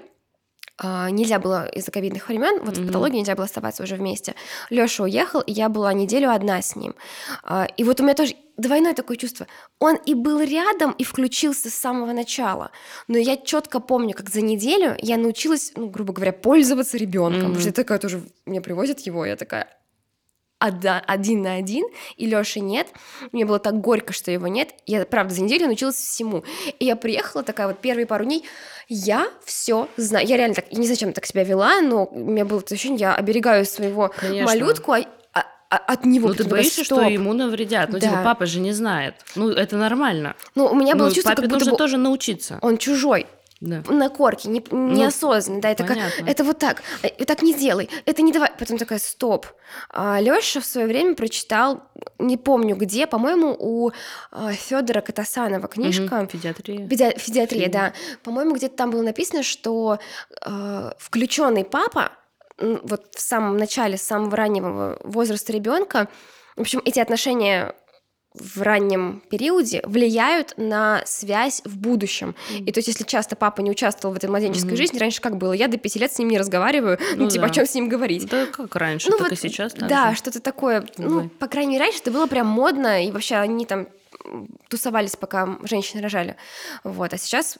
нельзя 0.81 1.39
было 1.39 1.67
из-за 1.67 1.91
ковидных 1.91 2.27
времен, 2.27 2.59
вот 2.63 2.75
в 2.75 2.79
Мгм. 2.79 2.87
патологии 2.87 3.17
нельзя 3.19 3.35
было 3.35 3.45
оставаться 3.45 3.83
уже 3.83 3.95
вместе. 3.95 4.35
Лёша 4.69 5.03
уехал, 5.03 5.41
и 5.41 5.51
я 5.51 5.69
была 5.69 5.93
неделю 5.93 6.29
одна 6.31 6.61
с 6.61 6.75
ним. 6.75 6.95
А, 7.43 7.67
И 7.77 7.83
вот 7.83 7.99
у 7.99 8.03
меня 8.03 8.13
тоже 8.13 8.35
двойное 8.57 8.93
такое 8.93 9.17
чувство. 9.17 9.47
Он 9.79 9.95
и 9.95 10.13
был 10.13 10.41
рядом, 10.41 10.91
и 10.91 11.03
включился 11.03 11.69
с 11.69 11.73
самого 11.73 12.11
начала. 12.13 12.71
Но 13.07 13.17
я 13.17 13.37
четко 13.37 13.79
помню, 13.79 14.13
как 14.13 14.29
за 14.29 14.41
неделю 14.41 14.95
я 15.01 15.17
научилась, 15.17 15.71
ну, 15.75 15.87
грубо 15.89 16.13
говоря, 16.13 16.31
пользоваться 16.33 16.97
ребенком. 16.97 17.39
Потому 17.41 17.59
что 17.59 17.69
я 17.69 17.73
такая 17.73 17.99
тоже, 17.99 18.21
мне 18.45 18.61
привозят 18.61 18.99
его, 19.01 19.25
я 19.25 19.35
такая, 19.35 19.67
один 20.59 21.41
на 21.41 21.55
один, 21.55 21.85
и 22.17 22.25
Лёши 22.25 22.59
нет. 22.59 22.87
Мне 23.31 23.45
было 23.45 23.59
так 23.59 23.79
горько, 23.81 24.13
что 24.13 24.31
его 24.31 24.47
нет. 24.47 24.69
Я, 24.85 25.05
правда, 25.05 25.33
за 25.33 25.41
неделю 25.41 25.65
научилась 25.67 25.95
всему. 25.95 26.43
И 26.79 26.85
я 26.85 26.95
приехала 26.95 27.43
такая 27.43 27.67
вот 27.67 27.79
первые 27.79 28.05
пару 28.05 28.25
дней, 28.25 28.43
я 28.87 29.27
все 29.43 29.87
знаю. 29.97 30.25
Я 30.27 30.37
реально 30.37 30.55
так, 30.55 30.65
я 30.71 30.77
не 30.79 30.85
знаю, 30.85 30.97
чем 30.97 31.13
так 31.13 31.25
себя 31.25 31.43
вела, 31.43 31.81
но 31.81 32.05
у 32.05 32.19
меня 32.19 32.45
было 32.45 32.61
ощущение, 32.65 32.99
я 32.99 33.15
оберегаю 33.15 33.65
своего 33.65 34.11
Конечно. 34.15 34.45
малютку 34.45 34.93
а- 34.93 35.01
а- 35.33 35.45
а- 35.69 35.77
от 35.93 36.05
него. 36.05 36.29
Ну, 36.29 36.33
ты 36.35 36.45
боишься, 36.45 36.83
что 36.83 37.01
ему 37.01 37.33
навредят. 37.33 37.89
Ну, 37.89 37.99
Да. 37.99 38.07
типа, 38.07 38.21
папа 38.23 38.45
же 38.45 38.59
не 38.59 38.71
знает. 38.71 39.15
Ну, 39.35 39.49
это 39.49 39.75
нормально. 39.77 40.35
Ну, 40.55 40.67
у 40.67 40.75
меня 40.75 40.95
было 40.95 41.07
Ну, 41.09 41.13
чувство, 41.13 41.31
папе 41.31 41.41
как 41.43 41.49
будто 41.49 41.59
нужно 41.65 41.71
бы 41.73 41.77
тоже 41.77 41.97
научиться. 41.97 42.59
он 42.61 42.77
чужой. 42.77 43.27
Да. 43.65 43.81
на 43.91 44.09
корке, 44.09 44.47
не, 44.49 44.63
неосознанно, 44.71 45.59
да, 45.61 45.73
такая, 45.75 45.97
понятно. 45.97 46.29
это 46.29 46.43
вот 46.43 46.59
так, 46.59 46.83
э, 47.01 47.25
так 47.25 47.41
не 47.41 47.53
делай, 47.53 47.89
это 48.05 48.21
не 48.21 48.31
давай, 48.31 48.51
потом 48.59 48.77
такая, 48.77 48.99
стоп. 48.99 49.47
А 49.89 50.19
Лёша 50.21 50.61
в 50.61 50.65
свое 50.65 50.87
время 50.87 51.15
прочитал, 51.15 51.81
не 52.19 52.37
помню 52.37 52.75
где, 52.75 53.07
по-моему, 53.07 53.55
у 53.57 53.91
Федора 54.51 55.01
Катасанова 55.01 55.67
книжка, 55.67 56.15
Мгм. 56.17 56.27
Педиатрия. 56.27 56.87
Педи- 56.87 57.17
Педиатрия, 57.25 57.65
Фи- 57.65 57.71
да. 57.71 57.93
По-моему, 58.23 58.55
где-то 58.55 58.75
там 58.75 58.91
было 58.91 59.01
написано, 59.01 59.41
что 59.43 59.99
включенный 60.99 61.63
папа, 61.65 62.11
вот 62.57 63.15
в 63.15 63.19
самом 63.19 63.57
начале, 63.57 63.97
с 63.97 64.01
самого 64.03 64.35
раннего 64.37 64.97
возраста 65.03 65.51
ребенка, 65.51 66.07
в 66.55 66.61
общем, 66.61 66.81
эти 66.85 66.99
отношения 66.99 67.75
в 68.39 68.61
раннем 68.61 69.21
периоде 69.29 69.81
влияют 69.85 70.53
на 70.57 71.01
связь 71.05 71.61
в 71.65 71.77
будущем. 71.77 72.35
И 72.51 72.71
то 72.71 72.79
есть, 72.79 72.87
если 72.87 73.03
часто 73.03 73.35
папа 73.35 73.61
не 73.61 73.71
участвовал 73.71 74.13
в 74.13 74.17
этой 74.17 74.29
младенческой 74.29 74.69
Мгм. 74.71 74.77
жизни, 74.77 74.99
раньше 74.99 75.21
как 75.21 75.37
было, 75.37 75.53
я 75.53 75.67
до 75.67 75.77
пяти 75.77 75.99
лет 75.99 76.11
с 76.13 76.19
ним 76.19 76.29
не 76.29 76.37
разговариваю, 76.37 76.97
ну, 77.15 77.23
Ну 77.25 77.29
типа, 77.29 77.45
да. 77.45 77.51
о 77.51 77.53
чем 77.55 77.65
с 77.65 77.73
ним 77.73 77.89
говорить. 77.89 78.27
Да 78.29 78.45
как 78.47 78.75
раньше, 78.75 79.09
Ну 79.09 79.17
так 79.17 79.27
и 79.27 79.29
вот, 79.31 79.39
сейчас 79.39 79.73
так 79.73 79.87
Да, 79.87 80.15
что-то 80.15 80.39
такое. 80.39 80.85
Ну, 80.97 81.29
по 81.29 81.47
крайней 81.47 81.73
мере, 81.73 81.83
раньше 81.85 81.99
это 82.01 82.11
было 82.11 82.27
прям 82.27 82.47
модно, 82.47 83.03
и 83.05 83.11
вообще 83.11 83.35
они 83.35 83.65
там 83.65 83.87
тусовались, 84.69 85.15
пока 85.15 85.57
женщины 85.63 86.01
рожали. 86.01 86.35
Вот. 86.83 87.13
А 87.13 87.17
сейчас, 87.17 87.57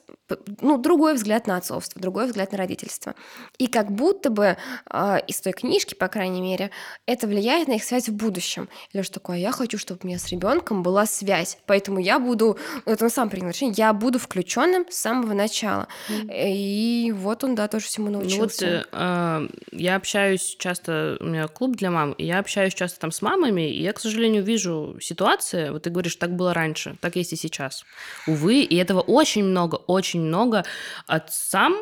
ну, 0.62 0.78
другой 0.78 1.14
взгляд 1.16 1.48
на 1.48 1.58
отцовство, 1.58 2.02
другой 2.02 2.28
взгляд 2.28 2.52
на 2.52 2.58
родительство. 2.58 3.16
И 3.58 3.68
как 3.68 3.92
будто 3.92 4.30
бы 4.30 4.58
а, 4.86 5.18
из 5.18 5.42
той 5.42 5.54
книжки, 5.54 5.94
по 5.94 6.08
крайней 6.08 6.42
мере, 6.42 6.72
это 7.06 7.28
влияет 7.28 7.68
на 7.68 7.74
их 7.74 7.84
связь 7.84 8.10
в 8.10 8.14
будущем. 8.14 8.68
Леша 8.94 9.12
такой, 9.14 9.36
«А 9.38 9.40
я 9.40 9.52
хочу, 9.52 9.78
чтобы 9.78 10.02
у 10.04 10.08
меня 10.08 10.20
с 10.20 10.28
ребенком 10.30 10.84
была 10.84 11.06
связь, 11.06 11.58
поэтому 11.66 12.00
я 12.00 12.20
буду, 12.20 12.58
ну, 12.86 12.92
это 12.94 13.06
он 13.06 13.10
сам 13.12 13.30
принял 13.30 13.50
решение, 13.50 13.76
я 13.78 13.94
буду 13.94 14.20
включенным 14.20 14.86
с 14.90 14.96
самого 14.96 15.34
начала. 15.34 15.88
И 16.10 17.14
вот 17.16 17.44
он, 17.44 17.56
да, 17.56 17.68
тоже 17.68 17.86
всему 17.86 18.10
Ну 18.10 18.20
вот 18.20 18.24
научился. 18.24 18.66
э, 18.66 18.84
а, 18.92 19.48
я 19.72 19.96
общаюсь 19.96 20.56
часто, 20.60 21.18
у 21.20 21.26
меня 21.26 21.48
клуб 21.48 21.76
для 21.76 21.92
мам, 21.92 22.14
и 22.14 22.26
я 22.26 22.40
общаюсь 22.40 22.74
часто 22.74 23.00
там 23.00 23.12
с 23.12 23.22
мамами, 23.22 23.70
и 23.70 23.82
я, 23.82 23.94
к 23.94 24.00
сожалению, 24.00 24.44
вижу 24.44 24.98
ситуации, 25.02 25.70
вот 25.70 25.84
ты 25.84 25.90
говоришь, 25.90 26.16
так 26.16 26.36
было 26.36 26.54
раньше, 26.56 26.96
так 27.02 27.16
есть 27.16 27.34
и 27.34 27.36
сейчас. 27.36 27.86
Увы, 28.28 28.62
и 28.62 28.76
этого 28.76 29.02
очень 29.02 29.44
много, 29.44 29.76
очень 29.76 30.22
много. 30.22 30.66
Отцам, 31.08 31.76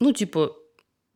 ну, 0.00 0.12
типа, 0.12 0.52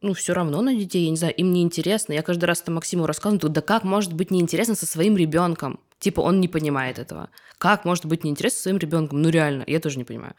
ну, 0.02 0.12
все 0.12 0.34
равно 0.34 0.60
на 0.60 0.74
детей, 0.74 1.04
я 1.04 1.10
не 1.10 1.16
знаю, 1.16 1.34
им 1.34 1.52
не 1.52 1.62
интересно. 1.62 2.12
Я 2.12 2.22
каждый 2.22 2.44
раз 2.44 2.60
там 2.60 2.74
Максиму 2.74 3.06
рассказываю, 3.06 3.48
да 3.50 3.62
как 3.62 3.84
может 3.84 4.12
быть 4.12 4.30
неинтересно 4.30 4.74
со 4.74 4.86
своим 4.86 5.16
ребенком? 5.16 5.80
Типа, 5.98 6.20
он 6.20 6.40
не 6.40 6.48
понимает 6.48 6.98
этого. 6.98 7.30
Как 7.56 7.86
может 7.86 8.04
быть 8.04 8.24
неинтересно 8.24 8.56
со 8.56 8.62
своим 8.64 8.76
ребенком? 8.76 9.22
Ну, 9.22 9.30
реально, 9.30 9.64
я 9.66 9.80
тоже 9.80 9.96
не 9.96 10.04
понимаю. 10.04 10.34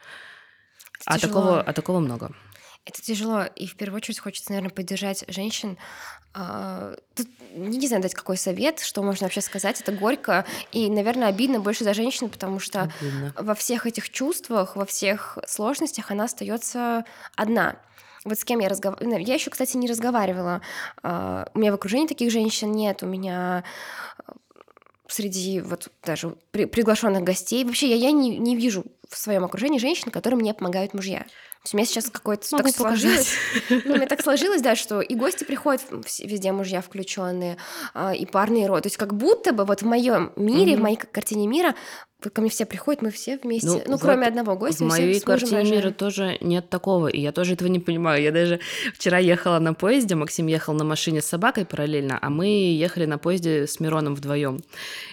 Это 1.00 1.02
А 1.06 1.18
тяжело. 1.18 1.32
такого, 1.34 1.60
а 1.62 1.72
такого 1.72 1.98
много. 2.00 2.30
Это 2.86 3.02
тяжело, 3.02 3.42
и 3.44 3.66
в 3.66 3.74
первую 3.76 3.96
очередь 3.98 4.20
хочется, 4.20 4.52
наверное, 4.52 4.70
поддержать 4.70 5.24
женщин. 5.26 5.76
А, 6.34 6.94
Тут 7.14 7.26
не 7.54 7.86
знаю 7.88 8.00
дать 8.00 8.14
какой 8.14 8.36
совет, 8.36 8.78
что 8.78 9.02
можно 9.02 9.26
вообще 9.26 9.40
сказать. 9.40 9.80
Это 9.80 9.90
горько 9.90 10.46
и, 10.70 10.88
наверное, 10.88 11.26
обидно 11.28 11.58
больше 11.58 11.82
за 11.82 11.94
женщину, 11.94 12.28
потому 12.28 12.60
что 12.60 12.82
Обидно. 13.00 13.34
во 13.36 13.54
всех 13.56 13.86
этих 13.86 14.08
чувствах, 14.10 14.76
во 14.76 14.86
всех 14.86 15.36
сложностях 15.48 16.12
она 16.12 16.24
остается 16.24 17.04
одна. 17.34 17.76
Вот 18.24 18.38
с 18.38 18.44
кем 18.44 18.60
я 18.60 18.68
разговаривала. 18.68 19.18
Я 19.18 19.34
еще, 19.34 19.50
кстати, 19.50 19.76
не 19.76 19.88
разговаривала. 19.88 20.60
А, 21.02 21.48
У 21.54 21.58
меня 21.58 21.72
в 21.72 21.74
окружении 21.74 22.06
таких 22.06 22.30
женщин 22.30 22.70
нет. 22.70 23.02
У 23.02 23.06
меня 23.06 23.64
а, 24.18 24.32
среди 25.08 25.60
вот 25.60 25.88
даже 26.04 26.36
при- 26.52 26.66
приглашенных 26.66 27.24
гостей. 27.24 27.64
Вообще 27.64 27.88
я, 27.88 27.96
я 27.96 28.10
не, 28.12 28.38
не 28.38 28.54
вижу 28.56 28.84
в 29.08 29.16
своем 29.16 29.44
окружении 29.44 29.78
женщин, 29.78 30.10
которым 30.10 30.40
мне 30.40 30.54
помогают 30.54 30.92
мужья. 30.94 31.26
То 31.66 31.70
есть 31.70 31.74
у 31.74 31.76
меня 31.78 31.86
сейчас 31.86 32.10
какое-то 32.10 32.46
Могу 32.52 32.68
так 32.68 32.76
сложилось. 32.76 33.26
показать. 33.64 33.84
Ну, 33.86 33.94
у 33.94 33.96
меня 33.96 34.06
так 34.06 34.22
сложилось, 34.22 34.62
да, 34.62 34.76
что 34.76 35.00
и 35.00 35.16
гости 35.16 35.42
приходят, 35.42 35.82
везде 36.20 36.52
мужья 36.52 36.80
включенные, 36.80 37.56
а, 37.92 38.14
и 38.14 38.24
парные 38.24 38.68
роды. 38.68 38.82
То 38.82 38.86
есть 38.86 38.96
как 38.96 39.14
будто 39.14 39.52
бы 39.52 39.64
вот 39.64 39.82
в 39.82 39.86
моем 39.86 40.32
мире, 40.36 40.72
в 40.72 40.74
Мгм. 40.74 40.82
моей 40.82 40.96
картине 40.96 41.48
мира, 41.48 41.74
ко 42.32 42.40
мне 42.40 42.50
все 42.50 42.64
приходят, 42.66 43.02
мы 43.02 43.10
все 43.10 43.36
вместе. 43.36 43.68
Ну, 43.68 43.82
Ну, 43.86 43.98
кроме 43.98 44.20
вот 44.20 44.28
одного 44.28 44.56
гостя, 44.56 44.84
В 44.84 44.88
моей 44.88 45.20
картине 45.20 45.58
рожаем. 45.58 45.76
мира 45.76 45.90
тоже 45.90 46.38
нет 46.40 46.68
такого, 46.70 47.08
и 47.08 47.20
я 47.20 47.30
тоже 47.30 47.52
этого 47.54 47.68
не 47.68 47.78
понимаю. 47.78 48.22
Я 48.22 48.32
даже 48.32 48.58
вчера 48.94 49.18
ехала 49.18 49.58
на 49.58 49.74
поезде, 49.74 50.14
Максим 50.14 50.46
ехал 50.46 50.74
на 50.74 50.84
машине 50.84 51.20
с 51.20 51.26
собакой 51.26 51.66
параллельно, 51.66 52.18
а 52.20 52.30
мы 52.30 52.46
ехали 52.46 53.04
на 53.04 53.18
поезде 53.18 53.66
с 53.66 53.80
Мироном 53.80 54.14
вдвоем. 54.14 54.60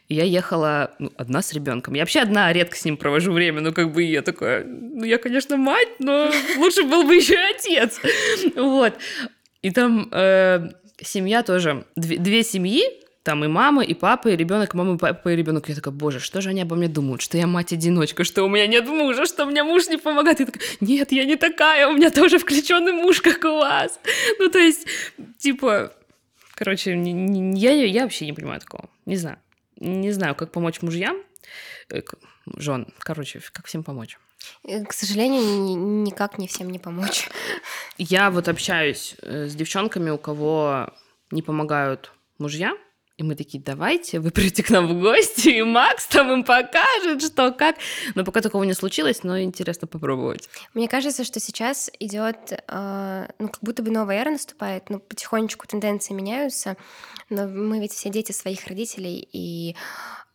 И 0.07 0.15
я 0.15 0.23
ехала 0.23 0.91
ну, 0.97 1.11
одна 1.17 1.41
с 1.41 1.53
ребенком. 1.53 1.93
Я 1.93 2.01
вообще 2.03 2.21
одна 2.21 2.51
редко 2.53 2.77
с 2.77 2.85
ним 2.85 2.97
провожу 2.97 3.31
время, 3.33 3.61
ну 3.61 3.73
как 3.73 3.91
бы 3.91 4.01
я 4.03 4.21
такая, 4.21 4.63
ну 4.65 5.03
я, 5.03 5.17
конечно, 5.17 5.57
мать, 5.57 5.89
но 5.99 6.31
лучше 6.57 6.83
был 6.83 7.03
бы 7.03 7.15
еще 7.15 7.37
отец. 7.37 7.99
Вот. 8.55 8.93
И 9.61 9.71
там 9.71 10.09
э, 10.11 10.69
семья 11.01 11.43
тоже, 11.43 11.85
две, 11.95 12.17
две 12.17 12.43
семьи, 12.43 12.83
там 13.23 13.43
и 13.45 13.47
мама, 13.47 13.83
и 13.83 13.93
папа, 13.93 14.27
и 14.29 14.35
ребенок, 14.35 14.73
мама, 14.73 14.95
и 14.95 14.97
папа, 14.97 15.29
и 15.31 15.35
ребенок. 15.35 15.69
Я 15.69 15.75
такая, 15.75 15.93
боже, 15.93 16.19
что 16.19 16.41
же 16.41 16.49
они 16.49 16.61
обо 16.61 16.75
мне 16.75 16.87
думают? 16.89 17.21
Что 17.21 17.37
я 17.37 17.47
мать-одиночка, 17.47 18.23
что 18.25 18.43
у 18.43 18.49
меня 18.49 18.67
нет 18.67 18.85
мужа, 18.87 19.25
что 19.25 19.45
мне 19.45 19.63
муж 19.63 19.87
не 19.87 19.97
помогает. 19.97 20.39
Я 20.41 20.45
такая, 20.45 20.61
нет, 20.81 21.11
я 21.11 21.25
не 21.25 21.35
такая, 21.37 21.87
у 21.87 21.93
меня 21.93 22.11
тоже 22.11 22.37
включенный 22.37 22.91
муж, 22.91 23.21
как 23.21 23.43
у 23.45 23.57
вас. 23.59 23.99
Ну, 24.39 24.49
то 24.49 24.59
есть, 24.59 24.85
типа, 25.37 25.93
короче, 26.55 26.95
не- 26.97 27.13
не- 27.13 27.59
я, 27.59 27.71
я 27.71 28.03
вообще 28.03 28.25
не 28.25 28.33
понимаю 28.33 28.59
такого. 28.59 28.89
Не 29.05 29.15
знаю. 29.15 29.37
Не 29.77 30.11
знаю, 30.11 30.35
как 30.35 30.51
помочь 30.51 30.81
мужьям. 30.81 31.17
э, 31.89 32.01
жен. 32.57 32.87
Короче, 32.99 33.41
как 33.53 33.67
всем 33.67 33.83
помочь? 33.83 34.17
Э, 34.67 34.83
к 34.83 34.91
сожалению, 34.93 35.41
ни- 35.41 35.75
никак 36.09 36.37
не 36.37 36.47
всем 36.47 36.69
не 36.69 36.79
помочь. 36.79 37.29
Я 37.97 38.29
вот 38.31 38.47
общаюсь 38.49 39.15
э, 39.21 39.47
с 39.47 39.55
девчонками, 39.55 40.09
у 40.09 40.17
кого 40.17 40.89
не 41.31 41.41
помогают 41.41 42.11
мужья, 42.37 42.73
и 43.17 43.23
мы 43.23 43.35
такие, 43.35 43.63
давайте, 43.63 44.19
вы 44.19 44.31
придете 44.31 44.63
к 44.63 44.71
нам 44.71 44.87
в 44.87 44.99
гости, 44.99 45.49
и 45.49 45.61
Макс 45.61 46.07
там 46.07 46.31
им 46.31 46.43
покажет, 46.43 47.21
что 47.21 47.51
как. 47.51 47.75
Но 48.15 48.23
пока 48.23 48.41
такого 48.41 48.63
не 48.63 48.73
случилось, 48.73 49.23
но 49.23 49.39
интересно 49.39 49.87
попробовать. 49.87 50.49
Мне 50.73 50.87
кажется, 50.87 51.23
что 51.23 51.39
сейчас 51.39 51.91
идет, 51.99 52.53
э, 52.67 53.27
ну, 53.37 53.49
как 53.49 53.61
будто 53.61 53.83
бы 53.83 53.91
новая 53.91 54.21
эра 54.21 54.31
наступает, 54.31 54.89
ну, 54.89 54.99
потихонечку 54.99 55.67
тенденции 55.67 56.13
меняются, 56.13 56.75
но 57.29 57.47
мы 57.47 57.79
ведь 57.79 57.93
все 57.93 58.09
дети 58.09 58.31
своих 58.31 58.65
родителей, 58.65 59.27
и, 59.31 59.75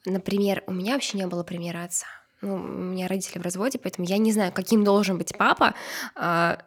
например, 0.04 0.62
у 0.68 0.72
меня 0.72 0.92
вообще 0.92 1.18
не 1.18 1.26
было 1.26 1.42
примера 1.42 1.84
отца. 1.84 2.06
Ну, 2.42 2.54
у 2.54 2.58
меня 2.58 3.08
родители 3.08 3.40
в 3.40 3.42
разводе, 3.42 3.80
поэтому 3.80 4.06
я 4.06 4.18
не 4.18 4.30
знаю, 4.32 4.52
каким 4.52 4.84
должен 4.84 5.18
быть 5.18 5.36
папа, 5.36 5.74
а, 6.14 6.58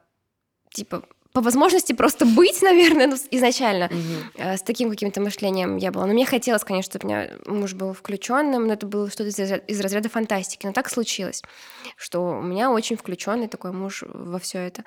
типа, 0.74 1.03
по 1.34 1.42
возможности 1.42 1.94
просто 1.94 2.26
быть, 2.26 2.62
наверное, 2.62 3.08
ну, 3.08 3.16
изначально. 3.32 3.90
Э, 4.36 4.58
С 4.58 4.62
таким 4.62 4.90
каким-то 4.90 5.22
мышлением 5.22 5.78
я 5.78 5.92
была. 5.92 6.06
Но 6.06 6.14
мне 6.14 6.26
хотелось, 6.26 6.64
конечно, 6.64 6.92
чтобы 6.92 7.06
у 7.06 7.10
меня 7.10 7.30
муж 7.46 7.74
был 7.74 7.94
включенным, 7.94 8.68
но 8.68 8.74
это 8.74 8.86
было 8.86 9.10
что-то 9.10 9.30
из, 9.30 9.40
из 9.40 9.80
разряда 9.82 10.10
фантастики. 10.10 10.66
Но 10.66 10.74
так 10.74 10.90
случилось, 10.90 11.42
что 11.96 12.20
у 12.40 12.42
меня 12.42 12.72
очень 12.72 12.98
включенный 12.98 13.48
такой 13.48 13.72
муж 13.72 14.04
во 14.08 14.40
все 14.40 14.60
это. 14.60 14.84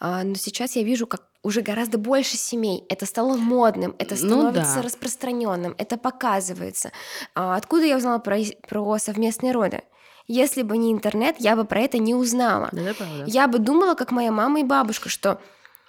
А, 0.00 0.22
Но 0.24 0.34
сейчас 0.34 0.76
я 0.76 0.82
вижу, 0.82 1.06
как 1.06 1.22
уже 1.42 1.60
гораздо 1.60 1.98
больше 1.98 2.36
семей. 2.36 2.84
Это 2.88 3.06
стало 3.06 3.36
модным, 3.36 3.94
это 3.98 4.14
Ну 4.14 4.18
становится 4.40 4.76
да. 4.76 4.82
распространенным, 4.82 5.74
это 5.78 5.96
показывается. 5.98 6.90
А 7.34 7.56
Откуда 7.56 7.84
я 7.84 7.96
узнала 7.96 8.18
про, 8.18 8.38
про 8.68 8.98
совместные 8.98 9.52
роды? 9.52 9.82
Если 10.26 10.62
бы 10.62 10.78
не 10.78 10.90
интернет, 10.90 11.36
я 11.38 11.54
бы 11.54 11.64
про 11.64 11.80
это 11.82 11.98
не 11.98 12.14
узнала. 12.14 12.70
Да. 12.72 12.94
Я 13.26 13.46
бы 13.46 13.58
думала, 13.58 13.94
как 13.94 14.10
моя 14.10 14.32
мама 14.32 14.60
и 14.60 14.64
бабушка, 14.64 15.10
что 15.10 15.38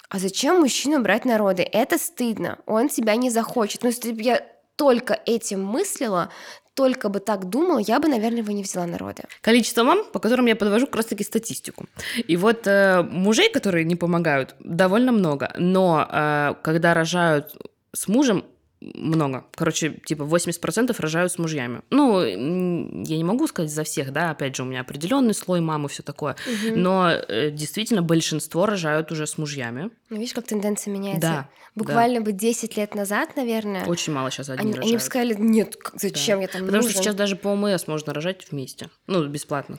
а 0.08 0.18
зачем 0.18 0.60
мужчину 0.60 1.02
брать 1.02 1.24
народы? 1.24 1.62
Это 1.62 1.98
стыдно, 1.98 2.58
он 2.66 2.88
тебя 2.88 3.16
не 3.16 3.30
захочет. 3.30 3.82
Ну, 3.82 3.88
если 3.88 4.12
бы 4.12 4.22
я 4.22 4.42
только 4.76 5.18
этим 5.26 5.64
мыслила, 5.64 6.30
только 6.74 7.08
бы 7.08 7.20
так 7.20 7.48
думала, 7.48 7.78
я 7.78 7.98
бы, 7.98 8.08
наверное, 8.08 8.40
его 8.40 8.52
не 8.52 8.62
взяла 8.62 8.86
народы. 8.86 9.22
Количество 9.40 9.82
мам, 9.82 10.04
по 10.12 10.18
которым 10.18 10.46
я 10.46 10.54
подвожу 10.54 10.86
как 10.86 10.96
раз-таки 10.96 11.24
статистику. 11.24 11.86
И 12.28 12.36
вот 12.36 12.66
э, 12.66 13.02
мужей, 13.02 13.50
которые 13.50 13.84
не 13.84 13.96
помогают, 13.96 14.54
довольно 14.60 15.10
много. 15.10 15.52
Но 15.56 16.06
э, 16.10 16.54
когда 16.62 16.92
рожают 16.92 17.56
с 17.94 18.08
мужем, 18.08 18.44
много. 18.80 19.46
Короче, 19.54 19.90
типа 20.04 20.22
80% 20.22 20.94
рожают 20.98 21.32
с 21.32 21.38
мужьями. 21.38 21.82
Ну, 21.90 22.22
я 22.22 23.16
не 23.16 23.24
могу 23.24 23.46
сказать 23.46 23.70
за 23.70 23.84
всех, 23.84 24.12
да, 24.12 24.30
опять 24.30 24.54
же, 24.56 24.62
у 24.62 24.66
меня 24.66 24.82
определенный 24.82 25.34
слой 25.34 25.60
мамы, 25.60 25.88
все 25.88 26.02
такое. 26.02 26.36
Но 26.74 27.10
э, 27.10 27.50
действительно 27.50 28.02
большинство 28.02 28.66
рожают 28.66 29.10
уже 29.12 29.26
с 29.26 29.38
мужьями. 29.38 29.90
Ну, 30.10 30.16
видишь, 30.16 30.34
как 30.34 30.46
тенденция 30.46 30.92
меняется. 30.92 31.20
Да, 31.20 31.48
Буквально 31.74 32.20
бы 32.22 32.32
10 32.32 32.76
лет 32.76 32.94
назад, 32.94 33.36
наверное, 33.36 33.84
Очень 33.84 34.14
мало 34.14 34.30
сейчас 34.30 34.48
одни 34.48 34.62
они, 34.62 34.70
рожают. 34.72 34.86
они 34.86 34.96
бы 34.96 35.02
сказали, 35.02 35.34
нет, 35.38 35.76
зачем 35.94 36.40
я 36.40 36.48
там 36.48 36.62
Потому 36.62 36.82
что 36.82 36.88
нужен?» 36.88 37.02
сейчас 37.02 37.14
даже 37.14 37.36
по 37.36 37.48
ОМС 37.48 37.86
можно 37.86 38.14
рожать 38.14 38.50
вместе. 38.50 38.88
Ну, 39.06 39.26
бесплатно. 39.28 39.78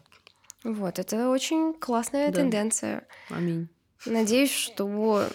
Вот, 0.63 0.99
это 0.99 1.29
очень 1.29 1.73
классная 1.73 2.29
Да. 2.29 2.41
тенденция. 2.41 3.07
Аминь. 3.29 3.69
Надеюсь, 4.05 4.51
что... 4.51 5.25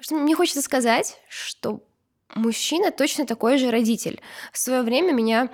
что... 0.00 0.14
Мне 0.16 0.34
хочется 0.34 0.62
сказать, 0.62 1.18
что 1.28 1.82
мужчина 2.34 2.90
точно 2.90 3.26
такой 3.26 3.58
же 3.58 3.70
родитель. 3.70 4.20
В 4.52 4.58
свое 4.58 4.82
время 4.82 5.12
меня 5.12 5.50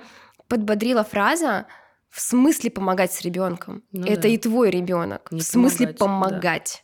подбодрила 0.47 1.03
фраза 1.03 1.67
в 2.09 2.19
смысле 2.21 2.71
помогать 2.71 3.13
с 3.13 3.21
ребенком. 3.21 3.83
Ну 3.91 4.05
Это 4.07 4.23
да. 4.23 4.27
и 4.29 4.37
твой 4.37 4.71
ребенок. 4.71 5.31
Не 5.31 5.41
В 5.41 5.43
смысле 5.43 5.87
помогать, 5.89 5.97
да. 5.99 6.05
помогать. 6.05 6.83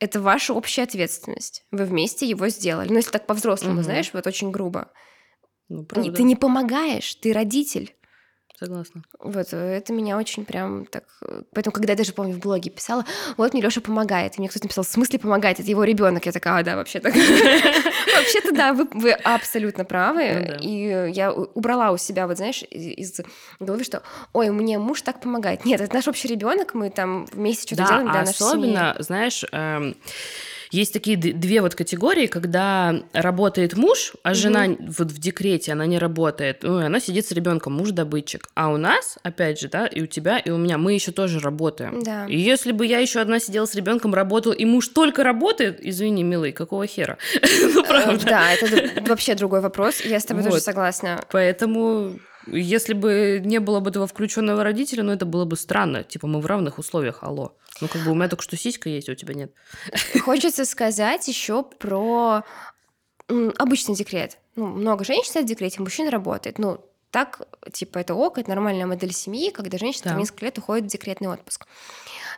Это 0.00 0.20
ваша 0.20 0.54
общая 0.54 0.82
ответственность. 0.84 1.64
Вы 1.72 1.84
вместе 1.84 2.24
его 2.28 2.48
сделали. 2.48 2.88
Ну, 2.88 2.96
если 2.96 3.10
так 3.10 3.26
по-взрослому, 3.26 3.74
Мгм. 3.74 3.82
знаешь, 3.82 4.10
вот 4.12 4.26
очень 4.28 4.52
грубо. 4.52 4.92
Ну, 5.68 5.84
правда. 5.84 6.12
Ты 6.12 6.22
не 6.22 6.36
помогаешь, 6.36 7.14
ты 7.16 7.32
родитель. 7.32 7.96
Согласна. 8.58 9.02
Вот, 9.20 9.46
э, 9.52 9.56
это 9.76 9.92
меня 9.92 10.16
очень 10.16 10.44
прям 10.44 10.84
так... 10.86 11.04
э, 11.22 11.42
Поэтому, 11.54 11.72
когда 11.72 11.92
я 11.92 11.96
даже, 11.96 12.12
помню, 12.12 12.34
в 12.34 12.40
блоге 12.40 12.70
писала, 12.70 13.04
вот 13.36 13.52
мне 13.52 13.62
Лёша 13.62 13.80
помогает, 13.80 14.36
и 14.36 14.40
мне 14.40 14.48
кто-то 14.48 14.64
написал, 14.64 14.82
в 14.82 14.88
смысле 14.88 15.20
помогает, 15.20 15.60
это 15.60 15.70
его 15.70 15.84
ребенок. 15.84 16.26
Я 16.26 16.32
такая, 16.32 16.58
а, 16.58 16.62
да, 16.64 16.74
вообще-то. 16.76 17.08
Вообще-то, 18.18 18.52
да, 18.52 18.72
вы, 18.72 19.10
абсолютно 19.12 19.84
правы. 19.84 20.24
Ну 20.40 20.46
да. 20.48 20.56
И 20.56 21.12
я 21.12 21.32
у- 21.32 21.50
убрала 21.54 21.92
у 21.92 21.96
себя, 21.98 22.26
вот 22.26 22.36
знаешь, 22.36 22.64
из 22.68 23.20
головы, 23.60 23.84
что, 23.84 24.02
ой, 24.32 24.50
мне 24.50 24.78
муж 24.78 25.02
так 25.02 25.20
помогает. 25.20 25.64
Нет, 25.64 25.80
это 25.80 25.94
наш 25.94 26.08
общий 26.08 26.26
ребенок, 26.26 26.74
мы 26.74 26.90
там 26.90 27.26
вместе 27.26 27.66
что-то 27.68 27.82
Да, 27.82 27.88
делаем 27.90 28.10
для 28.10 28.20
а 28.22 28.26
семьи. 28.26 28.48
особенно, 28.50 28.96
знаешь, 28.98 29.44
эм, 29.52 29.94
есть 30.70 30.92
такие 30.92 31.16
две 31.16 31.60
вот 31.60 31.74
категории, 31.74 32.26
когда 32.26 33.02
работает 33.12 33.76
муж, 33.76 34.12
а 34.22 34.34
жена 34.34 34.66
вот 34.80 35.10
в 35.12 35.18
декрете, 35.18 35.72
она 35.72 35.86
не 35.86 35.98
работает, 35.98 36.62
ну, 36.62 36.80
и 36.80 36.84
она 36.84 37.00
сидит 37.00 37.26
с 37.26 37.32
ребенком, 37.32 37.74
муж 37.74 37.90
добытчик. 37.90 38.48
А 38.54 38.70
у 38.70 38.76
нас, 38.76 39.18
опять 39.22 39.60
же, 39.60 39.68
да, 39.68 39.86
и 39.86 40.02
у 40.02 40.06
тебя, 40.06 40.38
и 40.38 40.50
у 40.50 40.56
меня, 40.56 40.78
мы 40.78 40.92
еще 40.94 41.12
тоже 41.12 41.40
работаем. 41.40 42.02
Да. 42.02 42.26
И 42.26 42.38
если 42.38 42.72
бы 42.72 42.86
я 42.86 42.98
еще 42.98 43.20
одна 43.20 43.40
сидела 43.40 43.66
с 43.66 43.74
ребенком, 43.74 44.14
работала, 44.14 44.52
и 44.52 44.64
муж 44.64 44.88
только 44.88 45.24
работает, 45.24 45.78
извини, 45.80 46.22
милый, 46.22 46.52
какого 46.52 46.86
хера? 46.86 47.18
Ну, 47.74 47.82
Э, 47.82 47.86
правда. 47.86 48.24
Да, 48.24 48.52
это 48.52 49.02
вообще 49.08 49.34
другой 49.34 49.60
вопрос. 49.60 50.00
Я 50.00 50.20
с 50.20 50.24
тобой 50.24 50.44
тоже 50.44 50.60
согласна. 50.60 51.20
Поэтому, 51.30 52.18
если 52.52 52.94
бы 52.94 53.40
не 53.44 53.58
было 53.58 53.80
бы 53.80 53.90
этого 53.90 54.06
включенного 54.06 54.62
родителя, 54.64 55.02
ну 55.02 55.12
это 55.12 55.26
было 55.26 55.44
бы 55.44 55.56
странно. 55.56 56.04
Типа 56.04 56.26
мы 56.26 56.40
в 56.40 56.46
равных 56.46 56.78
условиях, 56.78 57.22
алло. 57.22 57.56
Ну 57.80 57.88
как 57.88 58.02
бы 58.02 58.10
у 58.10 58.14
меня 58.14 58.28
только 58.28 58.42
что 58.42 58.56
сиська 58.56 58.88
есть, 58.88 59.08
а 59.08 59.12
у 59.12 59.14
тебя 59.14 59.34
нет. 59.34 59.52
Хочется 60.20 60.64
сказать 60.64 61.26
еще 61.28 61.62
про 61.62 62.44
обычный 63.28 63.94
декрет. 63.94 64.38
Ну, 64.56 64.66
много 64.66 65.04
женщин 65.04 65.30
сидят 65.30 65.44
в 65.44 65.48
декрете, 65.48 65.80
мужчина 65.80 66.10
работает. 66.10 66.58
Ну, 66.58 66.80
так, 67.10 67.42
типа, 67.72 67.98
это 67.98 68.14
ок, 68.14 68.38
это 68.38 68.48
нормальная 68.50 68.86
модель 68.86 69.12
семьи, 69.12 69.50
когда 69.50 69.78
женщина 69.78 70.04
Да. 70.04 70.10
там 70.10 70.18
несколько 70.18 70.46
лет 70.46 70.58
уходит 70.58 70.86
в 70.86 70.88
декретный 70.88 71.28
отпуск. 71.28 71.66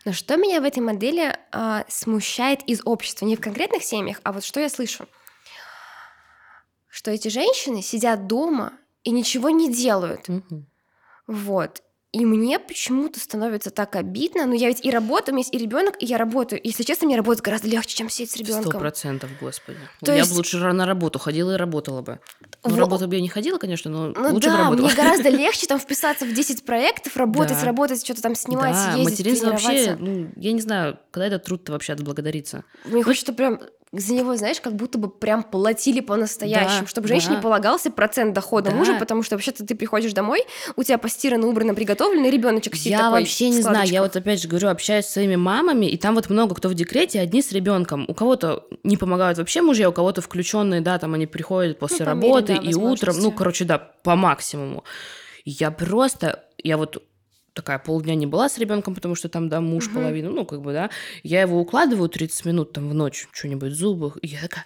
Но 0.05 0.13
что 0.13 0.37
меня 0.37 0.61
в 0.61 0.65
этой 0.65 0.81
модели 0.81 1.37
а, 1.53 1.85
смущает 1.89 2.63
из 2.63 2.81
общества, 2.85 3.27
не 3.27 3.37
в 3.37 3.41
конкретных 3.41 3.85
семьях, 3.85 4.21
а 4.23 4.33
вот 4.33 4.45
что 4.45 4.61
я 4.61 4.69
слышу, 4.69 5.07
что 6.89 7.11
эти 7.11 7.29
женщины 7.29 7.83
сидят 7.83 8.27
дома 8.27 8.73
и 9.05 9.11
ничего 9.11 9.51
не 9.51 9.73
делают. 9.73 10.29
Мгм. 10.29 10.67
Вот. 11.27 11.83
И 12.13 12.27
мне 12.27 12.59
почему-то 12.59 13.21
становится 13.21 13.71
так 13.71 13.95
обидно. 13.95 14.45
Но 14.45 14.53
я 14.55 14.67
ведь 14.67 14.85
и 14.85 14.91
работаю, 14.91 15.33
у 15.33 15.37
меня 15.37 15.43
есть 15.43 15.55
и 15.55 15.59
ребенок, 15.59 15.95
и 16.03 16.07
я 16.07 16.19
работаю. 16.19 16.61
Если 16.65 16.83
честно, 16.83 17.07
мне 17.07 17.17
работать 17.17 17.41
гораздо 17.45 17.69
легче, 17.69 17.95
чем 17.99 18.11
сидеть 18.11 18.31
с 18.33 18.35
Сто 18.35 18.43
ребенком. 18.43 18.81
процентов, 18.81 19.31
господи. 19.41 19.79
То 20.05 20.11
я 20.11 20.19
есть- 20.19 20.33
бы 20.33 20.39
лучше 20.39 20.59
на 20.59 20.87
работу 20.87 21.21
ходила 21.21 21.53
и 21.55 21.57
работала 21.57 22.03
бы. 22.03 22.19
Ну, 22.65 22.75
работу 22.75 23.07
бы 23.07 23.15
я 23.15 23.21
не 23.21 23.29
ходила, 23.29 23.59
конечно, 23.59 23.93
но 23.93 24.09
Ну 24.09 24.35
лучше 24.35 24.49
бы 24.49 24.57
да, 24.57 24.59
работала. 24.65 24.87
мне 24.89 24.97
гораздо 24.97 25.29
легче 25.29 25.69
там 25.69 25.79
вписаться 25.79 26.25
в 26.27 26.35
10 26.35 26.65
проектов, 26.65 27.17
работать, 27.17 27.61
Да. 27.61 27.65
работать, 27.67 28.05
что-то 28.05 28.23
там 28.23 28.35
снимать, 28.35 28.73
да, 28.75 28.97
ездить, 28.97 29.05
материнство 29.19 29.51
вообще, 29.51 29.97
ну, 29.97 30.33
я 30.35 30.51
не 30.53 30.61
знаю, 30.61 30.99
когда 31.13 31.27
этот 31.29 31.45
труд-то 31.45 31.71
вообще 31.71 31.93
отблагодарится. 31.93 32.65
Мне 32.87 33.05
хочется 33.05 33.33
прям 33.33 33.61
за 33.93 34.15
него, 34.15 34.37
знаешь, 34.37 34.61
как 34.61 34.77
будто 34.77 34.99
бы 34.99 35.11
прям 35.11 35.43
платили 35.43 36.01
по-настоящему, 36.01 36.83
Да, 36.83 36.87
чтобы 36.87 37.09
женщине 37.09 37.37
да. 37.37 37.43
полагался 37.43 37.91
процент 37.91 38.35
дохода 38.35 38.71
Да. 38.71 38.77
мужа, 38.77 38.95
потому 38.95 39.25
что 39.25 39.35
вообще-то 39.35 39.67
ты 39.67 39.75
приходишь 39.75 40.13
домой, 40.13 40.45
у 40.77 40.83
тебя 40.85 40.97
постирано, 40.97 41.49
убрано, 41.49 41.75
приготовлено, 41.75 42.29
ребеночек 42.29 42.77
сидит 42.77 42.93
Я 42.93 42.99
такой 42.99 43.21
вообще 43.21 43.49
не 43.49 43.63
знаю, 43.63 43.89
я 43.89 44.03
вот 44.03 44.15
опять 44.15 44.41
же 44.41 44.47
говорю, 44.47 44.69
общаюсь 44.69 45.07
с 45.07 45.13
своими 45.13 45.35
мамами, 45.35 45.87
и 45.87 45.97
там 45.97 46.15
вот 46.15 46.31
много 46.31 46.55
кто 46.55 46.69
в 46.69 46.75
декрете, 46.75 47.21
одни 47.21 47.43
с 47.43 47.51
ребенком. 47.51 48.05
У 48.07 48.15
кого-то 48.15 48.65
не 48.85 48.97
помогают 48.97 49.39
вообще 49.39 49.61
мужья, 49.61 49.89
у 49.89 49.93
кого-то 49.93 50.21
включенные, 50.23 50.81
да, 50.83 50.99
там 50.99 51.15
они 51.15 51.27
приходят 51.27 51.81
после 51.81 52.05
Ну, 52.05 52.13
по 52.13 52.15
мере, 52.15 52.29
работы 52.29 52.57
да, 52.57 52.71
и 52.71 52.75
утром, 52.75 53.17
ну, 53.19 53.33
короче, 53.33 53.65
да, 53.65 53.79
по 53.79 54.15
максимуму. 54.15 54.85
Я 55.45 55.73
просто, 55.73 56.45
я 56.63 56.77
вот 56.77 57.03
такая 57.61 57.79
полдня 57.79 58.15
не 58.15 58.27
была 58.27 58.49
с 58.49 58.57
ребенком, 58.59 58.95
потому 58.95 59.15
что 59.15 59.29
там, 59.29 59.49
да, 59.49 59.61
муж 59.61 59.87
Мгм. 59.87 59.95
половину, 59.95 60.31
ну, 60.33 60.45
как 60.47 60.63
бы, 60.63 60.73
да, 60.73 60.91
я 61.23 61.43
его 61.43 61.61
укладываю 61.61 62.09
30 62.09 62.45
минут 62.47 62.73
там 62.73 62.89
в 62.89 62.95
ночь, 62.95 63.29
что-нибудь, 63.33 63.73
зубы, 63.73 64.13
и 64.23 64.29
я 64.29 64.41
такая, 64.41 64.65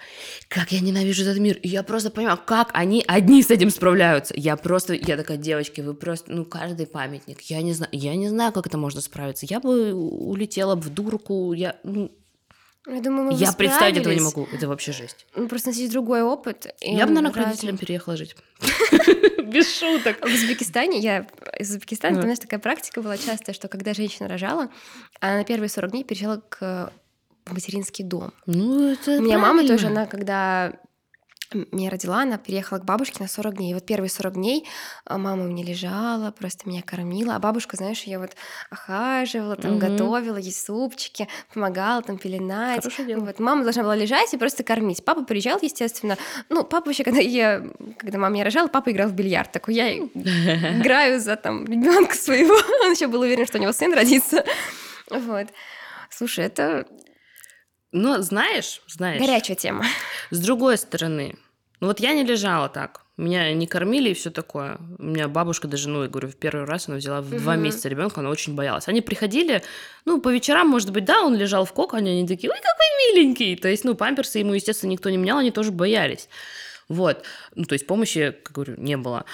как 0.49 0.71
я 0.73 0.81
ненавижу 0.81 1.23
этот 1.23 1.39
мир, 1.39 1.57
и 1.57 1.69
я 1.69 1.83
просто 1.83 2.11
понимаю, 2.11 2.39
как 2.45 2.71
они 2.73 3.05
одни 3.07 3.43
с 3.43 3.51
этим 3.51 3.71
справляются. 3.71 4.35
Я 4.37 4.57
просто, 4.57 4.95
я 4.95 5.17
такая, 5.17 5.37
девочки, 5.37 5.81
вы 5.81 5.95
просто, 5.95 6.31
ну, 6.33 6.45
каждый 6.45 6.87
памятник, 6.87 7.41
я 7.43 7.61
не 7.63 7.73
знаю, 7.73 7.91
я 7.93 8.15
не 8.15 8.29
знаю, 8.29 8.53
как 8.53 8.67
это 8.67 8.79
можно 8.79 9.01
справиться. 9.01 9.47
Я 9.51 9.61
бы 9.61 9.93
у- 9.93 10.31
улетела 10.31 10.77
в 10.77 10.89
дурку, 10.89 11.53
я, 11.53 11.77
ну, 11.83 12.11
Я 12.87 13.01
думаю, 13.01 13.31
мы 13.31 13.35
я 13.35 13.53
представить 13.53 13.97
этого 13.97 14.13
не 14.13 14.21
могу, 14.21 14.47
это 14.53 14.69
вообще 14.69 14.93
жесть. 14.93 15.27
Ну, 15.35 15.49
Просто 15.49 15.71
носить 15.71 15.91
другой 15.91 16.23
опыт. 16.23 16.67
и 16.81 16.95
я 16.95 17.07
бы, 17.07 17.13
наверное, 17.13 17.33
к 17.33 17.37
родителям 17.37 17.79
переехала 17.79 18.17
жить. 18.17 18.37
Без 19.45 19.75
шуток. 19.79 20.21
В 20.21 20.27
Узбекистане, 20.27 20.99
я 20.99 21.27
из 21.59 21.71
Узбекистана, 21.71 22.17
там, 22.17 22.23
знаешь, 22.23 22.41
такая 22.41 22.61
практика 22.61 23.01
была 23.01 23.17
частая, 23.17 23.55
что 23.55 23.69
когда 23.69 23.95
женщина 23.95 24.29
рожала, 24.29 24.69
она 25.21 25.39
на 25.39 25.45
первые 25.45 25.71
40 25.71 25.91
дней 25.93 26.05
переезжала 26.05 26.43
к 26.49 26.93
в 27.47 27.53
материнский 27.53 28.05
дом. 28.05 28.33
Ну, 28.47 28.93
это 28.93 29.19
У 29.19 29.23
меня 29.23 29.39
мама 29.39 29.67
тоже, 29.67 29.89
она 29.89 30.07
когда 30.07 30.73
меня 31.53 31.91
родила, 31.91 32.23
она 32.23 32.39
переехала 32.39 32.79
к 32.79 32.85
бабушке 32.85 33.17
на 33.21 33.29
40 33.29 33.57
дней. 33.57 33.71
И 33.71 33.75
вот 33.75 33.85
первые 33.87 34.09
40 34.11 34.35
дней 34.35 34.67
а, 35.05 35.19
мама 35.19 35.45
у 35.45 35.49
меня 35.49 35.65
лежала, 35.65 36.31
просто 36.31 36.69
меня 36.69 36.83
кормила, 36.83 37.37
а 37.37 37.39
бабушка, 37.39 37.77
знаешь, 37.77 38.03
я 38.05 38.19
вот 38.19 38.31
охаживала, 38.71 39.57
там, 39.57 39.73
Мгм. 39.73 39.81
готовила 39.81 40.37
ей 40.37 40.53
супчики, 40.53 41.29
помогала 41.53 42.03
там 42.03 42.19
пеленать. 42.19 42.83
Хорошее 42.83 43.09
дело. 43.09 43.21
Вот, 43.25 43.39
мама 43.39 43.63
должна 43.65 43.83
была 43.83 43.95
лежать 43.97 44.33
и 44.35 44.37
просто 44.37 44.65
кормить. 44.65 45.05
Папа 45.05 45.25
приезжал, 45.25 45.59
естественно. 45.63 46.17
Ну, 46.49 46.65
папа 46.65 46.87
вообще, 46.87 47.05
когда 47.05 47.21
я, 47.21 47.63
когда 47.99 48.19
мама 48.19 48.35
меня 48.35 48.45
рожала, 48.45 48.69
папа 48.69 48.91
играл 48.91 49.09
в 49.09 49.13
бильярд. 49.15 49.53
Такой, 49.53 49.75
я 49.75 49.97
играю 49.99 51.21
за 51.21 51.37
там 51.37 51.65
ребенка 51.67 52.15
своего. 52.15 52.55
Он 52.85 52.93
еще 52.93 53.07
был 53.07 53.21
уверен, 53.21 53.47
что 53.47 53.59
у 53.59 53.61
него 53.61 53.73
сын 53.73 53.93
родится. 53.95 54.45
Вот. 55.11 55.49
Слушай, 56.11 56.47
это 56.47 56.87
Но 57.95 58.21
знаешь, 58.23 58.83
знаешь, 58.89 59.21
горячая 59.21 59.57
тема. 59.57 59.85
с 60.31 60.39
другой 60.41 60.77
стороны, 60.79 61.37
ну 61.81 61.87
вот 61.87 62.01
я 62.01 62.13
не 62.13 62.25
лежала 62.25 62.69
так. 62.69 63.03
Меня 63.17 63.53
не 63.55 63.69
кормили 63.69 64.11
и 64.11 64.15
все 64.15 64.31
такое. 64.31 64.79
У 64.99 65.05
меня 65.05 65.29
бабушка 65.29 65.69
даже, 65.69 65.89
ну, 65.89 66.03
я 66.03 66.09
говорю, 66.09 66.29
в 66.29 66.35
первый 66.35 66.65
раз 66.65 66.89
она 66.89 66.97
взяла 66.97 67.21
в 67.21 67.31
два 67.31 67.53
Мгм. 67.55 67.63
месяца 67.63 67.89
ребенка, 67.89 68.19
она 68.19 68.31
очень 68.31 68.57
боялась. 68.57 68.89
Они 68.89 69.01
приходили, 69.03 69.63
ну, 70.05 70.21
по 70.21 70.31
вечерам, 70.31 70.67
может 70.67 70.91
быть, 70.91 71.05
да, 71.05 71.23
он 71.23 71.37
лежал 71.37 71.65
в 71.65 71.73
коконе, 71.73 72.11
они 72.11 72.27
такие, 72.27 72.51
ой, 72.51 72.57
какой 72.57 73.15
миленький. 73.15 73.55
То 73.55 73.69
есть, 73.69 73.85
ну, 73.85 73.95
памперсы 73.95 74.41
ему, 74.41 74.55
естественно, 74.55 74.91
никто 74.91 75.11
не 75.11 75.17
менял, 75.17 75.39
они 75.39 75.53
тоже 75.53 75.71
боялись. 75.71 76.29
Вот. 76.89 77.23
Ну, 77.55 77.65
то 77.67 77.75
есть 77.75 77.87
помощи, 77.87 78.35
как 78.43 78.53
говорю, 78.53 78.75
не 78.79 78.97
было. 78.97 79.25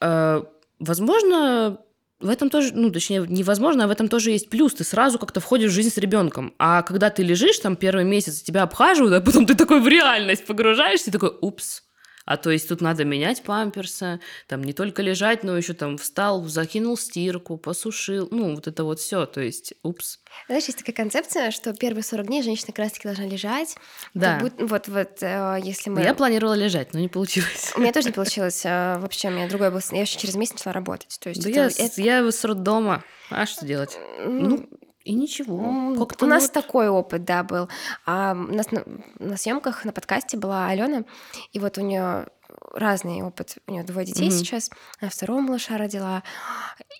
Э, 0.00 0.42
Возможно, 0.80 1.78
в 2.22 2.28
этом 2.28 2.50
тоже, 2.50 2.72
ну, 2.74 2.90
точнее, 2.90 3.26
невозможно, 3.28 3.84
а 3.84 3.86
в 3.88 3.90
этом 3.90 4.08
тоже 4.08 4.30
есть 4.30 4.48
плюс. 4.48 4.74
Ты 4.74 4.84
сразу 4.84 5.18
как-то 5.18 5.40
входишь 5.40 5.70
в 5.72 5.74
жизнь 5.74 5.90
с 5.90 5.98
ребенком. 5.98 6.54
А 6.58 6.82
когда 6.82 7.10
ты 7.10 7.22
лежишь 7.22 7.58
там 7.58 7.76
первый 7.76 8.04
месяц, 8.04 8.42
тебя 8.42 8.62
обхаживают, 8.62 9.14
а 9.14 9.20
потом 9.20 9.46
ты 9.46 9.54
такой 9.54 9.80
в 9.80 9.88
реальность 9.88 10.46
погружаешься, 10.46 11.10
и 11.10 11.12
такой, 11.12 11.36
упс. 11.40 11.82
А 12.24 12.36
то 12.36 12.50
есть 12.50 12.68
тут 12.68 12.80
надо 12.80 13.04
менять 13.04 13.42
памперсы, 13.42 14.20
там 14.46 14.62
не 14.62 14.72
только 14.72 15.02
лежать, 15.02 15.42
но 15.44 15.56
еще 15.56 15.72
там 15.74 15.98
встал, 15.98 16.44
закинул 16.44 16.96
стирку, 16.96 17.56
посушил, 17.56 18.28
ну, 18.30 18.54
вот 18.54 18.66
это 18.68 18.84
вот 18.84 19.00
все, 19.00 19.26
то 19.26 19.40
есть, 19.40 19.74
упс. 19.82 20.20
Знаешь, 20.46 20.64
есть 20.64 20.78
такая 20.78 20.94
концепция, 20.94 21.50
что 21.50 21.72
первые 21.74 22.02
40 22.04 22.26
дней 22.26 22.42
женщина 22.42 22.68
как 22.68 22.78
раз-таки 22.78 23.08
должна 23.08 23.26
лежать. 23.26 23.76
Да. 24.14 24.38
Будто- 24.40 24.66
вот, 24.66 24.88
вот, 24.88 25.22
э, 25.22 25.58
если 25.62 25.90
мы... 25.90 26.02
Я 26.02 26.14
планировала 26.14 26.54
лежать, 26.54 26.94
но 26.94 27.00
не 27.00 27.08
получилось. 27.08 27.72
У 27.76 27.80
меня 27.80 27.92
тоже 27.92 28.08
не 28.08 28.12
получилось. 28.12 28.62
э, 28.64 28.98
Вообще, 28.98 29.28
у 29.28 29.32
меня 29.32 29.48
другой 29.48 29.70
был... 29.70 29.80
Я 29.90 30.02
еще 30.02 30.18
через 30.18 30.34
месяц 30.36 30.54
начала 30.54 30.72
работать. 30.74 31.18
То 31.20 31.28
есть 31.28 31.42
Да 31.42 31.50
это- 31.50 31.60
я, 31.82 31.86
это- 31.86 32.00
я 32.02 32.30
с 32.30 32.44
роддома. 32.44 33.04
А 33.30 33.46
что 33.46 33.66
делать? 33.66 33.98
Ну, 34.26 34.68
и 35.04 35.14
ничего. 35.14 35.94
Как-то 35.98 36.24
У 36.24 36.28
нас 36.28 36.42
вот- 36.44 36.52
такой 36.52 36.88
опыт, 36.88 37.24
да, 37.24 37.42
был. 37.42 37.68
А 38.06 38.32
у 38.32 38.54
нас 38.54 38.70
на, 38.70 38.82
на 39.18 39.36
съемках 39.36 39.84
на 39.84 39.92
подкасте 39.92 40.36
была 40.36 40.66
Алена, 40.68 41.04
и 41.52 41.58
вот 41.58 41.78
у 41.78 41.80
нее 41.82 42.28
разный 42.74 43.22
опыт. 43.22 43.56
У 43.66 43.72
нее 43.72 43.82
двое 43.82 44.06
детей 44.06 44.28
Мгм. 44.28 44.36
сейчас, 44.38 44.70
она 45.00 45.10
второго 45.10 45.40
малыша 45.40 45.76
родила. 45.78 46.22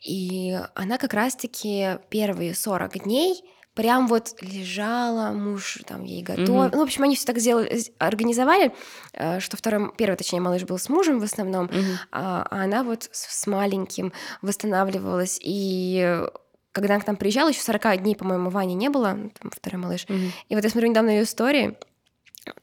И 0.06 0.58
она 0.74 0.98
как 0.98 1.14
раз-таки 1.14 1.98
первые 2.10 2.54
40 2.54 2.98
дней 3.04 3.42
прям 3.74 4.06
вот 4.06 4.34
лежала, 4.42 5.30
муж 5.32 5.78
там 5.86 6.04
ей 6.04 6.22
готовил. 6.22 6.64
Мгм. 6.64 6.70
Ну, 6.72 6.78
в 6.80 6.82
общем, 6.82 7.04
они 7.04 7.16
все 7.16 7.24
так 7.26 7.38
сделали, 7.38 7.82
организовали, 7.98 8.74
э, 9.14 9.40
что 9.40 9.56
второй, 9.56 9.90
первый, 9.96 10.16
точнее, 10.16 10.40
малыш 10.40 10.64
был 10.64 10.78
с 10.78 10.90
мужем 10.90 11.20
в 11.20 11.22
основном, 11.22 11.66
Мгм. 11.66 11.98
а 12.10 12.46
она 12.50 12.82
вот 12.82 13.08
с, 13.12 13.40
с 13.42 13.46
маленьким 13.46 14.12
восстанавливалась. 14.42 15.38
И 15.42 16.20
когда 16.72 16.94
она 16.94 17.04
к 17.04 17.06
нам 17.06 17.16
приезжала, 17.16 17.48
еще 17.48 17.60
40 17.60 18.02
дней, 18.02 18.16
по-моему, 18.16 18.50
Вани 18.50 18.74
не 18.74 18.88
было, 18.88 19.12
ну, 19.12 19.30
там, 19.30 19.50
второй 19.50 19.80
малыш. 19.80 20.06
Мгм. 20.08 20.32
И 20.48 20.54
вот 20.54 20.64
я 20.64 20.70
смотрю 20.70 20.88
недавно 20.90 21.10
ее 21.10 21.22
истории, 21.24 21.76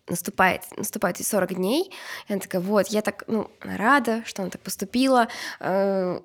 наступает, 0.07 0.63
наступает 0.75 1.19
эти 1.19 1.25
40 1.25 1.55
дней, 1.55 1.91
и 2.27 2.33
она 2.33 2.41
такая, 2.41 2.61
вот, 2.61 2.87
я 2.87 3.01
так, 3.01 3.23
ну, 3.27 3.49
рада, 3.61 4.23
что 4.25 4.41
она 4.41 4.51
так 4.51 4.61
поступила, 4.61 5.27
э, 5.59 6.19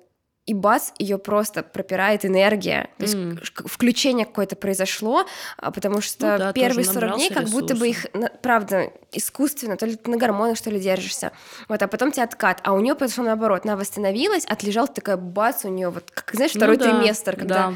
и 0.45 0.53
бац, 0.53 0.91
ее 0.99 1.17
просто 1.17 1.63
пропирает 1.63 2.23
энергия. 2.23 2.89
То 2.97 3.05
есть 3.05 3.17
включение 3.65 4.25
какое-то 4.25 4.55
произошло, 4.55 5.25
а, 5.57 5.71
потому 5.71 6.01
что 6.01 6.33
Ну 6.33 6.37
да, 6.37 6.53
первые 6.53 6.85
тоже 6.85 6.99
40 6.99 7.15
дней 7.15 7.29
как 7.29 7.37
набрался 7.45 7.59
будто 7.59 7.75
бы 7.75 7.87
их, 7.87 8.05
правда, 8.41 8.91
искусственно, 9.11 9.75
то 9.75 9.87
ли 9.87 9.97
на 10.05 10.17
гормонах, 10.17 10.57
что 10.57 10.69
ли, 10.69 10.79
держишься. 10.79 11.31
Вот, 11.67 11.81
а 11.81 11.87
потом 11.87 12.11
тебе 12.11 12.23
откат. 12.23 12.61
А 12.63 12.73
у 12.73 12.79
нее 12.79 12.93
произошло 12.95 13.23
наоборот. 13.23 13.61
Она 13.65 13.75
восстановилась, 13.75 14.45
отлежала, 14.45 14.87
такая 14.87 15.17
бац, 15.17 15.65
у 15.65 15.69
нее 15.69 15.89
вот, 15.89 16.11
как, 16.11 16.31
знаешь, 16.35 16.53
Ну 16.53 16.59
второй 16.59 16.77
да, 16.77 16.91
триместр, 16.91 17.35
когда 17.35 17.55
да. 17.69 17.73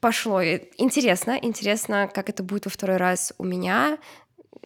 пошло. 0.00 0.44
Интересно, 0.44 1.38
интересно, 1.40 2.10
как 2.12 2.28
это 2.28 2.42
будет 2.42 2.66
во 2.66 2.70
второй 2.70 2.98
раз 2.98 3.32
у 3.38 3.44
меня. 3.44 3.96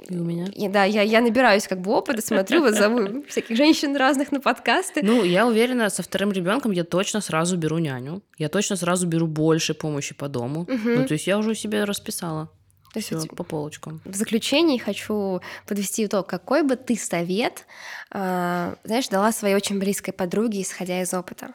И 0.09 0.17
у 0.17 0.25
меня. 0.25 0.47
И, 0.47 0.69
да, 0.69 0.85
я, 0.85 1.03
я 1.03 1.21
набираюсь 1.21 1.67
как 1.67 1.81
бы 1.81 1.93
опыта, 1.93 2.23
смотрю, 2.23 2.61
вот 2.61 2.75
зову 2.75 3.23
всяких 3.29 3.57
женщин 3.57 3.97
разных 3.97 4.33
на 4.33 4.41
подкасты. 4.41 5.01
Ну, 5.03 5.25
я 5.25 5.47
уверена, 5.47 5.91
со 5.91 6.03
вторым 6.03 6.33
ребенком 6.33 6.73
я 6.73 6.85
точно 6.85 7.21
сразу 7.21 7.57
беру 7.57 7.79
няню. 7.79 8.23
Я 8.39 8.49
точно 8.49 8.77
сразу 8.77 9.07
беру 9.07 9.27
больше 9.27 9.75
помощи 9.75 10.15
по 10.15 10.29
дому. 10.29 10.67
Мгм. 10.69 10.95
Ну, 10.95 11.07
то 11.07 11.15
есть 11.15 11.27
я 11.27 11.39
уже 11.39 11.55
себе 11.55 11.85
расписала. 11.85 12.51
То 12.93 12.99
есть 12.99 13.29
по 13.37 13.45
полочкам. 13.45 14.01
в 14.05 14.15
заключении 14.15 14.79
хочу 14.79 15.41
подвести 15.67 16.07
итог. 16.07 16.27
Какой 16.27 16.65
бы 16.65 16.75
ты 16.75 16.97
совет, 16.97 17.67
а, 18.11 18.75
знаешь, 18.83 19.09
дала 19.09 19.31
своей 19.31 19.55
очень 19.55 19.79
близкой 19.79 20.13
подруге, 20.13 20.63
исходя 20.63 21.01
из 21.01 21.15
опыта? 21.15 21.55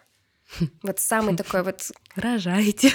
Вот 0.84 1.00
самый 1.00 1.36
такой 1.36 1.64
вот... 1.64 1.92
Рожайте. 2.16 2.92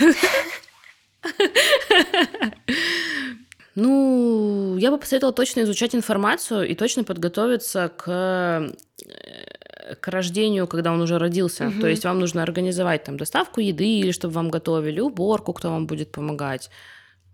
Ну, 3.76 4.76
я 4.78 4.90
бы 4.90 4.98
посоветовала 4.98 5.34
точно 5.34 5.60
изучать 5.62 5.94
информацию 5.94 6.68
и 6.68 6.74
точно 6.74 7.04
подготовиться 7.04 7.88
к, 7.96 8.08
э, 8.08 9.94
к 10.00 10.08
рождению, 10.08 10.66
когда 10.66 10.92
он 10.92 11.00
уже 11.00 11.18
родился. 11.18 11.64
Мгм. 11.64 11.80
То 11.80 11.86
есть 11.88 12.04
вам 12.04 12.18
нужно 12.20 12.42
организовать 12.42 13.04
там 13.04 13.16
доставку 13.16 13.60
еды, 13.60 13.86
или 14.00 14.10
чтобы 14.12 14.34
вам 14.34 14.50
готовили, 14.50 15.00
уборку, 15.00 15.52
кто 15.52 15.70
вам 15.70 15.86
будет 15.86 16.10
помогать. 16.12 16.70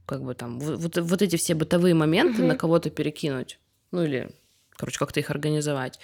Как 0.07 0.23
бы 0.23 0.35
там, 0.35 0.61
вот, 0.61 0.97
вот- 0.99 1.23
эти 1.23 1.37
все 1.37 1.55
бытовые 1.55 1.95
моменты 1.95 2.39
Мгм. 2.41 2.49
на 2.49 2.57
кого-то 2.57 2.91
перекинуть. 2.91 3.59
Ну 3.93 4.05
или, 4.05 4.31
короче, 4.77 4.99
как-то 4.99 5.21
их 5.21 5.31
организовать. 5.31 5.99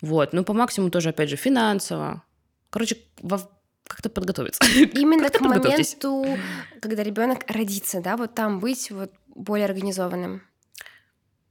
Вот. 0.00 0.32
Ну, 0.32 0.42
по 0.44 0.52
максимуму 0.52 0.90
тоже, 0.90 1.10
опять 1.10 1.28
же, 1.28 1.36
финансово. 1.36 2.22
Короче, 2.70 2.96
во- 3.20 3.50
как-то 3.86 4.08
подготовиться. 4.10 4.62
Именно 4.92 5.30
к 5.30 5.40
моменту, 5.40 6.38
когда 6.80 7.02
ребенок 7.02 7.44
родится, 7.48 8.00
да, 8.00 8.16
вот 8.16 8.34
там 8.34 8.60
быть 8.60 8.90
вот 8.90 9.12
более 9.28 9.66
организованным. 9.66 10.42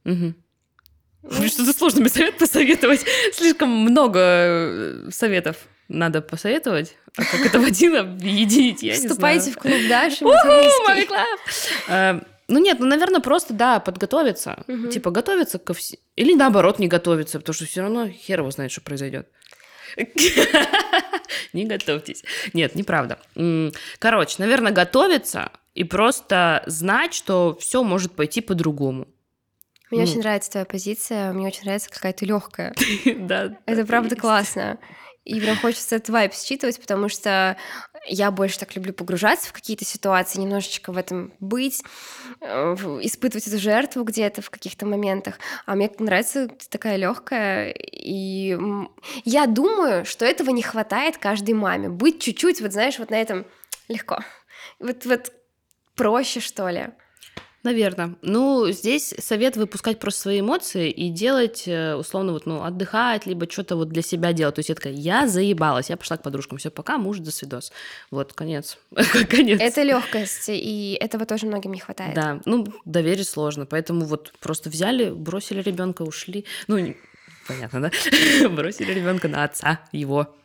Ну, 0.04 1.48
Что-то 1.48 1.74
сложно 1.74 2.08
совет 2.08 2.38
посоветовать. 2.38 3.04
Слишком 3.34 3.70
много 3.70 4.20
э, 4.20 5.10
советов 5.12 5.58
надо 5.88 6.22
посоветовать. 6.22 6.98
А 7.18 7.24
как 7.24 7.46
это 7.46 7.60
в 7.62 7.64
один 7.64 7.96
объединить, 7.96 8.84
я 8.84 8.98
не 8.98 9.08
Вступайте 9.08 9.52
в 9.52 9.58
клуб 9.58 9.74
Даши! 9.90 10.24
Э, 11.88 12.20
Ну 12.48 12.60
нет, 12.60 12.80
ну, 12.80 12.86
наверное, 12.86 13.22
просто, 13.22 13.54
да, 13.54 13.80
подготовиться. 13.80 14.64
Типа, 14.92 15.10
готовиться 15.10 15.58
ко 15.58 15.74
всему. 15.74 16.00
Или 16.16 16.36
наоборот, 16.36 16.78
не 16.78 16.88
готовиться, 16.88 17.40
потому 17.40 17.56
что 17.56 17.66
все 17.66 17.82
равно 17.82 18.08
хер 18.08 18.40
его 18.40 18.52
знает, 18.52 18.72
что 18.72 18.82
произойдет. 18.82 19.28
Не 21.54 21.66
готовьтесь. 21.66 22.24
Нет, 22.54 22.76
неправда. 22.76 23.20
Короче, 24.00 24.36
наверное, 24.40 24.72
готовиться 24.72 25.52
и 25.74 25.84
просто 25.84 26.64
знать, 26.68 27.14
что 27.14 27.58
все 27.60 27.84
может 27.84 28.16
пойти 28.16 28.42
по-другому. 28.42 29.08
Мне 29.92 30.04
Ну. 30.04 30.10
очень 30.10 30.20
нравится 30.20 30.52
твоя 30.52 30.66
позиция, 30.66 31.32
мне 31.32 31.48
очень 31.48 31.64
нравится, 31.66 31.90
какая 31.90 32.14
ты 32.14 32.26
легкая. 32.26 32.74
Да, 33.16 33.58
Это 33.66 33.86
правда 33.86 34.16
классно. 34.16 34.80
И 35.26 35.40
прям 35.42 35.58
хочется 35.58 35.96
этот 35.96 36.10
вайб 36.10 36.34
считывать, 36.34 36.80
потому 36.80 37.10
что 37.10 37.58
я 38.08 38.30
больше 38.30 38.60
так 38.60 38.76
люблю 38.76 38.94
погружаться 38.94 39.50
в 39.50 39.54
какие-то 39.54 39.84
ситуации, 39.84 40.40
немножечко 40.40 40.92
в 40.92 40.98
этом 40.98 41.34
быть, 41.40 41.84
э, 42.42 42.76
испытывать 43.02 43.48
эту 43.48 43.58
жертву 43.58 44.04
где-то 44.04 44.44
в 44.44 44.52
каких-то 44.52 44.86
моментах. 44.86 45.40
А 45.66 45.76
мне 45.76 45.90
нравится 45.98 46.48
ты 46.48 46.70
такая 46.70 46.98
легкая. 46.98 47.72
И 47.72 48.56
я 49.24 49.48
думаю, 49.48 50.06
что 50.06 50.26
этого 50.26 50.52
не 50.52 50.62
хватает 50.62 51.18
каждой 51.18 51.56
маме. 51.56 51.90
Быть 51.90 52.22
чуть-чуть, 52.22 52.62
вот 52.62 52.72
знаешь, 52.72 53.00
вот 53.00 53.10
на 53.10 53.20
этом 53.20 53.46
легко. 53.88 54.20
Вот, 54.80 55.06
вот 55.06 55.32
проще, 55.96 56.40
что 56.40 56.70
ли. 56.70 56.90
Наверное. 57.66 58.14
Ну, 58.22 58.70
здесь 58.70 59.16
совет 59.18 59.58
выпускать 59.58 59.98
просто 59.98 60.22
свои 60.22 60.42
эмоции 60.42 60.92
и 60.92 61.10
делать, 61.10 61.64
э, 61.66 61.96
условно, 61.96 62.34
вот, 62.34 62.46
ну, 62.46 62.62
отдыхать, 62.62 63.26
либо 63.26 63.50
что-то 63.50 63.76
вот 63.76 63.90
для 63.90 64.04
себя 64.04 64.34
делать. 64.34 64.54
То 64.54 64.60
есть 64.60 64.70
я 64.70 64.76
такая, 64.76 64.94
я 64.94 65.28
заебалась, 65.28 65.90
я 65.90 65.98
пошла 65.98 66.18
к 66.18 66.22
подружкам, 66.22 66.60
все, 66.60 66.70
пока, 66.70 67.00
муж, 67.00 67.18
до 67.18 67.32
свидос. 67.32 67.72
Вот, 68.12 68.34
конец. 68.34 68.78
конец. 69.30 69.60
Это 69.60 69.82
легкость, 69.82 70.50
и 70.50 70.96
этого 71.02 71.26
тоже 71.26 71.48
многим 71.48 71.74
не 71.74 71.80
хватает. 71.80 72.14
Да, 72.14 72.40
ну, 72.46 72.68
доверить 72.86 73.28
сложно, 73.28 73.66
поэтому 73.66 74.06
вот 74.06 74.32
просто 74.40 74.70
взяли, 74.70 75.10
бросили 75.10 75.64
ребенка, 75.64 76.04
ушли. 76.04 76.46
Ну, 76.68 76.94
понятно, 77.48 77.82
да? 77.82 78.50
Бросили 78.50 78.92
ребенка 78.94 79.28
на 79.28 79.44
отца 79.44 79.80
его. 79.92 80.36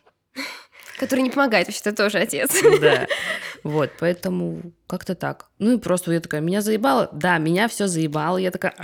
Который 1.01 1.23
не 1.23 1.31
помогает, 1.31 1.67
вообще-то 1.67 1.97
тоже 1.97 2.19
отец. 2.19 2.51
Да. 2.81 3.07
Вот, 3.63 3.91
поэтому 3.99 4.73
как-то 4.87 5.15
так. 5.15 5.51
Ну 5.59 5.73
и 5.73 5.79
просто 5.79 6.13
я 6.13 6.21
такая, 6.21 6.41
меня 6.41 6.63
заебало? 6.63 7.11
Да, 7.13 7.37
меня 7.37 7.69
все 7.69 7.89
заебало. 7.89 8.39
Я 8.39 8.51
такая. 8.51 8.75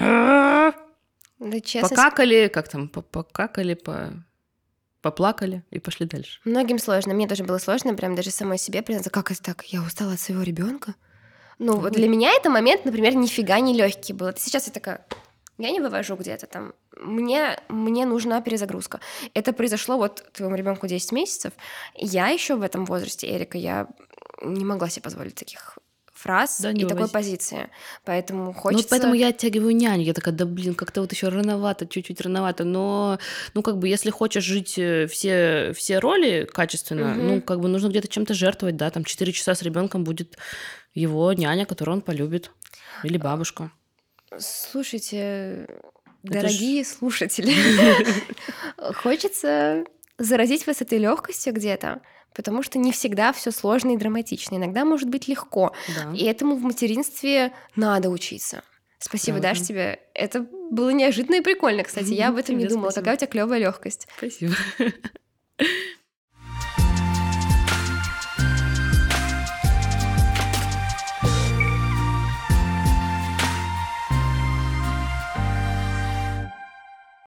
Да, 1.38 1.60
честно, 1.60 1.88
Покакали, 1.88 2.48
как 2.48 2.68
там, 2.68 2.88
по- 2.88 3.00
покакали, 3.02 3.72
по... 3.74 4.12
поплакали 5.02 5.62
и 5.70 5.78
пошли 5.78 6.06
дальше. 6.06 6.40
многим 6.44 6.78
сложно. 6.78 7.14
Мне 7.14 7.26
тоже 7.28 7.44
было 7.44 7.58
сложно, 7.58 7.94
прям 7.94 8.14
даже 8.14 8.30
самой 8.30 8.58
себе 8.58 8.82
признаться, 8.82 9.10
как 9.10 9.30
это 9.30 9.42
так, 9.42 9.64
я 9.66 9.82
устала 9.82 10.12
от 10.14 10.20
своего 10.20 10.42
ребенка. 10.42 10.94
Ну, 11.58 11.78
вот 11.78 11.92
для 11.92 12.08
меня 12.08 12.32
это 12.32 12.50
момент, 12.50 12.84
например, 12.84 13.14
нифига 13.14 13.60
не 13.60 13.74
легкий 13.74 14.12
был. 14.12 14.30
Сейчас 14.36 14.66
я 14.66 14.72
такая, 14.72 15.06
я 15.58 15.70
не 15.70 15.80
вывожу 15.80 16.16
где-то 16.16 16.46
там. 16.46 16.74
Мне, 17.00 17.58
мне 17.68 18.06
нужна 18.06 18.40
перезагрузка. 18.40 19.00
Это 19.34 19.52
произошло 19.52 19.96
вот 19.96 20.24
твоему 20.32 20.56
ребенку 20.56 20.86
10 20.86 21.12
месяцев. 21.12 21.52
Я 21.94 22.28
еще 22.28 22.56
в 22.56 22.62
этом 22.62 22.84
возрасте, 22.86 23.30
Эрика, 23.30 23.58
я 23.58 23.88
не 24.42 24.64
могла 24.64 24.88
себе 24.88 25.02
позволить 25.02 25.34
таких 25.34 25.78
фраз 26.16 26.60
Да, 26.60 26.70
и 26.70 26.84
такой 26.84 27.08
позиции. 27.08 27.68
Поэтому 28.04 28.46
Ну, 28.46 28.52
хочется... 28.52 28.82
вот 28.84 28.90
поэтому 28.90 29.14
я 29.14 29.28
оттягиваю 29.28 29.76
няню. 29.76 30.02
Я 30.02 30.14
такая, 30.14 30.34
да 30.34 30.46
блин, 30.46 30.74
как-то 30.74 31.02
вот 31.02 31.12
еще 31.12 31.28
рановато, 31.28 31.86
чуть-чуть 31.86 32.20
рановато. 32.20 32.64
Но, 32.64 33.18
ну, 33.54 33.62
как 33.62 33.78
бы, 33.78 33.88
если 33.88 34.10
хочешь 34.10 34.44
жить 34.44 34.78
э, 34.78 35.06
все, 35.06 35.72
все 35.74 35.98
роли 35.98 36.48
качественно, 36.50 37.08
Мгм. 37.08 37.26
ну, 37.26 37.42
как 37.42 37.60
бы 37.60 37.68
нужно 37.68 37.88
где-то 37.88 38.08
чем-то 38.08 38.34
жертвовать, 38.34 38.76
да, 38.76 38.90
там 38.90 39.04
4 39.04 39.32
часа 39.32 39.54
с 39.54 39.62
ребенком 39.62 40.04
будет 40.04 40.38
его 40.94 41.32
няня, 41.32 41.66
которую 41.66 41.96
он 41.96 42.00
полюбит. 42.02 42.50
Или 43.04 43.18
бабушка. 43.18 43.70
Слушайте, 44.38 45.66
Это 46.26 46.40
ж- 46.40 46.42
дорогие 46.42 46.84
слушатели, 46.84 47.52
хочется 48.94 49.84
заразить 50.18 50.66
вас 50.66 50.80
этой 50.82 50.98
легкостью 50.98 51.52
где-то, 51.52 52.00
потому 52.34 52.62
что 52.62 52.78
не 52.78 52.92
всегда 52.92 53.32
все 53.32 53.50
сложно 53.50 53.92
и 53.92 53.96
драматично. 53.96 54.56
Иногда 54.56 54.84
может 54.84 55.08
быть 55.08 55.28
легко. 55.28 55.72
Да. 55.94 56.12
И 56.14 56.24
этому 56.24 56.56
в 56.56 56.62
материнстве 56.62 57.52
надо 57.74 58.08
учиться. 58.10 58.62
Спасибо, 58.98 59.38
Правда. 59.38 59.58
Даш, 59.58 59.66
тебе. 59.68 60.00
Это 60.14 60.40
было 60.70 60.90
неожиданно 60.90 61.36
и 61.36 61.40
прикольно, 61.42 61.82
кстати. 61.84 62.12
Я 62.14 62.28
об 62.28 62.36
этом 62.36 62.56
не 62.56 62.62
Тебе 62.62 62.70
думала. 62.74 62.90
спасибо. 62.90 63.04
Какая 63.04 63.14
у 63.14 63.18
тебя 63.18 63.26
клевая 63.28 63.60
легкость. 63.60 64.08
Спасибо. 64.16 64.54